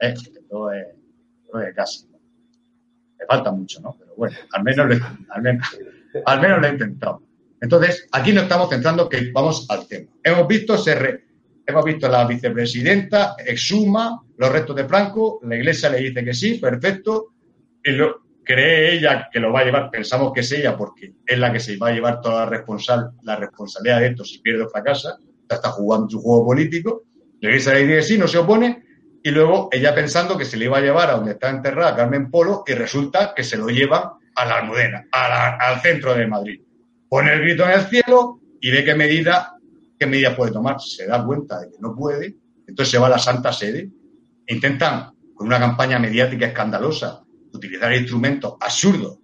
Eh, 0.00 0.14
esto 0.14 0.70
es, 0.72 1.74
casi. 1.74 2.06
Me 2.08 3.26
falta 3.28 3.52
mucho, 3.52 3.80
¿no? 3.80 3.94
Pero 3.98 4.14
bueno, 4.16 4.36
al 4.52 4.62
menos, 4.64 5.00
al 5.30 5.42
menos, 5.42 5.78
al 6.24 6.40
menos 6.40 6.60
lo 6.60 6.66
he 6.66 6.70
intentado. 6.70 7.22
Entonces, 7.62 8.08
aquí 8.10 8.32
nos 8.32 8.42
estamos 8.42 8.68
centrando 8.68 9.08
que 9.08 9.30
vamos 9.32 9.66
al 9.70 9.86
tema. 9.86 10.10
Hemos 10.22 10.48
visto, 10.48 10.76
se, 10.76 11.22
Hemos 11.64 11.84
visto 11.84 12.06
a 12.06 12.10
la 12.10 12.26
vicepresidenta 12.26 13.36
exhuma 13.46 14.20
los 14.36 14.50
restos 14.50 14.74
de 14.74 14.84
Franco, 14.84 15.38
la 15.44 15.56
iglesia 15.56 15.88
le 15.88 15.98
dice 15.98 16.24
que 16.24 16.34
sí, 16.34 16.54
perfecto, 16.54 17.28
y, 17.84 17.96
cree 18.44 18.94
ella 18.94 19.28
que 19.32 19.38
lo 19.38 19.52
va 19.52 19.60
a 19.60 19.64
llevar, 19.64 19.88
pensamos 19.88 20.32
que 20.32 20.40
es 20.40 20.50
ella 20.50 20.76
porque 20.76 21.12
es 21.24 21.38
la 21.38 21.52
que 21.52 21.60
se 21.60 21.76
va 21.76 21.88
a 21.88 21.92
llevar 21.92 22.20
toda 22.20 22.44
la, 22.50 23.12
la 23.22 23.36
responsabilidad 23.36 24.00
de 24.00 24.06
esto 24.08 24.24
si 24.24 24.40
pierde 24.40 24.64
o 24.64 24.68
fracasa, 24.68 25.16
está 25.48 25.70
jugando 25.70 26.10
su 26.10 26.20
juego 26.20 26.46
político, 26.46 27.04
la 27.40 27.50
iglesia 27.50 27.74
le 27.74 27.86
dice 27.86 28.02
sí, 28.02 28.18
no 28.18 28.26
se 28.26 28.38
opone, 28.38 28.82
y 29.22 29.30
luego 29.30 29.68
ella 29.70 29.94
pensando 29.94 30.36
que 30.36 30.44
se 30.44 30.56
le 30.56 30.64
iba 30.64 30.78
a 30.78 30.80
llevar 30.80 31.10
a 31.10 31.14
donde 31.14 31.32
está 31.32 31.50
enterrada 31.50 31.94
Carmen 31.94 32.28
Polo 32.28 32.64
y 32.66 32.72
resulta 32.72 33.32
que 33.36 33.44
se 33.44 33.56
lo 33.56 33.68
lleva 33.68 34.18
a 34.34 34.44
la 34.44 34.56
Almudena, 34.56 35.06
al 35.12 35.80
centro 35.80 36.14
de 36.14 36.26
Madrid. 36.26 36.60
Pone 37.12 37.30
el 37.30 37.42
grito 37.42 37.64
en 37.64 37.72
el 37.72 37.82
cielo 37.88 38.40
y 38.58 38.70
ve 38.70 38.82
qué 38.82 38.94
medida, 38.94 39.52
qué 39.98 40.06
medida 40.06 40.34
puede 40.34 40.50
tomar. 40.50 40.80
Se 40.80 41.06
da 41.06 41.22
cuenta 41.22 41.60
de 41.60 41.68
que 41.68 41.76
no 41.78 41.94
puede, 41.94 42.36
entonces 42.66 42.90
se 42.90 42.98
va 42.98 43.08
a 43.08 43.10
la 43.10 43.18
Santa 43.18 43.52
Sede. 43.52 43.90
E 44.46 44.54
intentan, 44.54 45.10
con 45.34 45.46
una 45.46 45.58
campaña 45.58 45.98
mediática 45.98 46.46
escandalosa, 46.46 47.22
utilizar 47.52 47.92
instrumentos 47.92 48.54
absurdos 48.58 49.18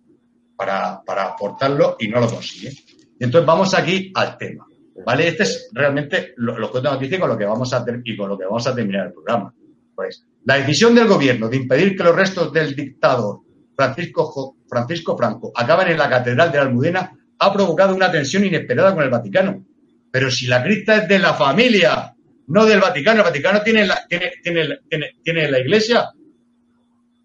para, 0.55 1.01
para 1.03 1.29
aportarlo 1.29 1.97
y 1.99 2.09
no 2.09 2.21
lo 2.21 2.29
consigue. 2.29 2.75
Y 3.19 3.25
entonces 3.25 3.47
vamos 3.47 3.73
aquí 3.73 4.13
al 4.15 4.37
tema. 4.37 4.67
¿Vale? 5.07 5.29
Este 5.29 5.45
es 5.45 5.71
realmente 5.73 6.35
lo, 6.37 6.59
lo 6.59 6.71
que 6.71 6.83
tengo 6.83 7.21
con 7.21 7.31
lo 7.31 7.39
que 7.39 7.47
vamos 7.47 7.73
a 7.73 7.87
y 8.05 8.17
con 8.19 8.29
lo 8.29 8.37
que 8.37 8.45
vamos 8.45 8.67
a 8.67 8.75
terminar 8.75 9.07
el 9.07 9.13
programa. 9.15 9.55
Pues 9.95 10.27
la 10.45 10.57
decisión 10.59 10.95
del 10.95 11.09
gobierno 11.09 11.49
de 11.49 11.57
impedir 11.57 11.97
que 11.97 12.05
los 12.05 12.15
restos 12.15 12.53
del 12.53 12.77
dictador 12.77 13.41
Francisco, 13.75 14.57
Francisco 14.69 15.17
Franco 15.17 15.53
acaben 15.57 15.89
en 15.89 15.97
la 15.97 16.11
Catedral 16.11 16.53
de 16.53 16.59
la 16.59 16.65
Almudena 16.65 17.18
ha 17.39 17.53
provocado 17.53 17.95
una 17.95 18.11
tensión 18.11 18.45
inesperada 18.45 18.95
con 18.95 19.05
el 19.05 19.11
Vaticano. 19.11 19.65
Pero 20.11 20.31
si 20.31 20.47
la 20.47 20.63
crista 20.63 20.97
es 20.97 21.09
de 21.09 21.19
la 21.19 21.35
familia, 21.35 22.15
no 22.49 22.67
del 22.67 22.81
Vaticano, 22.81 23.21
el 23.21 23.25
Vaticano 23.25 23.63
tiene 23.63 23.87
la, 23.87 24.07
tiene, 24.09 24.33
tiene, 24.43 24.79
tiene, 25.23 25.51
la 25.51 25.59
iglesia, 25.59 26.11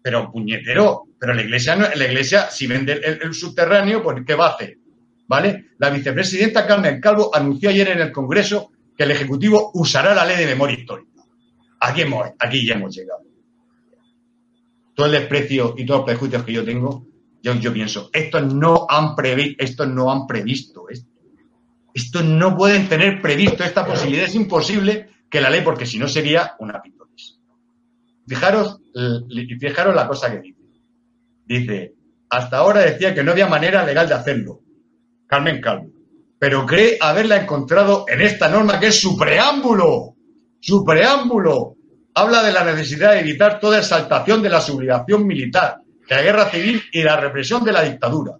pero 0.02 0.30
puñetero, 0.30 1.04
pero 1.18 1.34
la 1.34 1.42
iglesia, 1.42 1.76
la 1.76 2.04
iglesia 2.04 2.50
si 2.50 2.66
vende 2.66 2.92
el, 2.92 3.32
subterráneo, 3.32 4.02
pues 4.02 4.22
¿qué 4.26 4.34
va 4.34 4.48
a 4.48 4.50
hacer? 4.50 4.76
¿Vale? 5.26 5.70
La 5.78 5.90
vicepresidenta 5.90 6.66
Carmen 6.66 7.00
Calvo 7.00 7.34
anunció 7.34 7.70
ayer 7.70 7.88
en 7.88 8.00
el 8.00 8.12
Congreso 8.12 8.70
que 8.96 9.04
el 9.04 9.10
Ejecutivo 9.10 9.70
usará 9.74 10.14
la 10.14 10.26
ley 10.26 10.36
de 10.36 10.46
memoria 10.46 10.78
histórica. 10.78 11.22
Aquí, 11.80 12.02
hemos, 12.02 12.30
aquí 12.38 12.66
ya 12.66 12.74
hemos 12.74 12.94
llegado 12.94 13.24
todo 14.94 15.06
el 15.06 15.12
desprecio 15.12 15.74
y 15.76 15.84
todos 15.84 16.00
los 16.00 16.06
prejuicios 16.06 16.44
que 16.44 16.52
yo 16.52 16.64
tengo, 16.64 17.06
yo, 17.52 17.72
pienso, 17.72 18.08
estos 18.12 18.54
no 18.54 18.86
han 18.88 19.14
previsto, 19.14 19.62
estos 19.62 19.88
no 19.88 20.10
han 20.10 20.26
previsto 20.26 20.88
esto. 20.88 21.10
Estos 21.92 22.24
no 22.24 22.56
pueden 22.56 22.88
tener 22.88 23.20
previsto 23.20 23.62
esta 23.62 23.86
posibilidad. 23.86 24.24
Es 24.24 24.34
imposible 24.34 25.10
que 25.30 25.40
la 25.40 25.50
ley, 25.50 25.60
porque 25.60 25.84
si 25.84 25.98
no 25.98 26.08
sería 26.08 26.54
una 26.58 26.80
pitonis. 26.80 27.38
Fijaros, 28.26 28.80
fijaros 29.60 29.94
la 29.94 30.08
cosa 30.08 30.32
que 30.32 30.40
dice. 30.40 30.62
Dice, 31.46 31.94
hasta 32.30 32.56
ahora 32.56 32.80
decía 32.80 33.14
que 33.14 33.22
no 33.22 33.32
había 33.32 33.46
manera 33.46 33.84
legal 33.84 34.08
de 34.08 34.14
hacerlo. 34.14 34.62
Carmen 35.26 35.60
Calvo. 35.60 35.90
Pero 36.38 36.64
cree 36.64 36.96
haberla 37.00 37.42
encontrado 37.42 38.06
en 38.08 38.22
esta 38.22 38.48
norma 38.48 38.80
que 38.80 38.86
es 38.86 39.00
su 39.00 39.16
preámbulo. 39.16 40.16
Su 40.60 40.82
preámbulo 40.82 41.76
habla 42.14 42.42
de 42.42 42.52
la 42.52 42.64
necesidad 42.64 43.12
de 43.12 43.20
evitar 43.20 43.60
toda 43.60 43.78
exaltación 43.78 44.42
de 44.42 44.48
la 44.48 44.60
sublevación 44.60 45.26
militar, 45.26 45.83
la 46.08 46.22
guerra 46.22 46.50
civil 46.50 46.82
y 46.92 47.02
la 47.02 47.16
represión 47.16 47.64
de 47.64 47.72
la 47.72 47.82
dictadura. 47.82 48.32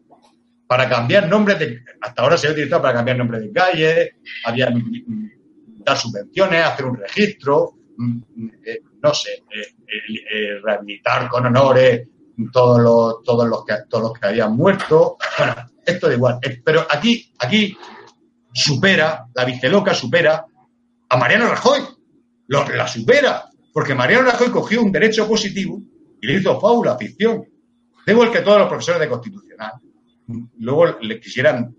Para 0.67 0.89
cambiar 0.89 1.29
nombres 1.29 1.59
de. 1.59 1.85
Hasta 2.01 2.23
ahora 2.23 2.37
se 2.37 2.49
ha 2.49 2.53
utilizado 2.53 2.83
para 2.83 2.95
cambiar 2.95 3.19
nombres 3.19 3.43
de 3.43 3.53
calles, 3.53 4.11
había 4.45 4.73
dar 5.85 5.99
subvenciones, 5.99 6.65
hacer 6.65 6.87
un 6.87 6.97
registro, 6.97 7.75
mm, 7.97 8.21
eh, 8.65 8.81
no 9.03 9.12
sé, 9.12 9.45
eh, 9.55 9.75
eh, 9.87 10.61
rehabilitar 10.62 11.29
con 11.29 11.47
honores 11.47 12.09
todos 12.53 12.81
los, 12.81 13.23
todos 13.23 13.47
los 13.49 13.65
que 13.65 13.75
todos 13.89 14.05
los 14.05 14.12
que 14.15 14.27
habían 14.27 14.57
muerto. 14.57 15.17
Bueno, 15.39 15.55
esto 15.85 16.09
da 16.09 16.15
igual. 16.15 16.39
Pero 16.65 16.87
aquí, 16.91 17.33
aquí 17.39 17.77
supera, 18.53 19.27
la 19.35 19.45
viceloca 19.45 19.95
supera 19.95 20.45
a 21.09 21.17
Mariano 21.17 21.49
Rajoy. 21.49 21.81
Lo, 22.47 22.67
la 22.69 22.89
supera. 22.89 23.45
Porque 23.73 23.95
Mariano 23.95 24.31
Rajoy 24.31 24.51
cogió 24.51 24.83
un 24.83 24.93
derecho 24.93 25.29
positivo 25.29 25.81
y 26.21 26.27
le 26.27 26.35
hizo 26.35 26.59
faula, 26.61 26.97
ficción. 26.97 27.45
Tengo 28.05 28.25
el 28.25 28.31
que 28.31 28.41
todos 28.41 28.59
los 28.59 28.69
profesores 28.69 29.01
de 29.01 29.09
constitucional 29.09 29.73
luego 30.59 30.99
le 31.01 31.21
quisieran 31.21 31.75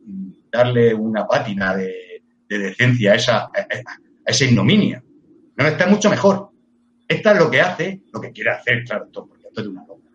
darle 0.52 0.94
una 0.94 1.26
pátina 1.28 1.76
de, 1.76 2.24
decencia 2.48 3.14
a 3.14 3.16
esa, 3.16 3.50
esa 4.26 4.46
ignominia. 4.46 5.04
No, 5.58 5.68
está 5.68 5.88
mucho 5.88 6.10
mejor. 6.10 6.50
Esta 7.08 7.34
es 7.34 7.40
lo 7.40 7.50
que 7.50 7.62
hace, 7.62 8.02
lo 8.12 8.22
que 8.22 8.32
quiere 8.32 8.52
hacer, 8.52 8.84
claro, 8.84 9.06
esto, 9.06 9.28
porque 9.28 9.48
esto 9.48 9.62
es 9.62 9.68
una 9.68 9.86
loca. 9.86 10.10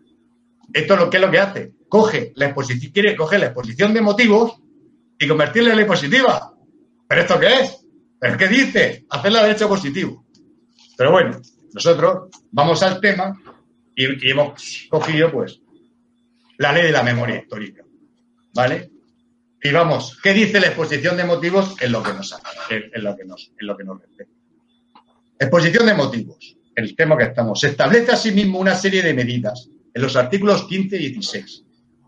Esto 0.73 0.93
es 0.93 0.99
lo 0.99 1.09
que 1.09 1.17
es 1.17 1.23
lo 1.23 1.31
que 1.31 1.39
hace. 1.39 1.73
Coge 1.87 2.31
la 2.35 2.45
exposición, 2.45 2.91
quiere 2.93 3.15
coger 3.15 3.39
la 3.39 3.47
exposición 3.47 3.93
de 3.93 4.01
motivos 4.01 4.61
y 5.19 5.27
convertirla 5.27 5.71
en 5.71 5.77
ley 5.77 5.85
positiva. 5.85 6.53
¿Pero 7.07 7.21
esto 7.21 7.39
qué 7.39 7.59
es? 7.61 7.85
¿Pero 8.19 8.37
qué 8.37 8.47
dice? 8.47 9.05
Hacer 9.09 9.31
la 9.31 9.43
derecho 9.43 9.67
positivo. 9.67 10.25
Pero 10.97 11.11
bueno, 11.11 11.41
nosotros 11.73 12.29
vamos 12.51 12.81
al 12.83 12.99
tema 13.01 13.37
y, 13.95 14.29
hemos 14.29 14.87
cogido, 14.89 15.31
pues, 15.31 15.60
la 16.61 16.71
ley 16.71 16.83
de 16.83 16.91
la 16.91 17.03
memoria 17.03 17.39
histórica. 17.39 17.83
¿Vale? 18.53 18.91
Y 19.63 19.71
vamos, 19.71 20.19
¿qué 20.21 20.33
dice 20.33 20.59
la 20.59 20.67
exposición 20.67 21.17
de 21.17 21.23
motivos 21.23 21.75
en 21.81 21.91
lo 21.91 22.03
que 22.03 22.13
nos, 22.13 22.35
en, 22.69 23.03
lo 23.03 23.15
que 23.15 23.25
nos, 23.25 23.51
en 23.59 23.67
lo 23.67 23.77
que 23.77 23.83
nos 23.83 23.99
respecta? 23.99 24.33
Exposición 25.39 25.85
de 25.87 25.93
motivos, 25.95 26.57
el 26.75 26.95
tema 26.95 27.17
que 27.17 27.23
estamos. 27.25 27.59
Se 27.59 27.69
establece 27.69 28.11
asimismo 28.11 28.59
una 28.59 28.75
serie 28.75 29.01
de 29.01 29.13
medidas 29.13 29.69
en 29.93 30.01
los 30.01 30.15
artículos 30.15 30.65
15 30.65 30.95
y 30.97 30.99
16 30.99 31.63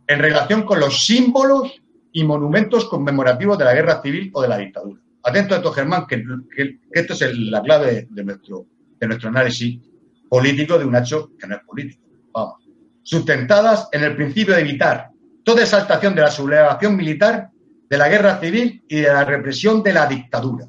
en 0.08 0.20
relación 0.20 0.64
con 0.64 0.80
los 0.80 1.06
símbolos 1.06 1.82
y 2.12 2.24
monumentos 2.24 2.86
conmemorativos 2.86 3.58
de 3.58 3.66
la 3.66 3.74
guerra 3.74 4.02
civil 4.02 4.30
o 4.34 4.42
de 4.42 4.48
la 4.48 4.58
dictadura. 4.58 5.02
Atento 5.24 5.56
a 5.56 5.58
esto, 5.58 5.72
Germán, 5.72 6.06
que, 6.06 6.24
esto 6.92 7.14
es 7.14 7.38
la 7.38 7.62
clave 7.62 8.08
de 8.10 8.24
nuestro, 8.24 8.68
de 9.00 9.08
nuestro 9.08 9.30
análisis 9.30 9.80
político 10.30 10.78
de 10.78 10.86
un 10.86 10.96
hecho 10.96 11.32
que 11.40 11.48
no 11.48 11.56
es 11.56 11.64
político. 11.64 12.03
Sustentadas 13.04 13.90
en 13.92 14.04
el 14.04 14.16
principio 14.16 14.56
de 14.56 14.62
evitar 14.62 15.10
toda 15.44 15.62
exaltación 15.62 16.16
de 16.16 16.22
la 16.22 16.32
sublevación 16.32 16.96
militar, 16.96 17.50
de 17.90 17.98
la 17.98 18.10
guerra 18.10 18.40
civil 18.40 18.84
y 18.88 19.02
de 19.02 19.08
la 19.08 19.26
represión 19.26 19.84
de 19.84 19.94
la 19.94 20.08
dictadura. 20.08 20.66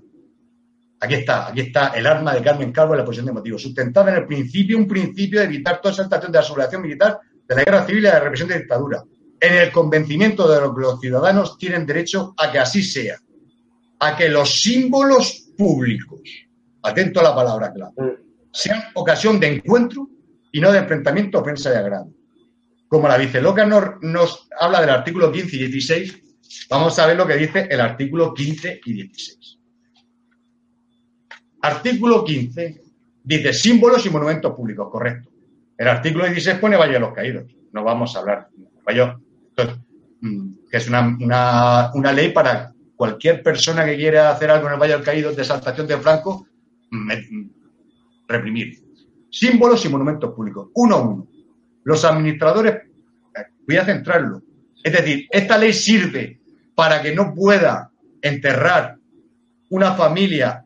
Aquí 1.00 1.14
está, 1.14 1.48
aquí 1.48 1.60
está 1.60 1.88
el 1.88 2.06
arma 2.06 2.34
de 2.34 2.42
Carmen 2.42 2.72
Calvo 2.72 2.94
en 2.94 3.00
la 3.00 3.04
posición 3.04 3.26
de 3.26 3.32
motivo. 3.32 3.58
Sustentada 3.58 4.10
en 4.10 4.18
el 4.18 4.26
principio, 4.26 4.78
un 4.78 4.88
principio 4.88 5.40
de 5.40 5.46
evitar 5.46 5.80
toda 5.80 5.92
exaltación 5.92 6.32
de 6.32 6.38
la 6.38 6.44
sublevación 6.44 6.82
militar, 6.82 7.20
de 7.46 7.54
la 7.54 7.64
guerra 7.64 7.86
civil 7.86 8.00
y 8.00 8.06
de 8.06 8.12
la 8.12 8.20
represión 8.20 8.48
de 8.48 8.54
la 8.54 8.60
dictadura. 8.60 9.04
En 9.40 9.54
el 9.54 9.70
convencimiento 9.70 10.48
de 10.48 10.58
que 10.58 10.80
los 10.80 11.00
ciudadanos 11.00 11.58
tienen 11.58 11.86
derecho 11.86 12.34
a 12.36 12.50
que 12.50 12.58
así 12.58 12.82
sea. 12.82 13.16
A 14.00 14.16
que 14.16 14.28
los 14.28 14.60
símbolos 14.60 15.50
públicos, 15.56 16.20
atento 16.82 17.20
a 17.20 17.24
la 17.24 17.34
palabra 17.34 17.72
clave, 17.72 17.92
mm 17.96 18.24
sean 18.54 18.84
ocasión 18.94 19.40
de 19.40 19.48
encuentro 19.48 20.08
y 20.52 20.60
no 20.60 20.70
de 20.70 20.78
enfrentamiento, 20.78 21.40
ofensa 21.40 21.72
y 21.72 21.76
agrado. 21.76 22.08
Como 22.88 23.08
la 23.08 23.16
viceloca 23.16 23.66
nos, 23.66 24.02
nos 24.02 24.48
habla 24.60 24.80
del 24.80 24.90
artículo 24.90 25.32
15 25.32 25.56
y 25.56 25.66
16, 25.66 26.22
vamos 26.68 26.98
a 26.98 27.06
ver 27.06 27.16
lo 27.16 27.26
que 27.26 27.36
dice 27.36 27.66
el 27.70 27.80
artículo 27.80 28.32
15 28.32 28.80
y 28.84 28.92
16. 28.92 29.58
Artículo 31.62 32.24
15 32.24 32.82
dice 33.24 33.52
símbolos 33.52 34.04
y 34.06 34.10
monumentos 34.10 34.54
públicos, 34.54 34.88
correcto. 34.90 35.30
El 35.76 35.88
artículo 35.88 36.26
16 36.26 36.58
pone 36.58 36.76
Valle 36.76 36.92
de 36.92 37.00
los 37.00 37.12
Caídos. 37.12 37.44
No 37.72 37.82
vamos 37.82 38.14
a 38.14 38.20
hablar. 38.20 38.48
Mm, 40.20 40.68
que 40.70 40.76
es 40.76 40.88
una, 40.88 41.90
una, 41.94 42.12
ley 42.12 42.32
para 42.32 42.72
cualquier 42.94 43.42
persona 43.42 43.84
que 43.84 43.96
quiera 43.96 44.30
hacer 44.30 44.50
algo 44.50 44.66
en 44.68 44.74
el 44.74 44.78
Valle 44.78 44.92
de 44.92 44.98
los 44.98 45.06
Caídos 45.06 45.36
de 45.36 45.42
exaltación 45.42 45.86
de 45.86 45.98
Franco, 45.98 46.46
reprimir. 48.28 48.78
Símbolos 49.30 49.84
y 49.84 49.88
monumentos 49.88 50.32
públicos, 50.32 50.68
uno 50.74 50.94
a 50.94 51.00
uno. 51.00 51.26
Los 51.84 52.04
administradores, 52.04 52.82
voy 53.66 53.76
a 53.76 53.84
centrarlo, 53.84 54.42
es 54.82 54.92
decir, 54.92 55.26
esta 55.30 55.56
ley 55.56 55.72
sirve 55.72 56.40
para 56.74 57.00
que 57.00 57.14
no 57.14 57.34
pueda 57.34 57.90
enterrar 58.20 58.96
una 59.70 59.94
familia 59.94 60.64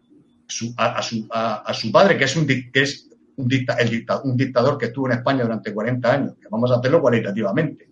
a, 0.76 1.02
su, 1.02 1.92
padre, 1.92 2.16
que 2.16 2.24
es, 2.24 2.36
un, 2.36 2.46
que 2.46 2.70
es 2.74 3.08
un, 3.36 3.50
un 4.24 4.36
dictador 4.36 4.78
que 4.78 4.86
estuvo 4.86 5.06
en 5.06 5.18
España 5.18 5.42
durante 5.42 5.72
40 5.72 6.12
años, 6.12 6.34
que 6.40 6.48
vamos 6.50 6.70
a 6.70 6.76
hacerlo 6.76 7.00
cualitativamente. 7.00 7.88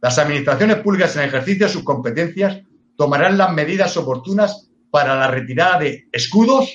Las 0.00 0.18
administraciones 0.18 0.76
públicas 0.76 1.16
en 1.16 1.24
ejercicio 1.24 1.66
de 1.66 1.72
sus 1.72 1.82
competencias 1.82 2.62
tomarán 2.96 3.36
las 3.36 3.52
medidas 3.52 3.96
oportunas 3.96 4.70
para 4.90 5.16
la 5.16 5.28
retirada 5.28 5.80
de 5.80 6.08
escudos, 6.12 6.72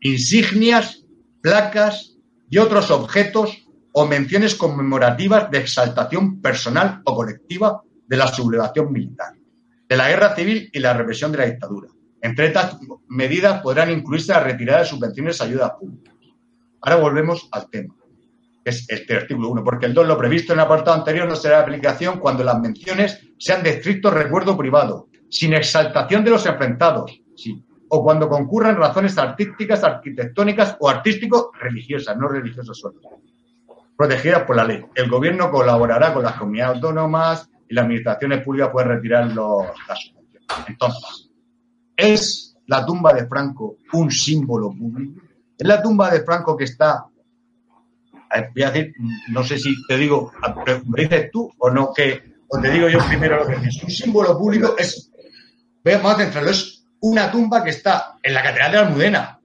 insignias, 0.00 1.04
placas 1.40 2.16
y 2.48 2.58
otros 2.58 2.90
objetos 2.90 3.66
o 3.92 4.06
menciones 4.06 4.54
conmemorativas 4.54 5.50
de 5.50 5.58
exaltación 5.58 6.40
personal 6.40 7.02
o 7.04 7.14
colectiva 7.14 7.82
de 8.06 8.16
la 8.16 8.28
sublevación 8.28 8.92
militar, 8.92 9.34
de 9.88 9.96
la 9.96 10.08
guerra 10.08 10.34
civil 10.34 10.70
y 10.72 10.78
la 10.78 10.94
represión 10.94 11.32
de 11.32 11.38
la 11.38 11.46
dictadura. 11.46 11.88
Entre 12.22 12.46
estas 12.46 12.78
medidas 13.08 13.62
podrán 13.62 13.90
incluirse 13.90 14.32
la 14.32 14.40
retirada 14.40 14.80
de 14.80 14.86
subvenciones 14.86 15.40
y 15.40 15.44
ayudas 15.44 15.72
públicas. 15.78 16.14
Ahora 16.82 16.96
volvemos 16.96 17.48
al 17.52 17.68
tema. 17.70 17.94
es 18.64 18.84
este 18.88 19.16
artículo 19.16 19.48
1, 19.50 19.64
porque 19.64 19.86
el 19.86 19.94
2, 19.94 20.06
lo 20.06 20.18
previsto 20.18 20.52
en 20.52 20.58
el 20.58 20.66
apartado 20.66 20.96
anterior 20.98 21.26
no 21.26 21.34
será 21.34 21.56
de 21.56 21.62
aplicación 21.62 22.18
cuando 22.18 22.44
las 22.44 22.60
menciones 22.60 23.26
sean 23.38 23.62
de 23.62 23.70
estricto 23.70 24.10
recuerdo 24.10 24.56
privado, 24.56 25.08
sin 25.30 25.54
exaltación 25.54 26.24
de 26.24 26.30
los 26.30 26.44
enfrentados, 26.44 27.22
sí, 27.36 27.64
o 27.88 28.04
cuando 28.04 28.28
concurran 28.28 28.76
razones 28.76 29.16
artísticas, 29.18 29.82
arquitectónicas 29.82 30.76
o 30.78 30.88
artístico-religiosas, 30.88 32.16
no 32.16 32.28
religiosas 32.28 32.76
solo, 32.76 33.00
protegidas 34.00 34.44
por 34.44 34.56
la 34.56 34.64
ley. 34.64 34.82
El 34.94 35.10
gobierno 35.10 35.50
colaborará 35.50 36.14
con 36.14 36.22
las 36.22 36.32
comunidades 36.36 36.76
autónomas 36.76 37.50
y 37.68 37.74
las 37.74 37.84
administraciones 37.84 38.42
públicas 38.42 38.70
pueden 38.72 38.88
retirar 38.88 39.26
los, 39.26 39.66
las. 39.86 40.10
Entonces, 40.66 41.28
¿es 41.94 42.56
la 42.66 42.86
tumba 42.86 43.12
de 43.12 43.26
Franco 43.26 43.76
un 43.92 44.10
símbolo 44.10 44.70
público? 44.70 45.20
¿Es 45.58 45.68
la 45.68 45.82
tumba 45.82 46.10
de 46.10 46.24
Franco 46.24 46.56
que 46.56 46.64
está 46.64 47.04
voy 48.54 48.62
a 48.62 48.70
decir, 48.70 48.94
no 49.28 49.44
sé 49.44 49.58
si 49.58 49.74
te 49.86 49.98
digo, 49.98 50.32
¿me 50.86 51.02
dices 51.02 51.30
tú 51.30 51.52
o 51.58 51.68
no? 51.68 51.92
Que, 51.92 52.22
o 52.48 52.58
te 52.58 52.70
digo 52.70 52.88
yo 52.88 53.00
primero 53.06 53.36
lo 53.36 53.46
que 53.46 53.68
es. 53.68 53.82
Un 53.82 53.90
símbolo 53.90 54.38
público 54.38 54.76
es, 54.78 55.12
vamos 55.84 56.14
a 56.14 56.18
centrarlo, 56.20 56.50
es 56.52 56.86
una 57.00 57.30
tumba 57.30 57.62
que 57.62 57.70
está 57.70 58.14
en 58.22 58.32
la 58.32 58.42
Catedral 58.42 58.72
de 58.72 58.78
Almudena, 58.78 59.40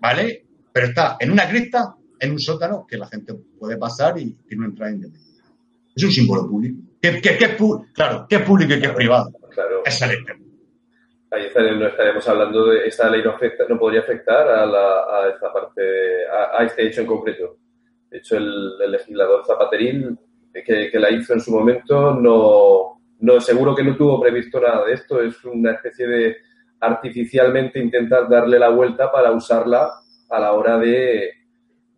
¿vale? 0.00 0.44
Pero 0.72 0.88
está 0.88 1.18
en 1.20 1.30
una 1.30 1.48
cripta, 1.48 1.94
en 2.20 2.32
un 2.32 2.38
sótano, 2.38 2.86
que 2.88 2.96
la 2.96 3.06
gente 3.06 3.34
puede 3.58 3.76
pasar 3.76 4.18
y 4.18 4.32
tiene 4.46 4.64
una 4.64 4.68
entrada 4.70 4.92
independiente. 4.92 5.50
Es 5.94 6.04
un 6.04 6.10
símbolo 6.10 6.48
público. 6.48 6.80
¿Qué, 7.00 7.20
qué, 7.20 7.38
qué 7.38 7.56
claro, 7.92 8.26
¿qué 8.28 8.36
es 8.36 8.42
público 8.42 8.74
y 8.74 8.80
qué 8.80 8.86
es 8.86 8.92
privado? 8.92 9.32
Claro. 9.50 9.82
Es 9.84 10.02
el 10.02 10.10
Ahí 11.30 11.46
estaremos 11.46 12.28
hablando 12.28 12.66
de 12.66 12.86
esta 12.86 13.10
ley 13.10 13.22
no, 13.22 13.30
afecta, 13.30 13.64
no 13.68 13.78
podría 13.78 14.00
afectar 14.00 14.48
a, 14.48 14.64
la, 14.64 15.00
a 15.00 15.28
esta 15.34 15.52
parte, 15.52 15.82
a, 16.26 16.62
a 16.62 16.64
este 16.64 16.86
hecho 16.86 17.00
en 17.00 17.06
concreto. 17.06 17.58
De 18.10 18.18
hecho, 18.18 18.36
el, 18.36 18.78
legislador 18.78 19.44
Zapaterín, 19.44 20.18
que, 20.52 20.90
la 20.94 21.10
hizo 21.10 21.34
en 21.34 21.40
su 21.40 21.50
momento, 21.50 22.14
no, 22.14 23.02
no, 23.20 23.40
seguro 23.40 23.74
que 23.74 23.82
no 23.82 23.96
tuvo 23.96 24.20
previsto 24.20 24.60
nada 24.60 24.86
de 24.86 24.94
esto. 24.94 25.20
Es 25.20 25.44
una 25.44 25.72
especie 25.72 26.06
de 26.06 26.36
artificialmente 26.80 27.80
intentar 27.80 28.28
darle 28.28 28.58
la 28.58 28.68
vuelta 28.68 29.10
para 29.10 29.32
usarla 29.32 29.90
a 30.30 30.40
la 30.40 30.52
hora 30.52 30.78
de, 30.78 31.32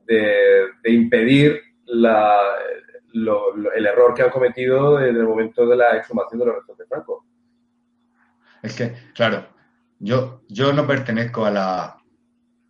de, 0.09 0.92
impedir 0.92 1.61
la, 1.86 2.40
el 3.12 3.86
error 3.86 4.14
que 4.14 4.22
han 4.22 4.30
cometido 4.30 5.00
en 5.00 5.16
el 5.16 5.24
momento 5.24 5.66
de 5.66 5.76
la 5.76 5.96
exhumación 5.96 6.40
de 6.40 6.46
los 6.46 6.54
restos 6.56 6.78
de 6.78 6.86
Franco. 6.86 7.24
Es 8.62 8.74
que, 8.74 8.92
claro, 9.14 9.46
yo, 10.00 10.42
yo 10.48 10.72
no 10.72 10.86
pertenezco 10.86 11.44
a 11.44 11.50
la, 11.50 11.96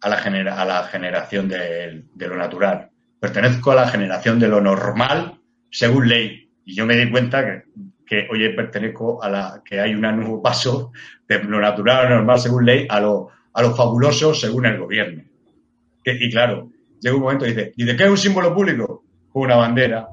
a 0.01 0.09
la, 0.09 0.17
genera, 0.19 0.61
a 0.61 0.65
la 0.65 0.85
generación 0.85 1.49
de, 1.49 2.05
de, 2.13 2.29
lo 2.29 2.37
natural 2.37 2.91
pertenezco 3.21 3.73
a 3.73 3.75
la 3.75 3.89
generación 3.89 4.39
de 4.39 4.49
lo 4.49 4.61
normal 4.61 5.41
según 5.71 6.09
ley. 6.09 6.51
Y 6.65 6.75
yo 6.75 6.87
me 6.87 6.97
di 6.97 7.11
cuenta 7.11 7.45
que, 7.45 7.63
que 8.07 8.29
oye, 8.31 8.51
pertenezco 8.51 9.23
a 9.23 9.29
la 9.29 9.63
que 9.65 9.81
hay 9.81 9.95
un 9.95 10.03
nuevo 10.03 10.43
paso 10.43 10.93
de 11.27 11.43
lo 11.43 11.61
natural 11.61 12.07
a 12.07 12.11
lo 12.11 12.17
normal 12.17 12.39
según 12.39 12.65
ley 12.65 12.87
a 12.89 13.01
lo, 13.01 13.29
a 13.53 13.63
lo 13.63 13.75
fabuloso 13.75 14.35
según 14.35 14.67
el 14.67 14.79
gobierno. 14.79 15.23
y 16.05 16.31
claro, 16.31 16.71
llega 17.01 17.17
un 17.17 17.23
momento 17.23 17.47
y 17.47 17.51
dice, 17.51 17.73
¿y 17.77 17.85
de 17.85 17.97
qué 17.97 18.05
es 18.05 18.11
un 18.11 18.17
símbolo 18.17 18.55
público? 18.55 19.05
Una 19.33 19.57
bandera, 19.57 20.09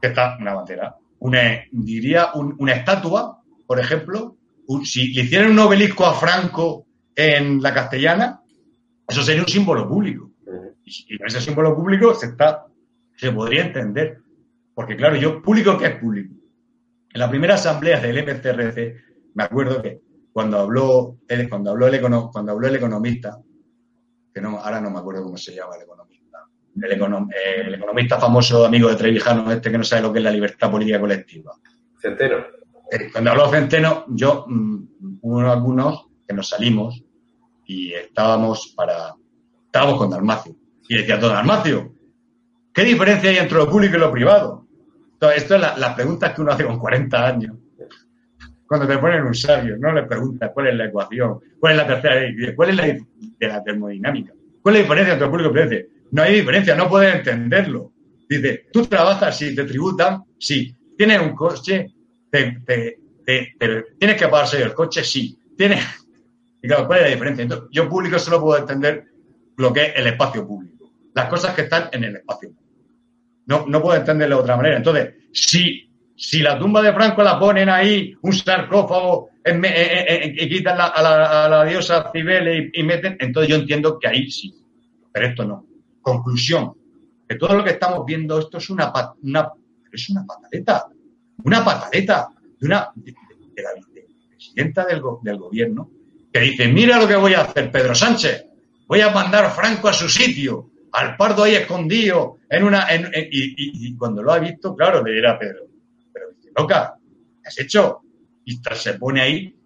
que 0.00 0.08
está, 0.08 0.36
una 0.40 0.54
bandera, 0.54 0.96
una, 1.18 1.40
diría 1.70 2.30
una 2.34 2.72
estatua, 2.72 3.42
por 3.66 3.80
ejemplo, 3.80 4.36
si 4.84 5.12
le 5.12 5.22
hicieran 5.22 5.52
un 5.52 5.58
obelisco 5.58 6.06
a 6.06 6.14
Franco 6.14 6.86
en 7.14 7.62
la 7.62 7.72
castellana, 7.72 8.40
eso 9.06 9.22
sería 9.22 9.42
un 9.42 9.48
símbolo 9.48 9.88
público. 9.88 10.30
Y, 10.84 11.18
ese 11.24 11.40
símbolo 11.40 11.74
público 11.74 12.14
se, 12.14 12.26
está, 12.26 12.66
se 13.16 13.32
podría 13.32 13.66
entender. 13.66 14.18
Porque, 14.74 14.96
claro, 14.96 15.16
yo, 15.16 15.42
¿público 15.42 15.76
qué 15.78 15.86
es 15.86 15.96
público? 15.96 16.34
En 17.12 17.20
la 17.20 17.30
primera 17.30 17.54
asamblea 17.54 18.00
del 18.00 18.22
MCRC, 18.24 18.94
me 19.34 19.44
acuerdo 19.44 19.82
que 19.82 20.00
cuando 20.32 20.58
habló, 20.58 21.18
cuando 21.48 21.70
habló, 21.70 21.86
el, 21.88 22.00
cuando 22.00 22.52
habló 22.52 22.68
el 22.68 22.76
economista, 22.76 23.38
que 24.36 24.42
no, 24.42 24.58
ahora 24.58 24.82
no 24.82 24.90
me 24.90 24.98
acuerdo 24.98 25.22
cómo 25.22 25.38
se 25.38 25.54
llama 25.54 25.76
el 25.76 25.84
economista, 25.84 26.40
el, 26.82 26.92
eh, 26.92 27.74
economista 27.74 28.20
famoso 28.20 28.66
amigo 28.66 28.90
de 28.90 28.96
Trevijano, 28.96 29.50
este 29.50 29.70
que 29.70 29.78
no 29.78 29.84
sabe 29.84 30.02
lo 30.02 30.12
que 30.12 30.18
es 30.18 30.24
la 30.24 30.30
libertad 30.30 30.70
política 30.70 31.00
colectiva. 31.00 31.54
Centeno. 31.98 32.36
Eh, 32.92 33.10
cuando 33.10 33.30
habló 33.30 33.48
Centeno, 33.48 34.04
yo, 34.08 34.44
mm, 34.46 34.88
hubo 35.22 35.40
algunos 35.40 36.08
que 36.28 36.34
nos 36.34 36.50
salimos 36.50 37.02
y 37.64 37.94
estábamos 37.94 38.74
para, 38.76 39.14
estábamos 39.64 39.96
con 39.96 40.10
Dalmacio. 40.10 40.54
Y 40.86 40.98
decía 40.98 41.16
Don 41.16 41.34
Almacio, 41.34 41.94
¿qué 42.74 42.84
diferencia 42.84 43.30
hay 43.30 43.38
entre 43.38 43.56
lo 43.56 43.70
público 43.70 43.96
y 43.96 44.00
lo 44.00 44.12
privado? 44.12 44.66
Entonces, 45.14 45.44
esto 45.44 45.54
es 45.54 45.62
la, 45.62 45.78
las 45.78 45.94
preguntas 45.94 46.34
que 46.34 46.42
uno 46.42 46.52
hace 46.52 46.66
con 46.66 46.78
40 46.78 47.26
años. 47.26 47.56
Cuando 48.66 48.86
te 48.86 48.98
ponen 48.98 49.22
un 49.22 49.34
sabio, 49.34 49.76
no 49.78 49.92
le 49.92 50.02
preguntas 50.04 50.50
cuál 50.52 50.68
es 50.68 50.74
la 50.74 50.86
ecuación, 50.86 51.38
cuál 51.60 51.72
es 51.72 51.78
la 51.78 51.86
tercera 51.86 52.14
ley, 52.16 52.54
cuál 52.54 52.70
es 52.70 52.76
la 52.76 52.84
de 52.86 53.48
la 53.48 53.62
termodinámica, 53.62 54.32
cuál 54.62 54.76
es 54.76 54.80
la 54.80 54.84
diferencia 54.84 55.12
entre 55.14 55.28
público 55.28 55.50
y 55.50 55.54
lo 55.54 55.68
privado. 55.68 55.88
No 56.12 56.22
hay 56.22 56.34
diferencia, 56.36 56.74
no 56.74 56.88
puedes 56.88 57.14
entenderlo. 57.14 57.92
Dice, 58.28 58.66
tú 58.72 58.86
trabajas, 58.86 59.36
sí, 59.36 59.54
te 59.54 59.64
tributan, 59.64 60.24
sí. 60.38 60.74
Tienes 60.96 61.20
un 61.20 61.34
coche, 61.34 61.86
te, 62.30 62.62
tienes 63.98 64.16
que 64.16 64.28
pagarse 64.28 64.62
el 64.62 64.74
coche, 64.74 65.04
sí. 65.04 65.38
Tienes... 65.56 65.84
¿cuál 66.86 66.98
es 66.98 67.04
la 67.04 67.10
diferencia? 67.10 67.42
Entonces, 67.42 67.68
yo 67.70 67.88
público 67.88 68.18
solo 68.18 68.40
puedo 68.40 68.58
entender 68.58 69.04
lo 69.56 69.72
que 69.72 69.86
es 69.86 69.92
el 69.96 70.08
espacio 70.08 70.46
público 70.46 70.76
las 71.16 71.30
cosas 71.30 71.54
que 71.54 71.62
están 71.62 71.88
en 71.92 72.04
el 72.04 72.16
espacio. 72.16 72.50
No, 73.46 73.64
no 73.66 73.80
puedo 73.80 73.98
entenderlo 73.98 74.36
de 74.36 74.42
otra 74.42 74.56
manera. 74.56 74.76
Entonces, 74.76 75.14
si, 75.32 75.85
si 76.16 76.40
la 76.40 76.58
tumba 76.58 76.82
de 76.82 76.92
Franco 76.92 77.22
la 77.22 77.38
ponen 77.38 77.68
ahí, 77.68 78.14
un 78.22 78.32
sarcófago, 78.32 79.30
y 79.44 80.48
quitan 80.48 80.76
a, 80.80 81.48
la, 81.48 81.64
diosa 81.64 82.10
Cibele 82.12 82.70
y, 82.72 82.82
meten, 82.82 83.16
entonces 83.20 83.50
yo 83.50 83.56
entiendo 83.56 83.98
que 83.98 84.08
ahí 84.08 84.30
sí. 84.30 84.52
Pero 85.12 85.26
esto 85.28 85.44
no. 85.44 85.66
Conclusión, 86.00 86.74
que 87.28 87.36
todo 87.36 87.56
lo 87.56 87.64
que 87.64 87.70
estamos 87.70 88.04
viendo, 88.04 88.38
esto 88.38 88.58
es 88.58 88.70
una, 88.70 88.92
una 89.22 89.52
es 89.92 90.10
una 90.10 90.24
pataleta, 90.24 90.86
una 91.44 91.64
pataleta 91.64 92.28
de 92.58 92.66
una 92.66 92.90
de, 92.94 93.14
la 93.62 93.70
presidenta 94.28 94.84
del, 94.84 95.02
del 95.22 95.36
gobierno 95.36 95.90
que 96.32 96.40
dice, 96.40 96.68
mira 96.68 97.00
lo 97.00 97.08
que 97.08 97.16
voy 97.16 97.34
a 97.34 97.42
hacer, 97.42 97.70
Pedro 97.70 97.94
Sánchez, 97.94 98.46
voy 98.86 99.00
a 99.00 99.10
mandar 99.10 99.50
Franco 99.52 99.88
a 99.88 99.92
su 99.92 100.08
sitio, 100.08 100.70
al 100.92 101.16
pardo 101.16 101.44
ahí 101.44 101.54
escondido 101.54 102.38
en 102.48 102.64
una. 102.64 102.86
y, 103.30 103.96
cuando 103.96 104.22
lo 104.22 104.32
ha 104.32 104.38
visto, 104.38 104.74
claro, 104.74 105.02
le 105.02 105.14
dirá 105.14 105.38
Pedro, 105.38 105.66
loca, 106.56 106.94
¿qué 107.42 107.48
has 107.48 107.58
hecho? 107.58 108.00
Y 108.44 108.60
se 108.74 108.94
pone 108.94 109.20
ahí 109.20 109.56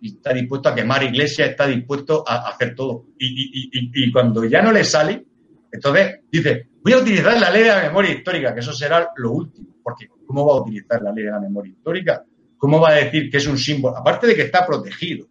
y 0.00 0.14
está 0.14 0.32
dispuesto 0.32 0.68
a 0.68 0.74
quemar 0.74 1.02
iglesias, 1.02 1.50
está 1.50 1.66
dispuesto 1.66 2.24
a, 2.26 2.48
hacer 2.48 2.74
todo. 2.74 3.06
Y, 3.18 4.12
cuando 4.12 4.44
ya 4.44 4.62
no 4.62 4.72
le 4.72 4.84
sale, 4.84 5.24
entonces 5.70 6.20
dice, 6.30 6.68
voy 6.82 6.92
a 6.92 6.98
utilizar 6.98 7.38
la 7.38 7.50
ley 7.50 7.64
de 7.64 7.68
la 7.68 7.82
memoria 7.82 8.12
histórica, 8.12 8.54
que 8.54 8.60
eso 8.60 8.72
será 8.72 9.10
lo 9.16 9.32
último, 9.32 9.68
porque 9.82 10.08
¿cómo 10.26 10.46
va 10.46 10.54
a 10.54 10.62
utilizar 10.62 11.02
la 11.02 11.12
ley 11.12 11.24
de 11.24 11.30
la 11.30 11.40
memoria 11.40 11.72
histórica? 11.72 12.24
¿Cómo 12.56 12.80
va 12.80 12.90
a 12.90 12.94
decir 12.94 13.30
que 13.30 13.36
es 13.36 13.46
un 13.46 13.58
símbolo? 13.58 13.96
Aparte 13.96 14.26
de 14.26 14.34
que 14.34 14.42
está 14.42 14.66
protegido 14.66 15.26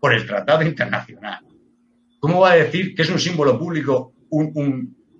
por 0.00 0.12
el 0.12 0.26
Tratado 0.26 0.62
Internacional, 0.62 1.44
¿cómo 2.18 2.40
va 2.40 2.52
a 2.52 2.56
decir 2.56 2.94
que 2.94 3.02
es 3.02 3.10
un 3.10 3.18
símbolo 3.18 3.58
público 3.58 4.12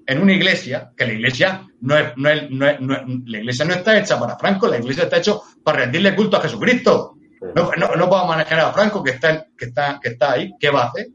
en 0.06 0.20
una 0.20 0.32
iglesia, 0.32 0.92
que 0.96 1.06
la 1.06 1.12
iglesia 1.12 1.66
no 1.80 1.96
es, 1.96 2.16
no, 2.16 2.28
es, 2.28 2.50
no, 2.50 2.66
es, 2.66 2.80
la 2.80 3.38
iglesia 3.38 3.64
no 3.64 3.74
está 3.74 3.98
hecha 3.98 4.18
para 4.18 4.36
Franco, 4.36 4.66
la 4.66 4.78
iglesia 4.78 5.04
está 5.04 5.18
hecha 5.18 5.34
para 5.62 5.78
rendirle 5.78 6.14
culto 6.14 6.36
a 6.36 6.42
Jesucristo. 6.42 7.16
No, 7.54 7.70
no, 7.76 7.94
no 7.94 8.08
podemos 8.08 8.28
manejar 8.28 8.60
a 8.60 8.72
Franco 8.72 9.02
que 9.02 9.12
está, 9.12 9.46
que 9.56 9.66
está, 9.66 9.98
que 10.02 10.10
está 10.10 10.32
ahí, 10.32 10.54
¿qué 10.58 10.70
va 10.70 10.84
a 10.84 10.88
hacer? 10.88 11.08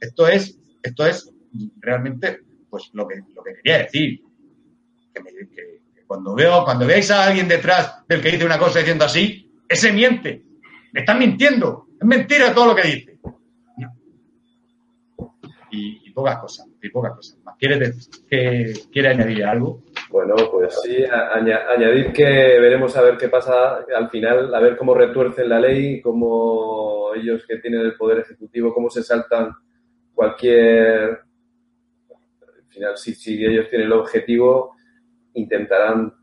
Esto 0.00 0.28
es, 0.28 0.58
esto 0.82 1.06
es 1.06 1.30
realmente 1.80 2.40
pues 2.68 2.90
lo 2.92 3.06
que, 3.06 3.16
lo 3.34 3.42
que 3.42 3.54
quería 3.56 3.78
decir. 3.78 4.20
Que, 5.12 5.80
cuando 6.06 6.34
veo, 6.34 6.64
cuando 6.64 6.86
veáis 6.86 7.10
a 7.10 7.24
alguien 7.24 7.46
detrás 7.46 8.06
del 8.08 8.20
que 8.20 8.32
dice 8.32 8.44
una 8.44 8.58
cosa 8.58 8.80
diciendo 8.80 9.04
así, 9.04 9.52
ese 9.68 9.92
miente. 9.92 10.42
Me 10.92 11.00
están 11.00 11.18
mintiendo. 11.18 11.86
Es 12.00 12.06
mentira 12.06 12.52
todo 12.52 12.66
lo 12.66 12.74
que 12.74 12.82
dice 12.82 13.10
y, 15.70 16.10
pocas 16.10 16.38
cosas, 16.38 16.66
pocas 16.88 17.12
cosas 17.14 17.38
más. 17.44 17.56
¿Quiere, 17.58 19.08
añadir 19.08 19.44
algo? 19.44 19.82
Bueno, 20.08 20.34
pues 20.50 20.80
sí, 20.82 21.04
añadir 21.04 22.12
que 22.12 22.24
veremos 22.24 22.96
a 22.96 23.02
ver 23.02 23.18
qué 23.18 23.28
pasa 23.28 23.84
al 23.94 24.08
final, 24.08 24.54
a 24.54 24.60
ver 24.60 24.76
cómo 24.76 24.94
retuercen 24.94 25.48
la 25.48 25.60
ley, 25.60 26.00
cómo 26.00 27.14
ellos 27.14 27.46
que 27.46 27.58
tienen 27.58 27.80
el 27.80 27.96
poder 27.96 28.20
ejecutivo, 28.20 28.72
cómo 28.72 28.88
se 28.90 29.02
saltan 29.02 29.52
cualquier... 30.14 31.20
Al 32.10 32.72
final, 32.72 32.96
si, 32.96 33.14
si 33.14 33.44
ellos 33.44 33.68
tienen 33.68 33.88
el 33.88 33.92
objetivo, 33.92 34.76
intentarán, 35.34 36.14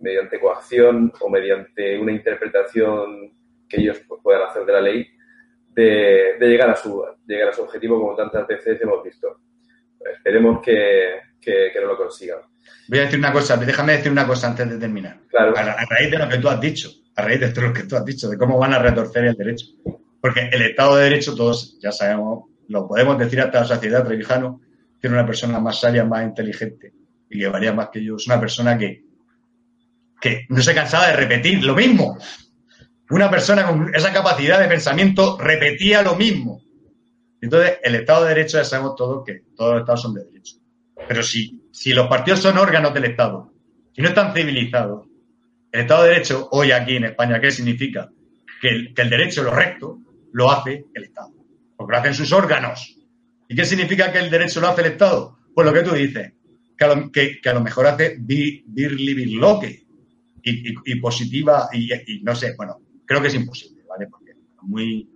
mediante 0.00 0.40
coacción 0.40 1.12
o 1.20 1.28
mediante 1.28 1.98
una 1.98 2.12
interpretación 2.12 3.32
que 3.68 3.80
ellos 3.80 4.00
puedan 4.22 4.42
hacer 4.42 4.64
de 4.64 4.72
la 4.72 4.80
ley, 4.80 5.06
de, 5.78 6.36
llegar, 6.40 6.70
a 6.70 6.76
su, 6.76 7.04
llegar 7.26 7.48
a 7.48 7.52
su 7.52 7.62
objetivo 7.62 8.00
como 8.00 8.16
tantas 8.16 8.46
veces 8.46 8.80
hemos 8.80 9.02
visto. 9.02 9.40
Esperemos 10.00 10.60
que, 10.62 11.20
no 11.80 11.86
lo 11.86 11.96
consigan. 11.96 12.38
voy 12.88 12.98
a 12.98 13.02
decir 13.02 13.18
una 13.18 13.32
cosa, 13.32 13.56
déjame 13.56 13.92
decir 13.92 14.12
una 14.12 14.26
cosa 14.26 14.48
antes 14.48 14.68
de 14.68 14.78
terminar. 14.78 15.20
Claro. 15.28 15.56
A, 15.56 15.60
a 15.60 15.86
raíz 15.86 16.10
de 16.10 16.18
lo 16.18 16.28
que 16.28 16.38
tú 16.38 16.48
has 16.48 16.60
dicho, 16.60 16.90
a 17.16 17.22
raíz 17.22 17.40
de 17.40 17.48
todo 17.50 17.68
lo 17.68 17.72
que 17.72 17.84
tú 17.84 17.96
has 17.96 18.04
dicho, 18.04 18.28
de 18.28 18.36
cómo 18.36 18.58
van 18.58 18.74
a 18.74 18.78
retorcer 18.78 19.24
el 19.24 19.34
derecho. 19.34 19.66
Porque 20.20 20.48
el 20.52 20.62
Estado 20.62 20.96
de 20.96 21.04
Derecho, 21.04 21.34
todos 21.34 21.78
ya 21.80 21.92
sabemos, 21.92 22.44
lo 22.68 22.86
podemos 22.88 23.18
decir 23.18 23.40
hasta 23.40 23.60
la 23.60 23.66
sociedad 23.66 24.04
trevijano, 24.04 24.60
tiene 25.00 25.16
una 25.16 25.26
persona 25.26 25.60
más 25.60 25.80
sabia, 25.80 26.04
más 26.04 26.24
inteligente 26.24 26.92
y 27.30 27.38
que 27.38 27.48
varía 27.48 27.72
más 27.72 27.88
que 27.92 28.04
yo. 28.04 28.16
Es 28.16 28.26
una 28.26 28.40
persona 28.40 28.76
que, 28.76 29.04
que 30.20 30.46
no 30.48 30.60
se 30.60 30.74
cansaba 30.74 31.08
de 31.08 31.16
repetir 31.16 31.62
lo 31.62 31.74
mismo. 31.74 32.18
Una 33.10 33.30
persona 33.30 33.66
con 33.66 33.94
esa 33.94 34.12
capacidad 34.12 34.60
de 34.60 34.68
pensamiento 34.68 35.38
repetía 35.38 36.02
lo 36.02 36.16
mismo. 36.16 36.62
Entonces, 37.40 37.78
el 37.82 37.94
Estado 37.94 38.24
de 38.24 38.28
Derecho 38.30 38.58
ya 38.58 38.64
sabemos 38.64 38.96
todos 38.96 39.24
que 39.24 39.42
todos 39.56 39.72
los 39.72 39.80
Estados 39.80 40.02
son 40.02 40.14
de 40.14 40.24
derecho. 40.24 40.56
Pero 41.06 41.22
si, 41.22 41.68
si 41.70 41.92
los 41.92 42.08
partidos 42.08 42.40
son 42.40 42.58
órganos 42.58 42.92
del 42.92 43.04
Estado, 43.04 43.52
si 43.94 44.02
no 44.02 44.08
están 44.08 44.34
civilizados, 44.34 45.06
el 45.70 45.80
Estado 45.82 46.04
de 46.04 46.08
Derecho, 46.10 46.48
hoy 46.50 46.72
aquí 46.72 46.96
en 46.96 47.04
España, 47.04 47.40
¿qué 47.40 47.50
significa? 47.50 48.10
Que 48.60 48.68
el, 48.68 48.94
que 48.94 49.02
el 49.02 49.10
derecho, 49.10 49.42
lo 49.42 49.54
recto, 49.54 49.98
lo 50.32 50.50
hace 50.50 50.84
el 50.94 51.04
Estado. 51.04 51.32
Porque 51.76 51.92
lo 51.92 51.98
hacen 51.98 52.14
sus 52.14 52.32
órganos. 52.32 52.96
¿Y 53.48 53.54
qué 53.54 53.64
significa 53.64 54.10
que 54.10 54.18
el 54.18 54.30
derecho 54.30 54.60
lo 54.60 54.68
hace 54.68 54.80
el 54.80 54.92
Estado? 54.92 55.38
Pues 55.54 55.66
lo 55.66 55.72
que 55.72 55.82
tú 55.82 55.94
dices, 55.94 56.32
que 56.76 56.84
a 56.84 56.94
lo, 56.94 57.10
que, 57.10 57.40
a 57.44 57.52
lo 57.52 57.60
mejor 57.60 57.86
hace 57.86 58.16
vir, 58.18 58.64
virli 58.66 59.14
virloque 59.14 59.86
y, 60.42 60.74
y, 60.92 61.00
positiva 61.00 61.68
y, 61.72 61.92
y, 61.92 62.22
no 62.22 62.34
sé, 62.34 62.54
bueno, 62.56 62.80
creo 63.04 63.20
que 63.20 63.28
es 63.28 63.34
imposible, 63.34 63.82
¿vale? 63.88 64.06
Porque 64.08 64.32
muy, 64.62 65.08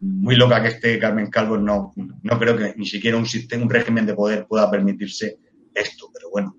muy 0.00 0.36
loca 0.36 0.62
que 0.62 0.68
esté 0.68 0.98
Carmen 0.98 1.30
Calvo, 1.30 1.56
no, 1.56 1.92
no 1.96 2.38
creo 2.38 2.56
que 2.56 2.74
ni 2.76 2.86
siquiera 2.86 3.16
un 3.16 3.26
sistema, 3.26 3.64
un 3.64 3.70
régimen 3.70 4.06
de 4.06 4.14
poder 4.14 4.46
pueda 4.46 4.70
permitirse 4.70 5.38
esto, 5.74 6.08
pero 6.12 6.30
bueno, 6.30 6.56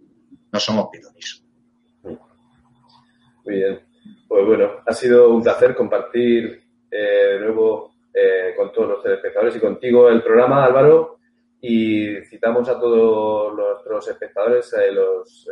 no 0.52 0.60
somos 0.60 0.90
pitonisos. 0.92 1.44
Muy 3.46 3.56
bien. 3.56 3.80
Pues 4.28 4.46
bueno, 4.46 4.72
ha 4.86 4.94
sido 4.94 5.34
un 5.34 5.44
placer 5.44 5.76
compartir 5.76 6.64
eh, 6.90 6.98
de 7.34 7.40
nuevo 7.40 7.96
eh, 8.14 8.54
con 8.56 8.72
todos 8.72 8.90
los 8.90 9.04
telespectadores 9.04 9.56
y 9.56 9.60
contigo 9.60 10.10
el 10.10 10.24
programa, 10.24 10.66
Álvaro. 10.66 11.20
Y 11.62 12.22
citamos 12.30 12.68
a 12.70 12.80
todos 12.80 13.56
nuestros 13.56 14.08
espectadores, 14.08 14.74
eh, 14.74 14.92
los, 14.92 15.48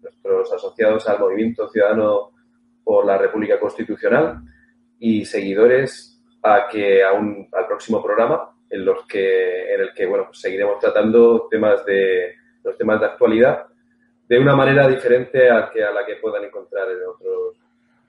nuestros 0.00 0.52
asociados 0.52 1.08
al 1.08 1.18
Movimiento 1.18 1.68
Ciudadano 1.68 2.30
por 2.82 3.04
la 3.04 3.18
República 3.18 3.58
Constitucional 3.58 4.42
y 4.98 5.24
seguidores 5.24 6.09
a 6.42 6.68
que 6.68 7.04
a 7.04 7.12
un, 7.12 7.48
al 7.52 7.66
próximo 7.66 8.02
programa 8.02 8.50
en 8.68 8.84
los 8.84 9.04
que 9.06 9.74
en 9.74 9.80
el 9.80 9.94
que 9.94 10.06
bueno 10.06 10.26
pues 10.26 10.40
seguiremos 10.40 10.78
tratando 10.78 11.48
temas 11.50 11.84
de 11.84 12.34
los 12.62 12.76
temas 12.76 13.00
de 13.00 13.06
actualidad 13.06 13.66
de 14.28 14.38
una 14.38 14.54
manera 14.54 14.86
diferente 14.86 15.50
a 15.50 15.70
que 15.70 15.82
a 15.82 15.90
la 15.90 16.06
que 16.06 16.16
puedan 16.16 16.44
encontrar 16.44 16.88
en 16.90 16.98
otros 17.06 17.56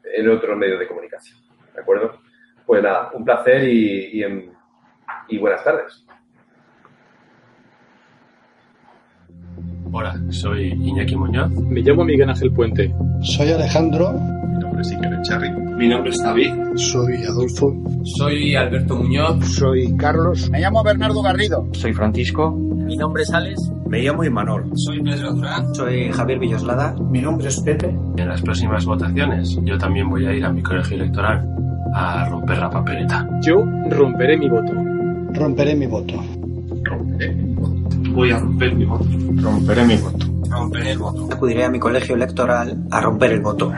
en 0.03 0.29
otros 0.29 0.57
medios 0.57 0.79
de 0.79 0.87
comunicación 0.87 1.39
de 1.73 1.81
acuerdo 1.81 2.19
pues 2.65 2.83
nada 2.83 3.11
un 3.13 3.25
placer 3.25 3.63
y, 3.63 4.19
y, 4.19 4.23
en, 4.23 4.53
y 5.27 5.37
buenas 5.37 5.63
tardes 5.63 6.05
Hola, 9.93 10.17
soy 10.29 10.71
Iñaki 10.71 11.17
Muñoz. 11.17 11.51
Me 11.51 11.81
llamo 11.81 12.05
Miguel 12.05 12.29
Ángel 12.29 12.49
Puente. 12.53 12.95
Soy 13.23 13.51
Alejandro. 13.51 14.13
Mi 14.13 14.57
nombre 14.59 14.81
es 14.81 14.91
Iker 14.91 15.13
Echarri. 15.13 15.51
Mi 15.51 15.89
nombre 15.89 16.11
es 16.11 16.23
David. 16.23 16.53
Soy 16.75 17.25
Adolfo. 17.25 17.75
Soy 18.05 18.55
Alberto 18.55 18.95
Muñoz. 18.95 19.45
Soy 19.45 19.93
Carlos. 19.97 20.49
Me 20.49 20.61
llamo 20.61 20.81
Bernardo 20.81 21.21
Garrido. 21.21 21.67
Soy 21.73 21.91
Francisco. 21.91 22.51
Mi 22.51 22.95
nombre 22.95 23.23
es 23.23 23.33
Alex. 23.33 23.69
Me 23.89 24.01
llamo 24.01 24.23
Imanol. 24.23 24.71
Soy 24.75 25.03
Pedro 25.03 25.33
Durán. 25.33 25.75
Soy 25.75 26.09
Javier 26.09 26.39
Villoslada. 26.39 26.95
Mi 27.09 27.19
nombre 27.21 27.49
es 27.49 27.59
Pepe. 27.59 27.93
En 28.15 28.29
las 28.29 28.41
próximas 28.41 28.85
votaciones 28.85 29.59
yo 29.63 29.77
también 29.77 30.09
voy 30.09 30.25
a 30.25 30.33
ir 30.33 30.45
a 30.45 30.53
mi 30.53 30.61
colegio 30.61 30.95
electoral 30.95 31.45
a 31.93 32.29
romper 32.29 32.59
la 32.59 32.69
papeleta. 32.69 33.27
Yo 33.41 33.61
romperé 33.89 34.37
mi 34.37 34.47
voto. 34.47 34.71
Romperé 35.33 35.75
mi 35.75 35.87
voto. 35.87 36.40
Voy 38.13 38.31
a 38.31 38.39
romper 38.39 38.75
mi 38.75 38.85
voto. 38.85 39.05
Romperé 39.41 39.85
mi 39.85 39.97
voto. 39.97 40.25
Romperé 40.49 40.91
el 40.91 40.97
voto. 40.97 41.29
Acudiré 41.31 41.63
a 41.63 41.69
mi 41.69 41.79
colegio 41.79 42.15
electoral 42.15 42.85
a 42.91 43.01
romper 43.01 43.31
el 43.31 43.41
voto. 43.41 43.71